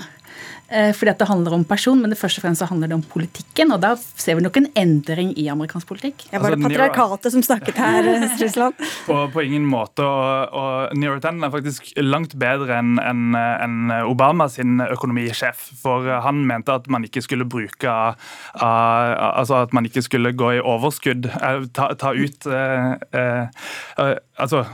Eh, 0.70 0.92
fordi 0.94 1.11
at 1.11 1.18
det 1.18 1.26
handler 1.26 1.56
om 1.56 1.64
person, 1.66 1.98
men 1.98 2.12
det 2.12 2.18
først 2.18 2.38
og 2.38 2.44
fremst 2.44 2.62
handler 2.70 2.92
det 2.92 2.94
om 2.94 3.02
politikken. 3.02 3.72
Og 3.74 3.80
da 3.82 3.96
ser 3.98 4.38
vi 4.38 4.44
nok 4.44 4.61
en 4.61 4.68
endring 4.78 5.32
i 5.34 5.48
amerikansk 5.50 5.88
politikk. 5.88 6.28
Ja, 6.30 6.38
Var 6.38 6.54
det 6.54 6.61
altså, 6.61 6.68
patriarkatet 6.68 7.34
som 7.34 7.42
snakket 7.42 7.80
her, 7.82 8.11
Strussland? 8.36 8.78
på, 9.08 9.16
på, 9.34 9.42
ingen 9.42 9.66
måte. 9.66 10.06
Og, 10.06 10.54
og 10.54 10.94
New 10.94 11.11
York 11.11 11.26
er 11.26 11.50
faktisk 11.50 11.90
langt 11.98 12.36
bedre 12.38 12.78
enn 12.78 13.00
en, 13.02 13.34
en 13.34 13.94
Obama 14.06 14.46
sin 14.52 14.78
økonomisjef. 14.84 15.66
For 15.82 16.06
han 16.22 16.44
mente 16.46 16.78
at 16.78 16.86
man 16.92 17.06
ikke 17.08 17.24
skulle 17.26 17.48
bruke 17.51 17.90
av 17.90 18.18
Altså 18.61 19.61
at 19.64 19.72
man 19.76 19.86
ikke 19.86 20.03
skulle 20.03 20.32
gå 20.36 20.51
i 20.57 20.62
overskudd. 20.62 21.28
Uh, 21.30 21.66
ta, 21.74 21.90
ta, 21.98 22.12
ut 22.14 22.46
uh, 22.46 23.46
altså, 24.40 24.64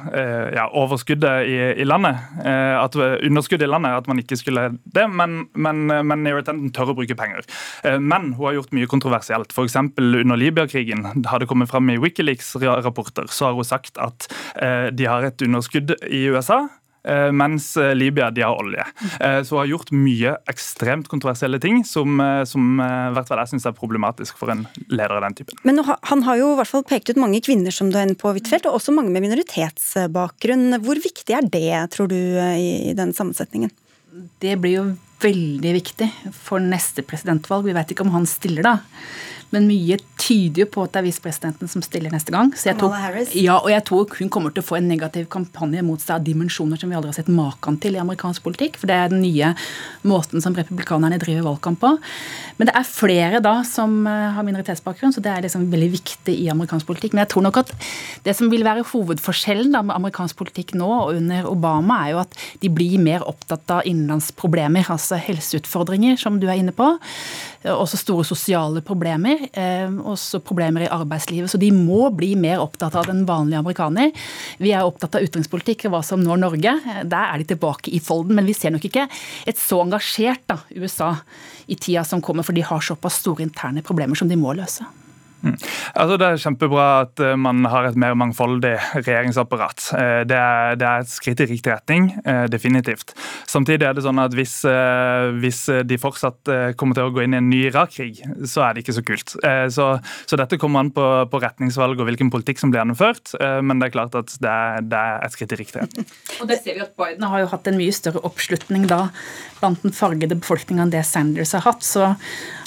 ja, 0.55 0.66
overskuddet 0.70 1.49
i, 1.51 1.57
i 1.83 1.87
landet. 1.87 2.20
at 2.45 2.97
Underskuddet 2.97 3.66
i 3.66 3.70
landet. 3.70 3.97
At 3.97 4.09
man 4.09 4.20
ikke 4.22 4.39
skulle 4.39 4.68
det. 4.95 5.07
men 5.11 5.47
men, 5.55 5.91
eh, 5.91 6.03
men 6.03 6.27
Tenden 6.47 6.72
tør 6.74 6.93
å 6.93 6.97
bruke 6.99 7.16
penger. 7.18 7.47
Eh, 7.85 7.99
men 7.99 8.33
hun 8.37 8.49
har 8.49 8.59
gjort 8.59 8.74
mye 8.77 8.91
kontroversielt. 8.91 9.53
F.eks. 9.55 9.77
under 9.77 10.37
Libya-krigen 10.37 11.07
har 11.27 11.43
det 11.43 11.51
kommet 11.51 11.70
fram 11.70 11.91
i 11.91 11.99
Wikileaks-rapporter 12.03 13.31
så 13.31 13.51
har 13.51 13.59
hun 13.59 13.66
sagt 13.66 13.99
at 14.03 14.29
eh, 14.62 14.89
de 14.95 15.09
har 15.09 15.27
et 15.27 15.47
underskudd 15.47 15.97
i 16.07 16.27
USA 16.33 16.66
mens 17.33 17.69
Libya 17.95 18.31
de 18.35 18.43
har 18.43 18.59
olje. 18.59 18.85
Så 19.47 19.55
hun 19.55 19.61
har 19.61 19.71
gjort 19.71 19.93
mye 19.95 20.33
ekstremt 20.51 21.09
kontroversielle 21.11 21.61
ting 21.63 21.83
som, 21.87 22.19
som 22.49 22.81
hvert 22.81 23.29
fall 23.29 23.43
jeg 23.45 23.53
synes 23.55 23.69
er 23.69 23.77
problematisk 23.77 24.39
for 24.41 24.53
en 24.53 24.65
leder 24.91 25.17
av 25.19 25.27
den 25.27 25.39
typen. 25.39 25.61
Men 25.67 25.83
Han 25.85 26.25
har 26.27 26.41
jo 26.41 26.53
i 26.53 26.59
hvert 26.61 26.73
fall 26.73 26.87
pekt 26.89 27.13
ut 27.13 27.21
mange 27.21 27.41
kvinner 27.45 27.75
som 27.75 27.91
du 27.93 27.99
er 27.99 28.09
inne 28.09 28.19
på, 28.19 28.33
Huitfeldt, 28.35 28.69
og 28.69 28.81
også 28.81 28.95
mange 28.97 29.15
med 29.15 29.25
minoritetsbakgrunn. 29.27 30.81
Hvor 30.85 31.01
viktig 31.03 31.37
er 31.37 31.47
det, 31.47 31.73
tror 31.95 32.11
du, 32.11 32.19
i 32.19 32.95
den 32.97 33.15
sammensetningen? 33.17 33.73
Det 34.43 34.57
blir 34.61 34.79
jo 34.79 34.87
veldig 35.23 35.73
viktig 35.77 36.09
for 36.35 36.63
neste 36.63 37.05
presidentvalg. 37.07 37.67
Vi 37.69 37.77
vet 37.77 37.93
ikke 37.93 38.05
om 38.07 38.15
han 38.15 38.29
stiller 38.29 38.67
da. 38.67 38.77
Men 39.55 39.68
mye 39.70 39.99
tyder 40.18 40.64
jo 40.64 40.68
på 40.74 40.84
at 40.86 40.94
det 40.94 41.01
er 41.01 41.07
visepresidenten 41.07 41.70
som 41.70 41.84
stiller 41.84 42.12
neste 42.12 42.32
gang. 42.34 42.51
Så 42.59 42.70
jeg 42.70 42.78
tror, 42.80 42.94
ja, 43.36 43.59
og 43.61 43.68
jeg 43.70 43.84
tror 43.86 44.16
hun 44.18 44.30
kommer 44.32 44.55
til 44.55 44.64
å 44.64 44.66
få 44.66 44.78
en 44.80 44.88
negativ 44.90 45.28
kampanje 45.32 45.84
mot 45.86 46.03
seg 46.03 46.16
av 46.18 46.26
dimensjoner 46.26 46.80
som 46.80 46.90
vi 46.90 46.99
aldri 46.99 47.12
har 47.12 47.18
sett 47.18 47.30
maken 47.32 47.78
til 47.82 47.97
i 47.97 48.03
amerikansk 48.03 48.42
politikk. 48.47 48.80
For 48.80 48.90
det 48.90 48.97
er 48.97 49.12
den 49.12 49.22
nye 49.22 49.53
måten 50.07 50.42
som 50.42 50.57
republikanerne 50.57 51.20
driver 51.22 51.47
valgkamp 51.51 51.82
på. 51.82 51.92
Men 52.59 52.70
det 52.70 52.74
er 52.78 52.88
flere 52.88 53.42
da 53.44 53.59
som 53.68 53.99
eh, 54.09 54.28
har 54.34 54.47
minoritetsbakgrunn, 54.47 55.14
så 55.14 55.22
det 55.24 55.32
er 55.32 55.44
liksom 55.44 55.68
veldig 55.72 55.90
viktig 55.94 56.36
i 56.47 56.49
amerikansk 56.53 56.88
politikk. 56.88 57.14
Men 57.14 57.26
jeg 57.26 57.34
tror 57.34 57.47
nok 57.47 57.61
at 57.62 57.72
det 58.26 58.34
som 58.38 58.51
vil 58.53 58.66
være 58.66 58.86
hovedforskjellen 58.90 59.74
da 59.76 59.84
med 59.86 59.97
amerikansk 59.99 60.38
politikk 60.40 60.74
nå 60.78 60.88
og 60.97 61.20
under 61.20 61.49
Obama, 61.51 62.01
er 62.07 62.16
jo 62.16 62.22
at 62.24 62.40
de 62.62 62.72
blir 62.72 62.99
mer 63.03 63.24
opptatt 63.28 63.76
av 63.78 63.86
innenlandsproblemer, 63.86 64.88
altså 64.92 65.20
helseutfordringer, 65.20 66.18
som 66.20 66.40
du 66.40 66.49
er 66.49 66.59
inne 66.61 66.74
på. 66.76 66.88
Også 67.66 67.99
store 68.01 68.26
sosiale 68.26 68.82
problemer. 68.84 69.36
Eh, 69.53 69.91
Også 70.12 70.41
problemer 70.45 70.87
i 70.87 70.91
arbeidslivet. 70.93 71.51
Så 71.51 71.61
de 71.61 71.70
må 71.74 72.11
bli 72.16 72.34
mer 72.39 72.62
opptatt 72.64 72.97
av 72.99 73.09
den 73.11 73.24
vanlige 73.28 73.62
amerikaner. 73.62 74.12
Vi 74.62 74.72
er 74.72 74.87
opptatt 74.87 75.18
av 75.18 75.24
utenrikspolitikk 75.26 75.87
og 75.87 75.97
hva 75.97 76.03
som 76.07 76.22
når 76.24 76.43
Norge. 76.43 76.76
Eh, 76.82 77.03
Der 77.05 77.32
er 77.32 77.39
de 77.39 77.49
tilbake 77.55 77.93
i 77.95 78.03
folden, 78.03 78.37
men 78.37 78.47
vi 78.49 78.57
ser 78.57 78.74
nok 78.74 78.84
ikke 78.89 79.09
et 79.47 79.61
så 79.61 79.80
engasjert 79.84 80.45
da, 80.51 80.61
USA 80.76 81.14
i 81.68 81.74
tida 81.74 82.05
som 82.05 82.22
kommer, 82.22 82.47
for 82.47 82.57
de 82.57 82.64
har 82.66 82.80
såpass 82.80 83.20
store 83.22 83.47
interne 83.47 83.82
problemer 83.82 84.18
som 84.18 84.28
de 84.28 84.39
må 84.39 84.55
løse. 84.57 84.87
Altså 85.97 86.16
Det 86.20 86.26
er 86.26 86.40
kjempebra 86.42 86.86
at 87.05 87.22
eh, 87.22 87.36
man 87.40 87.64
har 87.70 87.88
et 87.88 87.99
mer 87.99 88.16
mangfoldig 88.18 88.74
regjeringsapparat. 88.97 89.86
Eh, 89.97 90.22
Det 90.26 90.36
er, 90.36 90.76
det 90.80 90.86
er 90.88 91.05
et 91.05 91.12
skritt 91.12 91.42
i 91.44 91.49
riktig 91.51 91.72
retning, 91.72 92.09
eh, 92.24 92.44
definitivt. 92.53 93.14
Samtidig 93.47 93.86
er 93.88 93.97
det 93.97 94.05
sånn 94.05 94.20
at 94.22 94.34
hvis, 94.36 94.59
hvis 95.40 95.61
de 95.86 95.99
fortsatt 96.01 96.51
kommer 96.78 96.97
til 96.97 97.09
å 97.09 97.12
gå 97.14 97.22
inn 97.24 97.36
i 97.36 97.40
en 97.40 97.49
ny 97.51 97.62
Irak-krig, 97.70 98.20
så 98.49 98.66
er 98.66 98.74
det 98.74 98.84
ikke 98.84 98.97
så 98.97 99.05
kult. 99.07 99.34
Så, 99.72 99.86
så 100.26 100.38
dette 100.38 100.59
kommer 100.61 100.82
an 100.82 100.90
på, 100.94 101.05
på 101.30 101.40
retningsvalg 101.42 102.01
og 102.01 102.09
hvilken 102.09 102.30
politikk 102.32 102.61
som 102.61 102.72
blir 102.72 102.82
gjennomført, 102.82 103.34
men 103.62 103.80
det 103.80 103.88
er 103.88 103.94
klart 103.94 104.18
at 104.18 104.34
det 104.42 104.53
er, 104.53 104.84
det 104.86 105.01
er 105.01 105.26
et 105.26 105.36
skritt 105.36 105.55
i 105.55 105.61
riktig 105.62 105.82
retning. 105.82 106.09
Og 106.40 106.51
det 106.51 106.59
ser 106.62 106.76
vi 106.76 106.84
at 106.84 106.94
Biden 106.99 107.26
har 107.26 107.42
jo 107.42 107.51
hatt 107.53 107.70
en 107.70 107.78
mye 107.78 107.94
større 107.94 108.22
oppslutning 108.26 108.86
da 108.90 109.07
blant 109.61 109.82
den 109.84 109.94
fargede 109.97 110.38
befolkninga 110.38 110.86
enn 110.86 110.92
det 110.92 111.05
Sanders 111.09 111.55
har 111.57 111.64
hatt. 111.66 111.84
Så 111.86 112.11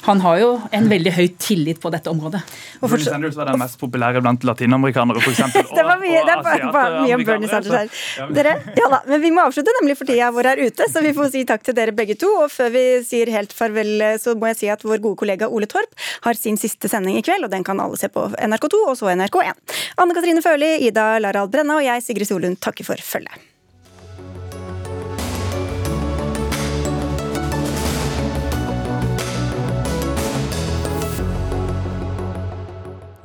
han 0.06 0.20
har 0.24 0.38
jo 0.40 0.50
en 0.76 0.88
veldig 0.90 1.12
høy 1.16 1.26
tillit 1.40 1.80
på 1.82 1.90
dette 1.92 2.10
området. 2.10 2.40
Bernie 2.80 3.04
Sanders 3.04 3.36
var 3.38 3.50
den 3.50 3.60
mest 3.60 3.78
populære 3.80 4.22
blant 4.24 4.44
latinamerikanere, 4.46 5.22
f.eks. 5.22 5.42
Det 5.80 5.84
var 5.86 6.00
mye, 6.00 6.22
det 6.26 6.36
bare, 6.44 6.70
bare 6.74 7.02
mye 7.04 7.18
om 7.18 7.24
Bernie 7.26 7.50
Sanders 7.50 7.74
her. 7.74 8.30
Dere, 8.36 8.54
ja 8.78 8.88
da, 8.92 9.02
men 9.08 9.22
vi 9.24 9.32
må 9.34 9.44
avslutte, 9.48 9.74
nemlig 9.80 9.98
for 9.98 10.10
tida 10.10 10.30
vår 10.34 10.50
er 10.52 10.64
ute, 10.68 10.88
så 10.92 11.04
vi 11.04 11.12
får 11.16 11.32
si 11.34 11.44
takk 11.48 11.66
til 11.66 11.76
dere 11.76 11.94
begge 11.96 12.16
to. 12.20 12.30
Og 12.44 12.48
før 12.52 12.72
vi 12.74 12.84
sier 13.06 13.32
helt 13.34 13.54
farvel, 13.56 13.92
så 14.22 14.36
må 14.38 14.52
jeg 14.52 14.60
si 14.62 14.72
at 14.72 14.86
vår 14.86 15.02
gode 15.04 15.20
kollega 15.24 15.50
Ole 15.50 15.68
Torp 15.70 16.08
har 16.26 16.38
sin 16.38 16.58
siste 16.60 16.90
sending 16.90 17.18
i 17.20 17.24
kveld, 17.26 17.46
og 17.48 17.54
den 17.54 17.66
kan 17.66 17.80
alle 17.82 18.00
se 18.00 18.10
på 18.12 18.28
NRK2 18.38 18.82
og 18.86 18.96
så 19.00 19.12
NRK1. 19.14 19.78
Anne 20.00 20.16
Katrine 20.16 20.44
Førli, 20.44 20.74
Ida 20.88 21.12
Larald 21.22 21.52
Brenna 21.52 21.80
og 21.80 21.86
jeg, 21.86 22.06
Sigrid 22.06 22.30
Solund, 22.30 22.60
takker 22.62 22.86
for 22.88 23.10
følget. 23.10 23.49